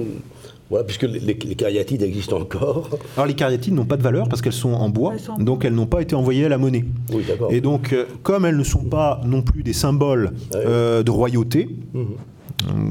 Voilà, 0.71 0.85
puisque 0.85 1.05
les, 1.05 1.21
les, 1.21 1.37
cariatides 1.55 2.03
existent 2.03 2.41
encore. 2.41 2.91
Alors 3.17 3.27
les 3.27 3.35
cariatides 3.35 3.75
n'ont 3.75 3.85
pas 3.85 3.97
de 3.97 4.03
valeur 4.03 4.29
parce 4.29 4.43
qu'elles 4.43 4.53
sont 4.53 4.73
en 4.73 4.89
bois, 4.89 5.15
donc 5.39 5.65
elles 5.65 5.75
n'ont 5.75 5.87
pas 5.87 6.03
été 6.03 6.15
envoyées 6.15 6.47
à 6.47 6.49
la 6.49 6.59
monnaie. 6.59 6.85
Oui, 7.13 7.25
Et 7.51 7.61
donc, 7.61 7.93
euh, 7.93 8.07
comme 8.23 8.45
elles 8.45 8.57
ne 8.57 8.65
sont 8.65 8.85
pas 8.85 9.21
non 9.25 9.43
plus 9.43 9.63
des 9.63 9.73
symboles 9.73 10.33
euh, 10.55 11.03
de 11.03 11.11
royauté, 11.11 11.69
mhm 11.95 12.07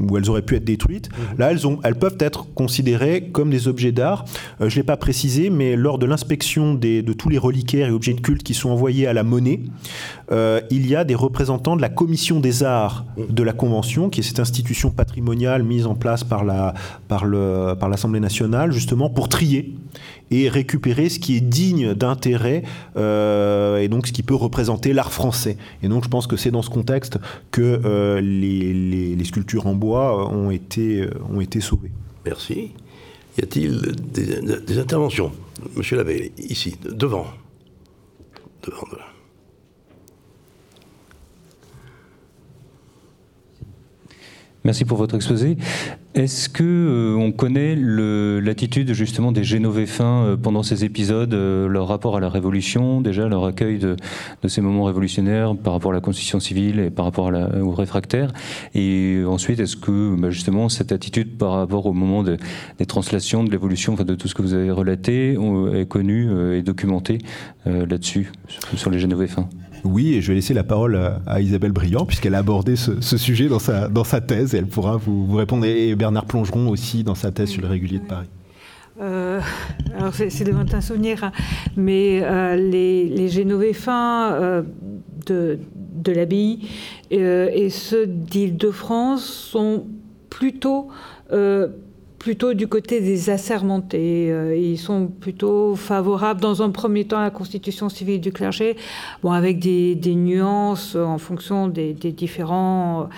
où 0.08 0.16
elles 0.16 0.30
auraient 0.30 0.42
pu 0.42 0.56
être 0.56 0.64
détruites. 0.64 1.08
Mhm. 1.10 1.38
Là, 1.38 1.50
elles, 1.50 1.66
ont, 1.66 1.78
elles 1.84 1.96
peuvent 1.96 2.16
être 2.20 2.46
considérées 2.54 3.28
comme 3.32 3.50
des 3.50 3.68
objets 3.68 3.92
d'art. 3.92 4.24
Euh, 4.60 4.68
je 4.68 4.76
ne 4.76 4.80
l'ai 4.80 4.86
pas 4.86 4.96
précisé, 4.96 5.50
mais 5.50 5.76
lors 5.76 5.98
de 5.98 6.06
l'inspection 6.06 6.74
de 6.74 7.12
tous 7.12 7.28
les 7.28 7.38
reliquaires 7.38 7.88
et 7.88 7.90
objets 7.90 8.14
de 8.14 8.20
culte 8.20 8.42
qui 8.42 8.54
sont 8.54 8.70
envoyés 8.70 9.06
à 9.06 9.12
la 9.12 9.22
monnaie, 9.22 9.60
euh, 10.32 10.60
il 10.70 10.86
y 10.86 10.96
a 10.96 11.04
des 11.04 11.14
représentants 11.14 11.76
de 11.76 11.80
la 11.80 11.88
commission 11.88 12.40
des 12.40 12.62
arts 12.62 13.04
de 13.16 13.42
la 13.42 13.52
Convention, 13.52 14.10
qui 14.10 14.20
est 14.20 14.22
cette 14.22 14.40
institution 14.40 14.90
patrimoniale 14.90 15.62
mise 15.62 15.86
en 15.86 15.94
place 15.94 16.24
par 16.24 16.44
l'Assemblée 16.44 17.76
par 17.78 18.20
nationale, 18.20 18.72
justement 18.72 19.08
pour 19.08 19.28
trier 19.28 19.74
et 20.30 20.48
récupérer 20.48 21.08
ce 21.08 21.20
qui 21.20 21.36
est 21.36 21.40
digne 21.40 21.94
d'intérêt 21.94 22.64
euh, 22.96 23.78
et 23.78 23.88
donc 23.88 24.08
ce 24.08 24.12
qui 24.12 24.24
peut 24.24 24.34
représenter 24.34 24.92
l'art 24.92 25.12
français. 25.12 25.56
Et 25.82 25.88
donc 25.88 26.02
je 26.02 26.08
pense 26.08 26.26
que 26.26 26.36
c'est 26.36 26.50
dans 26.50 26.62
ce 26.62 26.70
contexte 26.70 27.18
que 27.52 27.80
euh, 27.84 28.20
les, 28.20 29.24
sculptures 29.24 29.66
en 29.66 29.74
bois 29.74 30.28
ont 30.30 30.50
été, 30.50 31.08
ont 31.32 31.40
été 31.40 31.60
sauvées. 31.60 31.90
Merci. 32.24 32.72
Y 33.38 33.42
a-t-il 33.42 33.80
des, 34.12 34.78
interventions? 34.78 35.32
Monsieur 35.76 35.96
l'abbé, 35.96 36.32
ici, 36.38 36.76
devant. 36.84 37.26
Devant, 38.64 38.86
devant. 38.90 39.15
Merci 44.66 44.84
pour 44.84 44.98
votre 44.98 45.14
exposé. 45.14 45.56
Est-ce 46.14 46.48
que 46.48 46.64
euh, 46.64 47.14
on 47.14 47.30
connaît 47.30 47.76
l'attitude 47.76 48.92
justement 48.94 49.30
des 49.30 49.44
Génovéfins 49.44 50.24
euh, 50.24 50.36
pendant 50.36 50.64
ces 50.64 50.84
épisodes, 50.84 51.32
euh, 51.34 51.68
leur 51.68 51.86
rapport 51.86 52.16
à 52.16 52.20
la 52.20 52.28
Révolution, 52.28 53.00
déjà 53.00 53.28
leur 53.28 53.44
accueil 53.44 53.78
de, 53.78 53.94
ces 54.48 54.60
moments 54.60 54.82
révolutionnaires 54.82 55.54
par 55.54 55.72
rapport 55.72 55.92
à 55.92 55.94
la 55.94 56.00
Constitution 56.00 56.40
civile 56.40 56.80
et 56.80 56.90
par 56.90 57.04
rapport 57.04 57.30
aux 57.62 57.70
réfractaires? 57.70 58.32
Et 58.74 59.22
ensuite, 59.24 59.60
est-ce 59.60 59.76
que 59.76 60.16
bah, 60.16 60.30
justement 60.30 60.68
cette 60.68 60.90
attitude 60.90 61.38
par 61.38 61.52
rapport 61.52 61.86
au 61.86 61.92
moment 61.92 62.24
des 62.24 62.86
translations, 62.86 63.44
de 63.44 63.52
l'évolution, 63.52 63.92
enfin, 63.92 64.02
de 64.02 64.16
tout 64.16 64.26
ce 64.26 64.34
que 64.34 64.42
vous 64.42 64.54
avez 64.54 64.72
relaté, 64.72 65.38
est 65.74 65.88
connue 65.88 66.56
et 66.56 66.62
documentée 66.62 67.18
là-dessus, 67.66 68.32
sur 68.74 68.90
les 68.90 68.98
Génovéfins 68.98 69.48
oui, 69.84 70.14
et 70.14 70.20
je 70.20 70.28
vais 70.28 70.34
laisser 70.34 70.54
la 70.54 70.64
parole 70.64 70.98
à, 71.26 71.40
Isabelle 71.40 71.72
Briand, 71.72 72.06
puisqu'elle 72.06 72.34
a 72.34 72.38
abordé 72.38 72.76
ce, 72.76 73.16
sujet 73.16 73.48
dans 73.48 73.58
sa, 73.58 73.88
dans 73.88 74.04
sa 74.04 74.20
thèse, 74.20 74.54
et 74.54 74.58
elle 74.58 74.66
pourra 74.66 74.96
vous, 74.96 75.34
répondre. 75.34 75.64
Et 75.64 75.94
Bernard 75.94 76.26
Plongeron 76.26 76.68
aussi 76.68 77.04
dans 77.04 77.14
sa 77.14 77.30
thèse 77.30 77.50
sur 77.50 77.62
le 77.62 77.68
régulier 77.68 77.98
de 77.98 78.04
Paris. 78.04 78.28
Euh, 79.00 79.40
alors 79.98 80.14
c'est 80.14 80.44
de 80.44 80.74
un 80.74 80.80
souvenir, 80.80 81.22
hein. 81.22 81.32
mais 81.76 82.22
euh, 82.22 82.56
les, 82.56 83.08
les 83.10 83.28
Génovéfins 83.28 84.32
euh, 84.32 84.62
de, 85.26 85.58
de 85.74 86.12
l'abbaye 86.12 86.66
et 87.10 87.68
ceux 87.68 88.06
d'Île-de-France 88.06 89.22
sont 89.22 89.84
plutôt 90.30 90.88
plutôt 92.26 92.54
du 92.54 92.66
côté 92.66 93.00
des 93.00 93.30
assermentés. 93.30 94.32
Euh, 94.32 94.56
ils 94.56 94.78
sont 94.78 95.06
plutôt 95.06 95.76
favorables, 95.76 96.40
dans 96.40 96.60
un 96.60 96.70
premier 96.70 97.04
temps, 97.04 97.18
à 97.18 97.22
la 97.22 97.30
constitution 97.30 97.88
civile 97.88 98.20
du 98.20 98.32
clergé, 98.32 98.76
bon, 99.22 99.30
avec 99.30 99.60
des, 99.60 100.14
nuances 100.16 100.96
en 100.96 101.18
fonction 101.18 101.68
des, 101.68 101.92
différents 101.92 103.08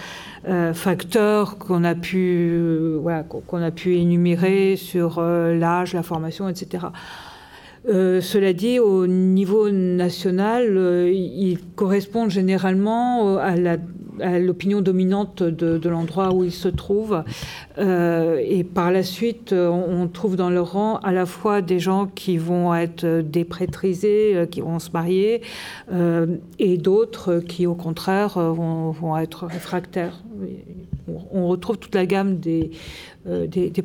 euh, 0.47 0.75
facteurs 0.75 1.57
qu'on 1.57 1.85
a, 1.85 1.95
pu, 1.95 2.99
voilà, 3.01 3.23
qu'on 3.23 3.63
a 3.63 3.71
pu 3.71 3.97
énumérer 3.97 4.77
sur 4.77 5.21
euh, 5.21 5.55
l'âge, 5.55 5.95
la 5.95 6.03
formation, 6.03 6.47
etc. 6.47 6.89
cela 7.89 8.53
dit, 8.53 8.79
au 8.79 9.07
niveau 9.07 9.71
national, 9.71 11.09
ils 11.13 11.59
correspondent 11.75 12.31
généralement 12.31 13.39
à 13.39 13.57
la 13.57 13.79
à 14.21 14.39
l'opinion 14.39 14.81
dominante 14.81 15.43
de, 15.43 15.89
l'endroit 15.89 16.33
où 16.33 16.45
ils 16.45 16.53
se 16.53 16.69
trouvent. 16.69 17.25
Euh, 17.79 18.41
et 18.45 18.65
par 18.65 18.91
la 18.91 19.03
suite, 19.03 19.53
on, 19.53 20.09
trouve 20.09 20.37
dans 20.37 20.51
leur 20.51 20.73
rang 20.73 20.97
à 20.99 21.13
la 21.13 21.27
fois 21.27 21.61
des 21.61 21.79
gens 21.79 22.07
qui 22.07 22.39
vont 22.39 22.75
être 22.75 23.21
déprétrisés, 23.21 24.35
euh, 24.35 24.47
qui 24.47 24.61
vont 24.61 24.79
se 24.79 24.91
marier, 24.91 25.43
euh, 25.93 26.27
et 26.59 26.79
d'autres 26.79 27.39
qui, 27.39 27.67
au 27.67 27.75
contraire, 27.75 28.39
vont, 28.39 29.17
être 29.19 29.47
réfractaires. 29.47 30.23
On 31.33 31.49
retrouve 31.49 31.79
toute 31.79 31.95
la 31.95 32.07
gamme 32.07 32.39
des, 32.39 32.71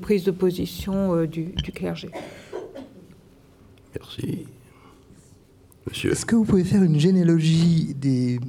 prises 0.01 0.23
de 0.23 0.31
position 0.31 1.25
du 1.25 1.53
clergé. 1.73 2.09
Merci. 3.95 4.45
Monsieur. 5.87 6.11
Est-ce 6.11 6.25
que 6.25 6.35
vous 6.35 6.45
pouvez 6.45 6.63
faire 6.63 6.83
une 6.83 6.99
généalogie 6.99 7.93
des 7.95 8.39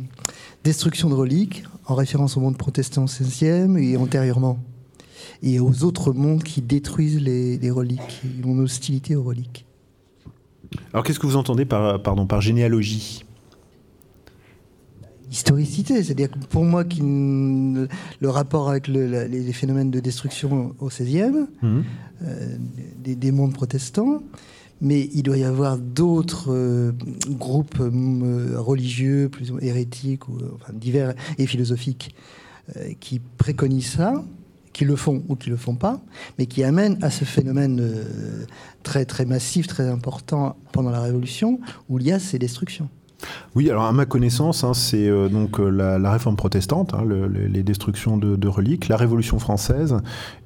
destructions 0.62 1.08
de 1.08 1.14
reliques 1.14 1.64
en 1.86 1.94
référence 1.94 2.36
au 2.36 2.40
monde 2.40 2.56
protestant 2.56 3.06
16e 3.06 3.76
et 3.76 3.96
antérieurement, 3.96 4.58
et 5.42 5.58
aux 5.60 5.84
autres 5.84 6.12
mondes 6.12 6.42
qui 6.42 6.62
détruisent 6.62 7.20
les, 7.20 7.70
reliques, 7.70 8.00
qui 8.22 8.46
ont 8.46 8.58
hostilité 8.58 9.16
aux 9.16 9.22
reliques? 9.22 9.66
Alors 10.92 11.04
qu'est-ce 11.04 11.18
que 11.18 11.26
vous 11.26 11.36
entendez 11.36 11.64
par, 11.64 12.02
pardon, 12.02 12.26
par 12.26 12.40
généalogie? 12.40 13.24
Historicité, 15.30 16.02
c'est-à-dire 16.02 16.30
que 16.30 16.38
pour 16.38 16.64
moi, 16.64 16.84
qui, 16.84 17.00
le 17.00 17.88
rapport 18.22 18.70
avec 18.70 18.86
les, 18.86 19.52
phénomènes 19.52 19.90
de 19.90 19.98
destruction 19.98 20.74
au 20.78 20.88
16e, 20.88 21.46
mmh. 21.60 21.80
euh, 22.22 22.56
des, 22.98 23.32
mondes 23.32 23.52
protestants, 23.52 24.22
mais 24.84 25.08
il 25.14 25.22
doit 25.22 25.38
y 25.38 25.44
avoir 25.44 25.78
d'autres 25.78 26.52
euh, 26.52 26.92
groupes 27.30 27.80
euh, 27.80 28.54
religieux, 28.56 29.28
plus 29.30 29.52
hérétiques, 29.60 30.28
ou, 30.28 30.36
enfin, 30.54 30.72
divers 30.74 31.14
et 31.38 31.46
philosophiques, 31.46 32.14
euh, 32.76 32.92
qui 33.00 33.18
préconisent 33.18 33.92
ça, 33.92 34.22
qui 34.74 34.84
le 34.84 34.94
font 34.94 35.24
ou 35.28 35.36
qui 35.36 35.48
le 35.48 35.56
font 35.56 35.74
pas, 35.74 36.00
mais 36.38 36.46
qui 36.46 36.62
amènent 36.62 36.98
à 37.02 37.10
ce 37.10 37.24
phénomène 37.24 37.82
très 38.82 39.04
très 39.04 39.24
massif, 39.24 39.66
très 39.66 39.88
important 39.88 40.56
pendant 40.72 40.90
la 40.90 41.00
Révolution, 41.00 41.60
où 41.88 41.98
il 41.98 42.06
y 42.06 42.12
a 42.12 42.18
ces 42.18 42.38
destructions. 42.38 42.88
Oui, 43.54 43.70
alors 43.70 43.84
à 43.84 43.92
ma 43.92 44.04
connaissance, 44.04 44.64
hein, 44.64 44.74
c'est 44.74 45.08
donc 45.30 45.60
la, 45.60 46.10
réforme 46.10 46.34
protestante, 46.34 46.92
hein, 46.92 47.04
les 47.06 47.62
destructions 47.62 48.16
de, 48.18 48.48
reliques, 48.48 48.88
la 48.88 48.96
Révolution 48.96 49.38
française 49.38 49.96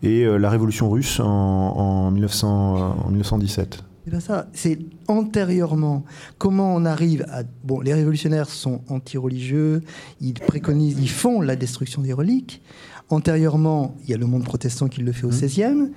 et 0.02 0.26
la 0.26 0.50
Révolution 0.50 0.90
russe 0.90 1.20
en, 1.20 1.26
en 1.26 2.10
1917 2.10 3.87
ça. 4.20 4.48
C'est 4.52 4.78
antérieurement. 5.06 6.04
Comment 6.38 6.74
on 6.74 6.84
arrive 6.84 7.24
à. 7.28 7.42
Bon, 7.64 7.80
les 7.80 7.94
révolutionnaires 7.94 8.48
sont 8.48 8.82
anti-religieux, 8.88 9.82
ils 10.20 10.34
préconisent, 10.34 10.98
ils 11.00 11.10
font 11.10 11.40
la 11.40 11.56
destruction 11.56 12.02
des 12.02 12.12
reliques. 12.12 12.62
Antérieurement, 13.10 13.96
il 14.04 14.10
y 14.10 14.14
a 14.14 14.18
le 14.18 14.26
monde 14.26 14.44
protestant 14.44 14.88
qui 14.88 15.00
le 15.00 15.12
fait 15.12 15.24
au 15.24 15.30
XVIe, 15.30 15.72
mmh. 15.72 15.90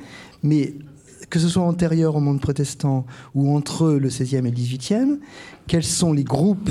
mais 0.44 0.74
que 1.30 1.40
ce 1.40 1.48
soit 1.48 1.64
antérieur 1.64 2.16
au 2.16 2.20
monde 2.20 2.40
protestant 2.40 3.06
ou 3.34 3.56
entre 3.56 3.92
le 3.92 4.08
XVIe 4.10 4.38
et 4.38 4.42
le 4.42 4.52
XVIIIe, 4.52 5.20
quels 5.68 5.84
sont 5.84 6.14
les 6.14 6.24
groupes 6.24 6.70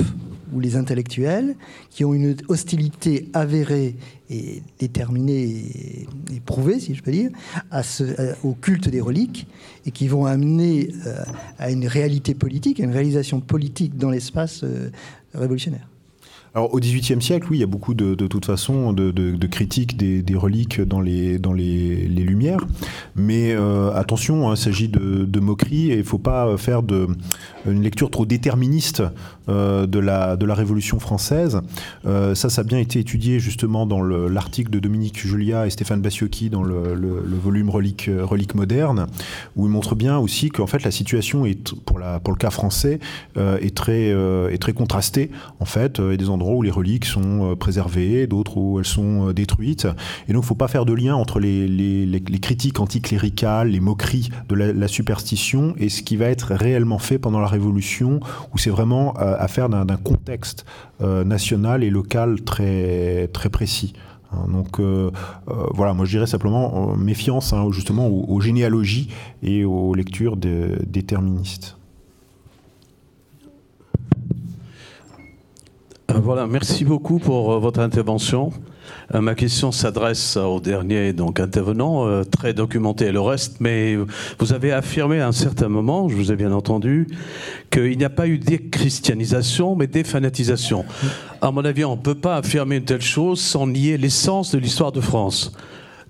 ou 0.51 0.59
les 0.59 0.75
intellectuels 0.75 1.55
qui 1.89 2.05
ont 2.05 2.13
une 2.13 2.35
hostilité 2.47 3.29
avérée 3.33 3.95
et 4.29 4.61
déterminée 4.79 6.05
et, 6.31 6.39
prouvée, 6.45 6.79
si 6.79 6.95
je 6.95 7.03
peux 7.03 7.11
dire, 7.11 7.31
au 8.43 8.53
culte 8.53 8.89
des 8.89 9.01
reliques 9.01 9.47
et 9.85 9.91
qui 9.91 10.07
vont 10.07 10.25
amener 10.25 10.89
euh, 11.05 11.23
à 11.59 11.71
une 11.71 11.87
réalité 11.87 12.33
politique, 12.33 12.79
à 12.79 12.83
une 12.83 12.91
réalisation 12.91 13.41
politique 13.41 13.97
dans 13.97 14.09
l'espace 14.09 14.63
euh, 14.63 14.89
révolutionnaire. 15.33 15.87
Alors 16.53 16.73
au 16.73 16.79
XVIIIe 16.79 17.21
siècle, 17.21 17.47
oui, 17.49 17.57
il 17.57 17.59
y 17.61 17.63
a 17.63 17.67
beaucoup 17.67 17.93
de, 17.93 18.13
de 18.13 18.27
toute 18.27 18.43
façon 18.43 18.91
de, 18.91 19.47
critiques 19.47 19.95
des, 19.95 20.35
reliques 20.35 20.81
dans 20.81 20.99
les, 20.99 21.39
dans 21.39 21.53
les, 21.53 22.07
Lumières, 22.07 22.67
mais 23.15 23.53
euh, 23.53 23.93
attention, 23.93 24.49
hein, 24.49 24.55
il 24.55 24.57
s'agit 24.57 24.89
de, 24.89 25.39
moquerie 25.39 25.91
et 25.91 25.95
il 25.95 25.99
ne 25.99 26.03
faut 26.03 26.17
pas 26.17 26.57
faire 26.57 26.81
une 27.65 27.81
lecture 27.81 28.11
trop 28.11 28.25
déterministe 28.25 29.01
euh, 29.49 29.87
de, 29.87 29.99
la, 29.99 30.35
de 30.37 30.45
la 30.45 30.53
Révolution 30.53 30.99
française. 30.99 31.61
Euh, 32.05 32.35
ça, 32.35 32.49
ça 32.49 32.61
a 32.61 32.63
bien 32.63 32.77
été 32.77 32.99
étudié 32.99 33.39
justement 33.39 33.85
dans 33.85 34.01
l'article 34.03 34.69
de 34.71 34.79
Dominique 34.79 35.19
Julia 35.19 35.65
et 35.65 35.69
Stéphane 35.69 36.01
Bassiocchi 36.01 36.49
dans 36.49 36.63
le, 36.63 36.93
volume 37.41 37.69
Reliques 37.69 38.09
relique 38.21 38.55
moderne, 38.55 39.07
où 39.55 39.65
il 39.65 39.71
montre 39.71 39.95
bien 39.95 40.17
aussi 40.17 40.49
qu'en 40.49 40.67
fait 40.67 40.83
la 40.83 40.91
situation 40.91 41.45
est, 41.45 41.73
pour, 41.85 41.97
la, 41.97 42.19
pour 42.19 42.33
le 42.33 42.37
cas 42.37 42.51
français 42.51 42.99
est, 43.35 43.75
très, 43.75 44.09
est 44.09 44.61
très 44.61 44.73
contrastée. 44.73 45.31
En 45.59 45.65
fait, 45.65 45.97
il 45.99 46.11
y 46.11 46.13
a 46.13 46.17
des 46.17 46.29
endroits 46.29 46.55
où 46.55 46.61
les 46.61 46.71
reliques 46.71 47.05
sont 47.05 47.55
préservées, 47.59 48.27
d'autres 48.27 48.57
où 48.57 48.79
elles 48.79 48.85
sont 48.85 49.31
détruites. 49.31 49.87
Et 50.27 50.33
donc, 50.33 50.41
il 50.41 50.45
ne 50.45 50.47
faut 50.47 50.55
pas 50.55 50.67
faire 50.67 50.85
de 50.85 50.93
lien 50.93 51.15
entre 51.15 51.39
les, 51.39 51.67
les, 51.67 52.05
les 52.05 52.39
critiques 52.39 52.79
anticléricales, 52.79 53.69
les 53.69 53.79
moqueries 53.79 54.29
de 54.49 54.55
la, 54.55 54.87
superstition 54.87 55.73
et 55.77 55.89
ce 55.89 56.01
qui 56.01 56.17
va 56.17 56.25
être 56.27 56.53
réellement 56.53 56.99
fait 56.99 57.17
pendant 57.17 57.39
la 57.39 57.47
Révolution, 57.47 58.19
où 58.53 58.57
c'est 58.57 58.69
vraiment 58.69 59.13
affaire 59.41 59.69
d'un 59.69 59.97
contexte 59.97 60.65
euh, 61.01 61.23
national 61.23 61.83
et 61.83 61.89
local 61.89 62.41
très, 62.41 63.27
très 63.33 63.49
précis. 63.49 63.93
Hein, 64.31 64.45
donc 64.47 64.79
euh, 64.79 65.11
euh, 65.49 65.65
voilà, 65.73 65.93
moi 65.93 66.05
je 66.05 66.11
dirais 66.11 66.27
simplement 66.27 66.95
méfiance 66.95 67.53
hein, 67.53 67.67
justement 67.71 68.07
aux, 68.07 68.39
généalogies 68.39 69.09
et 69.43 69.65
aux 69.65 69.93
lectures 69.93 70.37
déterministes. 70.37 71.77
Voilà, 76.13 76.45
merci 76.45 76.83
beaucoup 76.83 77.19
pour 77.19 77.59
votre 77.59 77.79
intervention. 77.79 78.51
Euh, 79.13 79.21
ma 79.21 79.35
question 79.35 79.71
s'adresse 79.71 80.37
au 80.37 80.59
dernier 80.59 81.13
donc 81.13 81.39
intervenant, 81.39 82.07
euh, 82.07 82.23
très 82.23 82.53
documenté 82.53 83.11
le 83.11 83.19
reste, 83.19 83.57
mais 83.59 83.97
vous 84.39 84.53
avez 84.53 84.71
affirmé 84.71 85.19
à 85.19 85.27
un 85.27 85.31
certain 85.31 85.67
moment, 85.67 86.07
je 86.07 86.15
vous 86.15 86.31
ai 86.31 86.35
bien 86.35 86.51
entendu, 86.51 87.07
qu'il 87.71 87.97
n'y 87.97 88.05
a 88.05 88.09
pas 88.09 88.27
eu 88.27 88.37
déchristianisation, 88.37 89.75
mais 89.75 89.87
défanatisation. 89.87 90.85
À 91.41 91.51
mon 91.51 91.65
avis, 91.65 91.83
on 91.83 91.95
ne 91.95 92.01
peut 92.01 92.15
pas 92.15 92.37
affirmer 92.37 92.77
une 92.77 92.85
telle 92.85 93.01
chose 93.01 93.41
sans 93.41 93.67
nier 93.67 93.97
l'essence 93.97 94.51
de 94.51 94.59
l'histoire 94.59 94.91
de 94.91 95.01
France. 95.01 95.51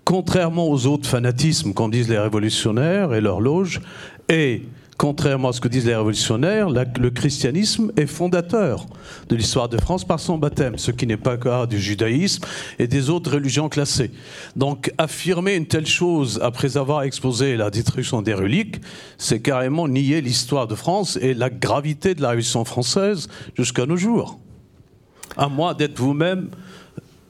Contrairement 0.04 0.70
aux 0.70 0.88
autres 0.88 1.08
fanatismes, 1.08 1.74
comme 1.74 1.91
disent 1.91 2.10
les 2.10 2.20
révolutionnaires 2.20 3.14
et 3.14 3.22
leurs 3.22 3.41
loges, 3.41 3.82
et 4.30 4.64
contrairement 5.02 5.49
à 5.49 5.54
ce 5.54 5.60
que 5.60 5.68
disent 5.68 5.88
les 5.88 5.95
révolutionnaires, 5.95 6.70
le 6.70 7.10
christianisme 7.10 7.91
est 7.97 8.06
fondateur 8.06 8.86
de 9.30 9.36
l'histoire 9.36 9.68
de 9.68 9.82
France 9.82 10.06
par 10.06 10.20
son 10.20 10.38
baptême, 10.38 10.78
ce 10.78 10.91
qui 10.91 11.08
n'est 11.08 11.18
pas 11.18 11.32
le 11.32 11.38
cas 11.38 11.66
du 11.66 11.80
judaïsme 11.80 12.45
et 12.78 12.86
des 12.86 13.10
autres 13.10 13.32
religions 13.32 13.68
classées. 13.68 14.12
Donc 14.56 14.93
affirmer 14.99 15.56
une 15.56 15.66
telle 15.66 15.88
chose 15.88 16.39
après 16.43 16.78
avoir 16.78 17.02
exposé 17.02 17.58
la 17.58 17.72
destruction 17.72 18.22
des 18.22 18.36
reliques, 18.36 18.80
c'est 19.18 19.39
carrément 19.39 19.88
nier 19.88 20.22
l'histoire 20.22 20.68
de 20.68 20.76
France 20.76 21.18
et 21.20 21.34
la 21.34 21.49
gravité 21.49 22.14
de 22.14 22.22
la 22.22 22.30
Révolution 22.30 22.64
française 22.64 23.28
jusqu'à 23.58 23.88
nos 23.88 23.97
jours. 23.97 24.38
À 25.36 25.49
moins 25.49 25.74
d'être 25.74 25.97
vous-même 25.97 26.49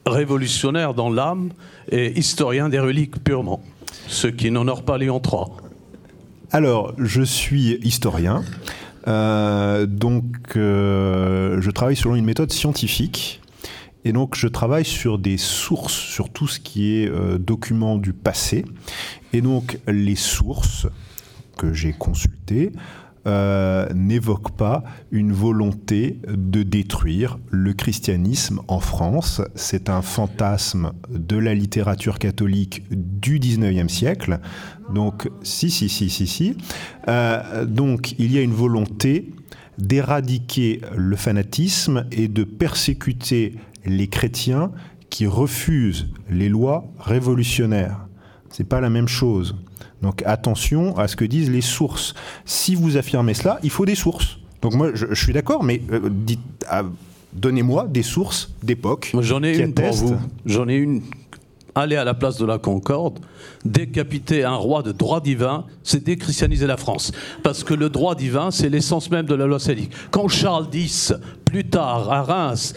révolutionnaire 0.04 0.92
dans 0.92 1.08
l'âme 1.08 1.54
et 1.90 2.18
historien 2.18 2.68
des 2.68 2.80
reliques 2.80 3.24
purement. 3.24 3.62
Ce 4.08 4.26
qui 4.26 4.50
n'honore 4.50 4.82
pas 4.82 4.98
Léon 4.98 5.22
III. 5.24 5.71
Alors, 6.54 6.92
je 6.98 7.22
suis 7.22 7.78
historien. 7.82 8.44
Euh, 9.08 9.86
donc, 9.86 10.24
euh, 10.56 11.62
je 11.62 11.70
travaille 11.70 11.96
selon 11.96 12.14
une 12.14 12.26
méthode 12.26 12.52
scientifique. 12.52 13.40
Et 14.04 14.12
donc, 14.12 14.36
je 14.36 14.48
travaille 14.48 14.84
sur 14.84 15.18
des 15.18 15.38
sources, 15.38 15.94
sur 15.94 16.28
tout 16.28 16.46
ce 16.46 16.60
qui 16.60 16.96
est 16.96 17.08
euh, 17.08 17.38
document 17.38 17.96
du 17.96 18.12
passé. 18.12 18.66
Et 19.32 19.40
donc, 19.40 19.78
les 19.88 20.14
sources 20.14 20.86
que 21.56 21.72
j'ai 21.72 21.94
consultées 21.94 22.72
euh, 23.26 23.88
n'évoquent 23.94 24.56
pas 24.56 24.82
une 25.12 25.32
volonté 25.32 26.18
de 26.28 26.62
détruire 26.62 27.38
le 27.50 27.72
christianisme 27.72 28.60
en 28.66 28.80
France. 28.80 29.40
C'est 29.54 29.88
un 29.88 30.02
fantasme 30.02 30.92
de 31.08 31.36
la 31.36 31.54
littérature 31.54 32.18
catholique 32.18 32.82
du 32.90 33.38
19e 33.38 33.88
siècle. 33.88 34.40
Donc, 34.92 35.30
si, 35.42 35.70
si, 35.70 35.88
si, 35.88 36.10
si, 36.10 36.26
si. 36.26 36.56
Euh, 37.08 37.64
donc, 37.64 38.14
il 38.18 38.32
y 38.32 38.38
a 38.38 38.42
une 38.42 38.52
volonté 38.52 39.30
d'éradiquer 39.78 40.80
le 40.96 41.16
fanatisme 41.16 42.06
et 42.10 42.28
de 42.28 42.44
persécuter 42.44 43.54
les 43.84 44.08
chrétiens 44.08 44.72
qui 45.10 45.26
refusent 45.26 46.08
les 46.30 46.48
lois 46.48 46.84
révolutionnaires. 46.98 48.06
C'est 48.50 48.68
pas 48.68 48.80
la 48.80 48.90
même 48.90 49.08
chose. 49.08 49.56
Donc 50.02 50.22
attention 50.26 50.96
à 50.98 51.08
ce 51.08 51.16
que 51.16 51.24
disent 51.24 51.50
les 51.50 51.60
sources. 51.60 52.14
Si 52.44 52.74
vous 52.74 52.96
affirmez 52.96 53.34
cela, 53.34 53.58
il 53.62 53.70
faut 53.70 53.86
des 53.86 53.94
sources. 53.94 54.38
Donc 54.60 54.74
moi, 54.74 54.90
je, 54.94 55.06
je 55.10 55.22
suis 55.22 55.32
d'accord, 55.32 55.64
mais 55.64 55.80
euh, 55.90 56.08
dites, 56.10 56.40
ah, 56.68 56.82
donnez-moi 57.32 57.86
des 57.88 58.02
sources 58.02 58.52
d'époque. 58.62 59.12
J'en 59.20 59.42
ai 59.42 59.52
qui 59.52 59.62
une 59.62 59.74
pour 59.74 59.92
vous. 59.92 60.16
J'en 60.46 60.68
ai 60.68 60.76
une. 60.76 61.02
Aller 61.74 61.96
à 61.96 62.04
la 62.04 62.12
place 62.12 62.36
de 62.36 62.44
la 62.44 62.58
Concorde, 62.58 63.18
décapiter 63.64 64.44
un 64.44 64.56
roi 64.56 64.82
de 64.82 64.92
droit 64.92 65.22
divin, 65.22 65.64
c'est 65.82 66.04
déchristianiser 66.04 66.66
la 66.66 66.76
France. 66.76 67.12
Parce 67.42 67.64
que 67.64 67.72
le 67.72 67.88
droit 67.88 68.14
divin, 68.14 68.50
c'est 68.50 68.68
l'essence 68.68 69.10
même 69.10 69.24
de 69.24 69.34
la 69.34 69.46
loi 69.46 69.58
salique. 69.58 69.90
Quand 70.10 70.28
Charles 70.28 70.68
X, 70.74 71.14
plus 71.46 71.64
tard, 71.64 72.12
à 72.12 72.24
Reims, 72.24 72.74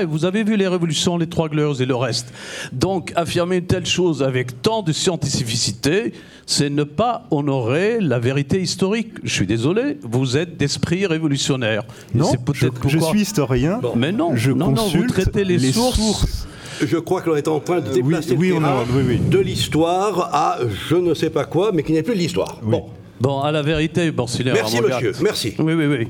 et 0.00 0.04
vous 0.04 0.24
avez 0.24 0.44
vu 0.44 0.56
les 0.56 0.68
révolutions, 0.68 1.16
les 1.18 1.26
Trois 1.26 1.48
Glorieuses 1.48 1.80
et 1.82 1.86
le 1.86 1.96
reste. 1.96 2.32
Donc, 2.72 3.12
affirmer 3.16 3.56
une 3.56 3.66
telle 3.66 3.86
chose 3.86 4.22
avec 4.22 4.62
tant 4.62 4.82
de 4.82 4.92
scientificité, 4.92 6.12
c'est 6.46 6.70
ne 6.70 6.84
pas 6.84 7.26
honorer 7.30 7.98
la 8.00 8.18
vérité 8.18 8.60
historique. 8.60 9.12
Je 9.22 9.32
suis 9.32 9.46
désolé, 9.46 9.98
vous 10.02 10.36
êtes 10.36 10.56
d'esprit 10.56 11.06
révolutionnaire. 11.06 11.82
Non, 12.14 12.26
c'est 12.26 12.38
je, 12.38 12.44
peut-être 12.66 12.88
je 12.88 12.96
pourquoi- 12.98 13.10
suis 13.10 13.20
historien. 13.22 13.80
Mais 13.96 14.12
non, 14.12 14.36
je 14.36 14.50
non, 14.52 14.70
non, 14.70 14.86
vous 14.86 15.06
traitez 15.06 15.44
les 15.44 15.72
sources. 15.72 16.46
Je 16.84 16.96
crois 16.96 17.22
que 17.22 17.30
l'on 17.30 17.36
est 17.36 17.46
en 17.48 17.60
train 17.60 17.80
de 17.80 17.86
Euh, 17.86 17.92
oui, 17.94 18.02
déplacer 18.02 18.36
oui, 18.36 18.48
le 18.48 18.56
on 18.56 18.60
terrain 18.60 18.72
a- 18.80 18.84
oui, 18.96 19.02
oui. 19.06 19.18
de 19.18 19.38
l'histoire 19.38 20.30
à 20.34 20.58
je 20.90 20.96
ne 20.96 21.14
sais 21.14 21.30
pas 21.30 21.44
quoi, 21.44 21.70
mais 21.72 21.82
qui 21.84 21.92
n'est 21.92 22.02
plus 22.02 22.14
de 22.14 22.18
l'histoire. 22.18 22.58
Bon, 22.62 22.86
Bon, 23.20 23.40
à 23.40 23.52
la 23.52 23.62
vérité. 23.62 24.12
Merci, 24.12 24.80
monsieur, 24.82 25.12
merci. 25.22 25.54
Oui, 25.60 25.72
oui, 25.74 25.86
oui. 25.86 26.08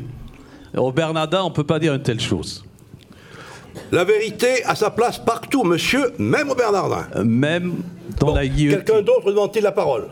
Au 0.77 0.91
Bernardin, 0.91 1.43
on 1.45 1.51
ne 1.51 1.55
peut 1.55 1.64
pas 1.64 1.79
dire 1.79 1.93
une 1.95 2.03
telle 2.03 2.18
chose. 2.18 2.64
La 3.93 4.05
vérité 4.05 4.64
a 4.64 4.75
sa 4.75 4.91
place 4.91 5.18
partout, 5.18 5.64
monsieur, 5.64 6.12
même 6.18 6.51
au 6.51 6.55
Bernardin. 6.55 7.07
Euh, 7.16 7.25
Même 7.25 7.75
dans 8.20 8.29
Bon, 8.29 8.35
la 8.35 8.47
guillotine. 8.47 8.83
Quelqu'un 8.85 9.03
d'autre 9.03 9.31
demande-t-il 9.31 9.62
la 9.62 9.72
parole? 9.72 10.09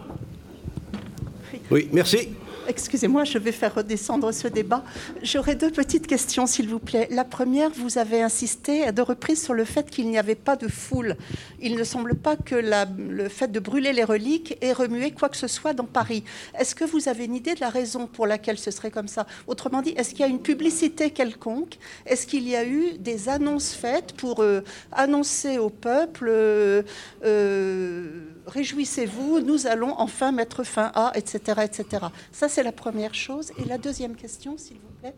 Oui, 1.70 1.88
merci. 1.92 2.28
Excusez-moi, 2.68 3.24
je 3.24 3.38
vais 3.38 3.52
faire 3.52 3.74
redescendre 3.74 4.32
ce 4.32 4.46
débat. 4.46 4.84
J'aurais 5.22 5.56
deux 5.56 5.70
petites 5.70 6.06
questions, 6.06 6.46
s'il 6.46 6.68
vous 6.68 6.78
plaît. 6.78 7.08
La 7.10 7.24
première, 7.24 7.70
vous 7.70 7.98
avez 7.98 8.22
insisté 8.22 8.84
à 8.84 8.92
deux 8.92 9.02
reprises 9.02 9.42
sur 9.42 9.54
le 9.54 9.64
fait 9.64 9.90
qu'il 9.90 10.08
n'y 10.08 10.18
avait 10.18 10.36
pas 10.36 10.56
de 10.56 10.68
foule. 10.68 11.16
Il 11.60 11.76
ne 11.76 11.84
semble 11.84 12.14
pas 12.14 12.36
que 12.36 12.54
le 12.54 13.28
fait 13.28 13.50
de 13.50 13.58
brûler 13.58 13.92
les 13.92 14.04
reliques 14.04 14.56
ait 14.60 14.72
remué 14.72 15.10
quoi 15.10 15.28
que 15.28 15.36
ce 15.36 15.48
soit 15.48 15.72
dans 15.72 15.84
Paris. 15.84 16.22
Est-ce 16.58 16.74
que 16.74 16.84
vous 16.84 17.08
avez 17.08 17.24
une 17.24 17.34
idée 17.34 17.54
de 17.54 17.60
la 17.60 17.70
raison 17.70 18.06
pour 18.06 18.26
laquelle 18.26 18.58
ce 18.58 18.70
serait 18.70 18.90
comme 18.90 19.08
ça? 19.08 19.26
Autrement 19.46 19.82
dit, 19.82 19.94
est-ce 19.96 20.10
qu'il 20.10 20.20
y 20.20 20.24
a 20.24 20.28
une 20.28 20.42
publicité 20.42 21.10
quelconque? 21.10 21.78
Est-ce 22.06 22.26
qu'il 22.26 22.48
y 22.48 22.54
a 22.54 22.64
eu 22.64 22.98
des 22.98 23.28
annonces 23.28 23.72
faites 23.72 24.12
pour 24.12 24.40
euh, 24.40 24.60
annoncer 24.92 25.58
au 25.58 25.70
peuple 25.70 26.28
euh, 26.28 26.82
euh, 27.24 28.31
réjouissez-vous, 28.46 29.40
nous 29.40 29.66
allons 29.66 29.94
enfin 29.98 30.32
mettre 30.32 30.64
fin 30.64 30.90
à, 30.94 31.12
etc., 31.14 31.62
etc. 31.64 32.06
Ça, 32.32 32.48
c'est 32.48 32.62
la 32.62 32.72
première 32.72 33.14
chose. 33.14 33.52
Et 33.58 33.64
la 33.64 33.78
deuxième 33.78 34.14
question, 34.14 34.56
s'il 34.58 34.76
vous 34.76 34.92
plaît. 35.00 35.14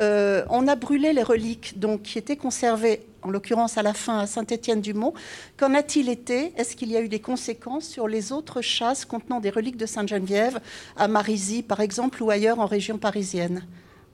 Euh, 0.00 0.44
on 0.50 0.66
a 0.66 0.74
brûlé 0.74 1.12
les 1.12 1.22
reliques 1.22 1.78
donc, 1.78 2.02
qui 2.02 2.18
étaient 2.18 2.36
conservées, 2.36 3.06
en 3.22 3.30
l'occurrence 3.30 3.78
à 3.78 3.82
la 3.82 3.94
fin 3.94 4.18
à 4.18 4.26
Saint-Étienne-du-Mont. 4.26 5.14
Qu'en 5.56 5.72
a-t-il 5.74 6.08
été? 6.08 6.52
Est-ce 6.56 6.74
qu'il 6.74 6.90
y 6.90 6.96
a 6.96 7.00
eu 7.00 7.08
des 7.08 7.20
conséquences 7.20 7.86
sur 7.86 8.08
les 8.08 8.32
autres 8.32 8.60
chasses 8.60 9.04
contenant 9.04 9.40
des 9.40 9.50
reliques 9.50 9.76
de 9.76 9.86
Sainte-Geneviève, 9.86 10.60
à 10.96 11.06
Marisy 11.06 11.62
par 11.62 11.80
exemple, 11.80 12.22
ou 12.22 12.30
ailleurs 12.30 12.58
en 12.58 12.66
région 12.66 12.98
parisienne? 12.98 13.64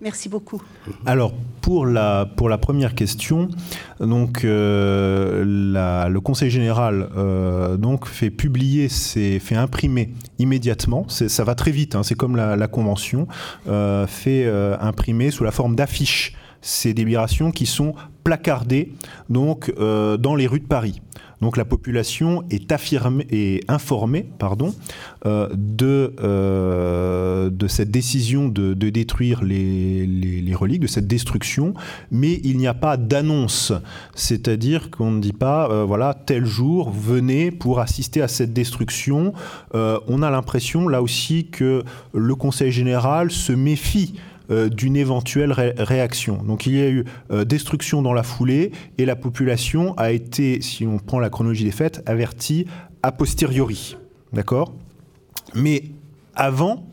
Merci 0.00 0.28
beaucoup. 0.30 0.62
Alors, 1.04 1.34
pour 1.60 1.84
la, 1.84 2.24
pour 2.36 2.48
la 2.48 2.56
première 2.56 2.94
question, 2.94 3.48
donc, 4.00 4.44
euh, 4.44 5.44
le 6.08 6.20
Conseil 6.20 6.48
général 6.50 7.10
euh, 7.16 7.76
donc, 7.76 8.06
fait 8.06 8.30
publier, 8.30 8.88
ses- 8.88 9.38
fait 9.40 9.56
imprimer 9.56 10.12
immédiatement, 10.38 11.06
ça 11.08 11.44
va 11.44 11.54
très 11.54 11.70
vite, 11.70 11.94
hein, 11.94 12.02
c'est 12.02 12.14
comme 12.14 12.34
la, 12.36 12.66
Convention, 12.68 13.28
euh, 13.68 14.06
fait 14.06 14.50
imprimer 14.80 15.30
sous 15.30 15.44
la 15.44 15.50
forme 15.50 15.76
d'affiches 15.76 16.34
ces 16.62 16.92
délibérations 16.92 17.52
qui 17.52 17.64
sont 17.66 17.94
placardées 18.22 18.92
donc, 19.28 19.72
euh, 19.78 20.16
dans 20.16 20.34
les 20.34 20.46
rues 20.46 20.60
de 20.60 20.66
Paris. 20.66 21.00
Donc 21.40 21.56
la 21.56 21.64
population 21.64 22.44
est, 22.50 22.70
affirmée, 22.70 23.26
est 23.30 23.68
informée 23.70 24.26
pardon, 24.38 24.74
euh, 25.24 25.48
de, 25.54 26.14
euh, 26.22 27.48
de 27.48 27.66
cette 27.66 27.90
décision 27.90 28.48
de, 28.48 28.74
détruire 28.74 29.42
les, 29.42 30.54
reliques, 30.54 30.80
de 30.80 30.86
cette 30.86 31.06
destruction, 31.06 31.72
mais 32.10 32.40
il 32.44 32.58
n'y 32.58 32.66
a 32.66 32.74
pas 32.74 32.98
d'annonce. 32.98 33.72
C'est-à-dire 34.14 34.90
qu'on 34.90 35.12
ne 35.12 35.20
dit 35.20 35.32
pas, 35.32 35.84
voilà, 35.86 36.12
tel 36.12 36.44
jour, 36.44 36.90
venez 36.90 37.50
pour 37.50 37.80
assister 37.80 38.20
à 38.20 38.28
cette 38.28 38.52
destruction. 38.52 39.32
On 39.72 40.22
a 40.22 40.30
l'impression, 40.30 40.88
là 40.88 41.00
aussi, 41.00 41.46
que 41.46 41.84
le 42.12 42.34
Conseil 42.34 42.70
général 42.72 43.30
se 43.30 43.52
méfie 43.52 44.14
euh, 44.50 44.68
d'une 44.68 44.96
éventuelle 44.96 45.52
ré- 45.52 45.74
réaction. 45.76 46.42
Donc 46.42 46.66
il 46.66 46.74
y 46.76 46.80
a 46.80 46.88
eu 46.88 47.04
euh, 47.30 47.44
destruction 47.44 48.02
dans 48.02 48.12
la 48.12 48.22
foulée 48.22 48.72
et 48.98 49.04
la 49.04 49.16
population 49.16 49.94
a 49.96 50.10
été, 50.12 50.60
si 50.60 50.86
on 50.86 50.98
prend 50.98 51.18
la 51.18 51.30
chronologie 51.30 51.64
des 51.64 51.70
faits, 51.70 52.02
avertie 52.06 52.66
a 53.02 53.12
posteriori. 53.12 53.96
D'accord? 54.32 54.74
Mais 55.54 55.84
avant, 56.34 56.86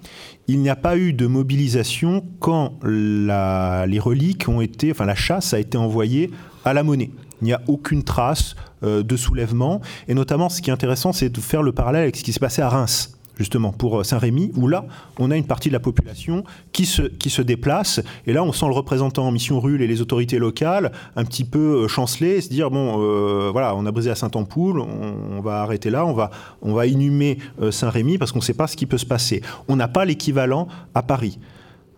il 0.48 0.60
n'y 0.60 0.70
a 0.70 0.76
pas 0.76 0.98
eu 0.98 1.14
de 1.14 1.28
mobilisation 1.28 2.24
quand 2.40 2.80
la- 2.84 3.86
les 3.88 4.00
reliques 4.00 4.48
ont 4.48 4.62
été, 4.62 4.92
enfin 4.92 5.06
la 5.06 5.16
chasse 5.16 5.54
a 5.54 5.60
été 5.60 5.78
envoyée 5.78 6.32
à 6.66 6.74
la 6.74 6.84
monnaie. 6.84 7.12
Il 7.42 7.46
n'y 7.46 7.54
a 7.54 7.62
aucune 7.68 8.04
trace 8.04 8.56
euh, 8.84 9.04
de 9.04 9.16
soulèvement. 9.16 9.82
Et 10.08 10.14
notamment, 10.14 10.50
ce 10.50 10.62
qui 10.62 10.70
est 10.70 10.74
intéressant, 10.74 11.14
c'est 11.14 11.30
de 11.30 11.40
faire 11.40 11.62
le 11.64 11.72
parallèle 11.72 12.04
avec 12.04 12.16
ce 12.16 12.24
qui 12.24 12.34
s'est 12.34 12.40
passé 12.40 12.62
à 12.62 12.70
Reims 12.70 13.17
justement 13.38 13.72
pour 13.72 14.00
euh, 14.00 14.04
Saint-Rémy, 14.04 14.52
où 14.56 14.68
là, 14.68 14.86
on 15.20 15.32
a 15.32 15.38
une 15.38 15.46
partie 15.46 15.70
de 15.70 15.74
la 15.74 15.80
population 15.80 16.44
qui 16.72 16.86
se, 16.86 17.04
qui 17.04 17.30
se 17.30 17.42
déplace, 17.42 18.02
et 18.26 18.34
là, 18.34 18.44
on 18.44 18.52
sent 18.52 18.68
le 18.68 18.74
représentant 18.74 19.28
en 19.28 19.32
mission 19.32 19.60
rule 19.60 19.82
et 19.82 19.88
les 19.88 20.02
autorités 20.02 20.40
locales 20.40 20.92
un 21.16 21.26
petit 21.26 21.44
peu 21.44 21.84
euh, 21.84 21.88
chanceler, 21.88 22.42
se 22.42 22.50
dire, 22.50 22.72
bon, 22.72 23.02
euh, 23.02 23.50
voilà, 23.52 23.76
on 23.76 23.86
a 23.86 23.92
brisé 23.92 24.10
à 24.10 24.16
Saint-Ampoule, 24.16 24.80
on, 24.80 25.38
on 25.38 25.42
va 25.42 25.62
arrêter 25.62 25.90
là, 25.90 26.06
on 26.06 26.14
va, 26.14 26.32
on 26.62 26.74
va 26.74 26.88
inhumer 26.88 27.38
Saint-Rémy, 27.72 28.18
parce 28.18 28.32
qu'on 28.32 28.40
ne 28.40 28.44
sait 28.44 28.54
pas 28.54 28.68
ce 28.68 28.76
qui 28.76 28.86
peut 28.86 28.98
se 28.98 29.06
passer. 29.06 29.42
On 29.68 29.76
n'a 29.76 29.88
pas 29.88 30.06
l'équivalent 30.06 30.68
à 30.94 31.04
Paris. 31.04 31.40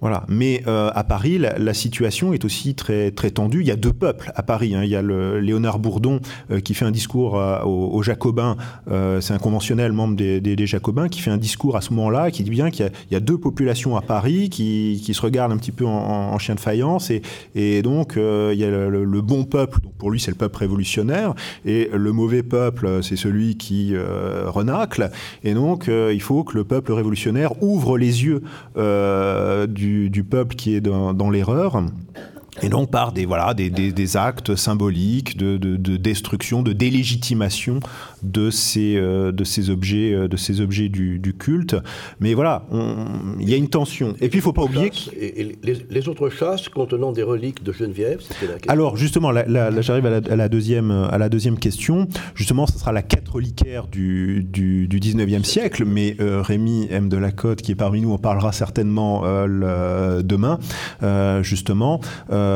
Voilà. 0.01 0.23
Mais 0.27 0.63
euh, 0.67 0.91
à 0.93 1.03
Paris, 1.03 1.37
la, 1.37 1.73
situation 1.73 2.33
est 2.33 2.45
aussi 2.45 2.73
très, 2.73 3.11
très 3.11 3.31
tendue. 3.31 3.61
Il 3.61 3.67
y 3.67 3.71
a 3.71 3.75
deux 3.75 3.93
peuples 3.93 4.31
à 4.35 4.43
Paris. 4.43 4.75
hein. 4.75 4.83
Il 4.83 4.89
y 4.89 4.95
a 4.95 5.01
Léonard 5.01 5.79
Bourdon 5.79 6.19
euh, 6.51 6.59
qui 6.59 6.73
fait 6.73 6.85
un 6.85 6.91
discours 6.91 7.37
euh, 7.39 7.63
aux, 7.63 8.01
Jacobins. 8.01 8.55
C'est 9.19 9.33
un 9.33 9.37
conventionnel 9.37 9.91
membre 9.91 10.15
des, 10.15 10.67
Jacobins 10.67 11.09
qui 11.09 11.21
fait 11.21 11.31
un 11.31 11.37
discours 11.37 11.75
à 11.75 11.81
ce 11.81 11.93
moment-là 11.93 12.31
qui 12.31 12.43
dit 12.43 12.49
bien 12.49 12.69
qu'il 12.69 12.91
y 13.11 13.15
a- 13.15 13.19
deux 13.19 13.37
populations 13.37 13.97
à 13.97 14.01
Paris 14.01 14.49
qui, 14.49 15.13
se 15.13 15.21
regardent 15.21 15.51
un 15.51 15.57
petit 15.57 15.71
peu 15.71 15.85
en, 15.85 15.89
en- 15.89 16.33
en 16.33 16.39
chien 16.39 16.55
de 16.55 16.59
faïence. 16.59 17.11
Et, 17.55 17.81
donc, 17.81 18.13
il 18.15 18.57
y 18.57 18.63
a 18.63 18.69
le, 18.69 19.21
bon 19.21 19.43
peuple. 19.43 19.79
Pour 19.97 20.11
lui, 20.11 20.19
c'est 20.19 20.31
le 20.31 20.37
peuple 20.37 20.57
révolutionnaire. 20.59 21.33
Et 21.65 21.89
le 21.93 22.11
mauvais 22.11 22.43
peuple, 22.43 23.03
c'est 23.03 23.15
celui 23.17 23.57
qui 23.57 23.93
renacle. 24.45 25.11
Et 25.43 25.53
donc, 25.53 25.87
il 25.89 26.21
faut 26.21 26.43
que 26.43 26.57
le 26.57 26.63
peuple 26.63 26.93
révolutionnaire 26.93 27.61
ouvre 27.61 27.97
les 27.97 28.23
yeux 28.23 28.41
euh, 28.77 29.67
du, 30.09 30.23
peuple 30.23 30.55
qui 30.55 30.75
est 30.75 30.81
dans 30.81 31.29
l'erreur. 31.29 31.81
Et 32.61 32.69
donc 32.69 32.91
par 32.91 33.11
des, 33.11 33.25
voilà, 33.25 33.53
des, 33.53 33.69
des, 33.69 34.17
actes 34.17 34.55
symboliques 34.55 35.37
de, 35.37 35.57
de, 35.57 35.77
de, 35.77 35.97
destruction, 35.97 36.61
de 36.61 36.73
délégitimation 36.73 37.79
de 38.23 38.49
ces, 38.49 38.95
euh, 38.97 39.31
de 39.31 39.43
ces 39.43 39.69
objets, 39.69 40.13
euh, 40.13 40.27
de 40.27 40.35
ces 40.35 40.61
objets 40.61 40.89
du, 40.89 41.19
du 41.19 41.33
culte. 41.33 41.75
Mais 42.19 42.33
voilà, 42.33 42.63
il 43.39 43.49
y 43.49 43.53
a 43.53 43.57
une 43.57 43.69
tension. 43.69 44.15
Et, 44.19 44.29
puis 44.29 44.37
il 44.37 44.41
ne 44.41 44.43
faut 44.43 44.53
pas 44.53 44.63
oublier... 44.63 44.89
Que... 44.89 44.95
Et, 45.19 45.57
les, 45.89 46.07
autres 46.07 46.29
chasses 46.29 46.69
contenant 46.69 47.11
des 47.11 47.23
reliques 47.23 47.63
de 47.63 47.71
Geneviève, 47.71 48.21
c'était 48.21 48.47
la 48.47 48.53
question. 48.53 48.71
Alors 48.71 48.97
justement, 48.97 49.31
là, 49.31 49.81
j'arrive 49.81 50.05
à, 50.05 50.31
à, 50.31 50.35
la 50.35 50.49
deuxième, 50.49 50.91
à 50.91 51.17
la 51.17 51.29
deuxième 51.29 51.59
question. 51.59 52.07
Justement, 52.35 52.65
ce 52.67 52.77
sera 52.79 52.91
la 52.91 53.01
quête 53.01 53.27
reliquaire 53.27 53.87
du, 53.87 54.43
du, 54.43 54.87
du 54.87 54.99
19e 54.99 55.43
siècle, 55.43 55.83
mais 55.85 56.15
euh, 56.19 56.41
Rémi 56.41 56.87
M. 56.89 57.09
de 57.09 57.17
la 57.17 57.31
Côte, 57.31 57.61
qui 57.61 57.71
est 57.71 57.75
parmi 57.75 58.01
nous, 58.01 58.11
en 58.11 58.17
parlera 58.17 58.51
certainement 58.51 59.23
le, 59.45 60.21
demain, 60.23 60.59
justement. 61.41 61.99
Euh, 62.31 62.48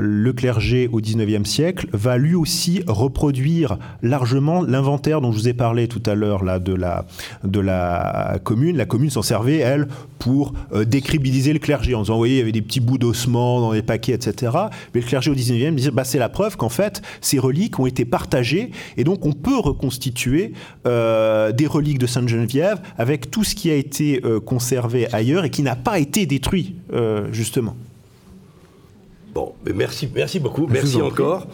le 0.00 0.32
clergé 0.32 0.88
au 0.92 1.00
XIXe 1.00 1.48
siècle 1.48 1.86
va 1.92 2.16
lui 2.16 2.34
aussi 2.34 2.82
reproduire 2.86 3.78
largement 4.02 4.62
l'inventaire 4.62 5.20
dont 5.20 5.32
je 5.32 5.38
vous 5.38 5.48
ai 5.48 5.54
parlé 5.54 5.88
tout 5.88 6.02
à 6.06 6.14
l'heure 6.14 6.44
là 6.44 6.58
de 6.58 6.74
la 6.74 7.04
de 7.44 7.60
la 7.60 8.38
commune. 8.42 8.76
La 8.76 8.84
commune 8.84 9.10
s'en 9.10 9.22
servait 9.22 9.58
elle 9.58 9.88
pour 10.18 10.52
euh, 10.72 10.84
décribiliser 10.84 11.52
le 11.52 11.58
clergé 11.58 11.94
en 11.94 12.02
disant, 12.02 12.14
vous 12.14 12.20
voyez, 12.20 12.36
il 12.36 12.38
y 12.38 12.42
avait 12.42 12.52
des 12.52 12.62
petits 12.62 12.80
bouts 12.80 12.98
d'ossements 12.98 13.60
dans 13.60 13.72
les 13.72 13.82
paquets, 13.82 14.12
etc. 14.12 14.52
Mais 14.94 15.00
le 15.00 15.06
clergé 15.06 15.30
au 15.30 15.34
19e 15.34 15.74
disait, 15.74 15.90
bah, 15.90 16.04
c'est 16.04 16.18
la 16.18 16.28
preuve 16.28 16.56
qu'en 16.56 16.68
fait, 16.68 17.02
ces 17.20 17.38
reliques 17.38 17.78
ont 17.78 17.86
été 17.86 18.04
partagées 18.04 18.70
et 18.96 19.04
donc 19.04 19.26
on 19.26 19.32
peut 19.32 19.58
reconstituer 19.58 20.52
euh, 20.86 21.52
des 21.52 21.66
reliques 21.66 21.98
de 21.98 22.06
Sainte-Geneviève 22.06 22.80
avec 22.98 23.30
tout 23.30 23.44
ce 23.44 23.54
qui 23.54 23.70
a 23.70 23.74
été 23.74 24.22
conservé 24.44 25.12
ailleurs 25.12 25.44
et 25.44 25.50
qui 25.50 25.62
n'a 25.62 25.76
pas 25.76 25.98
été 25.98 26.26
détruit, 26.26 26.76
justement. 27.32 27.76
Bon, 29.32 29.54
mais 29.64 29.72
merci, 29.72 30.10
merci 30.14 30.38
beaucoup, 30.38 30.66
merci 30.66 31.00
encore. 31.00 31.46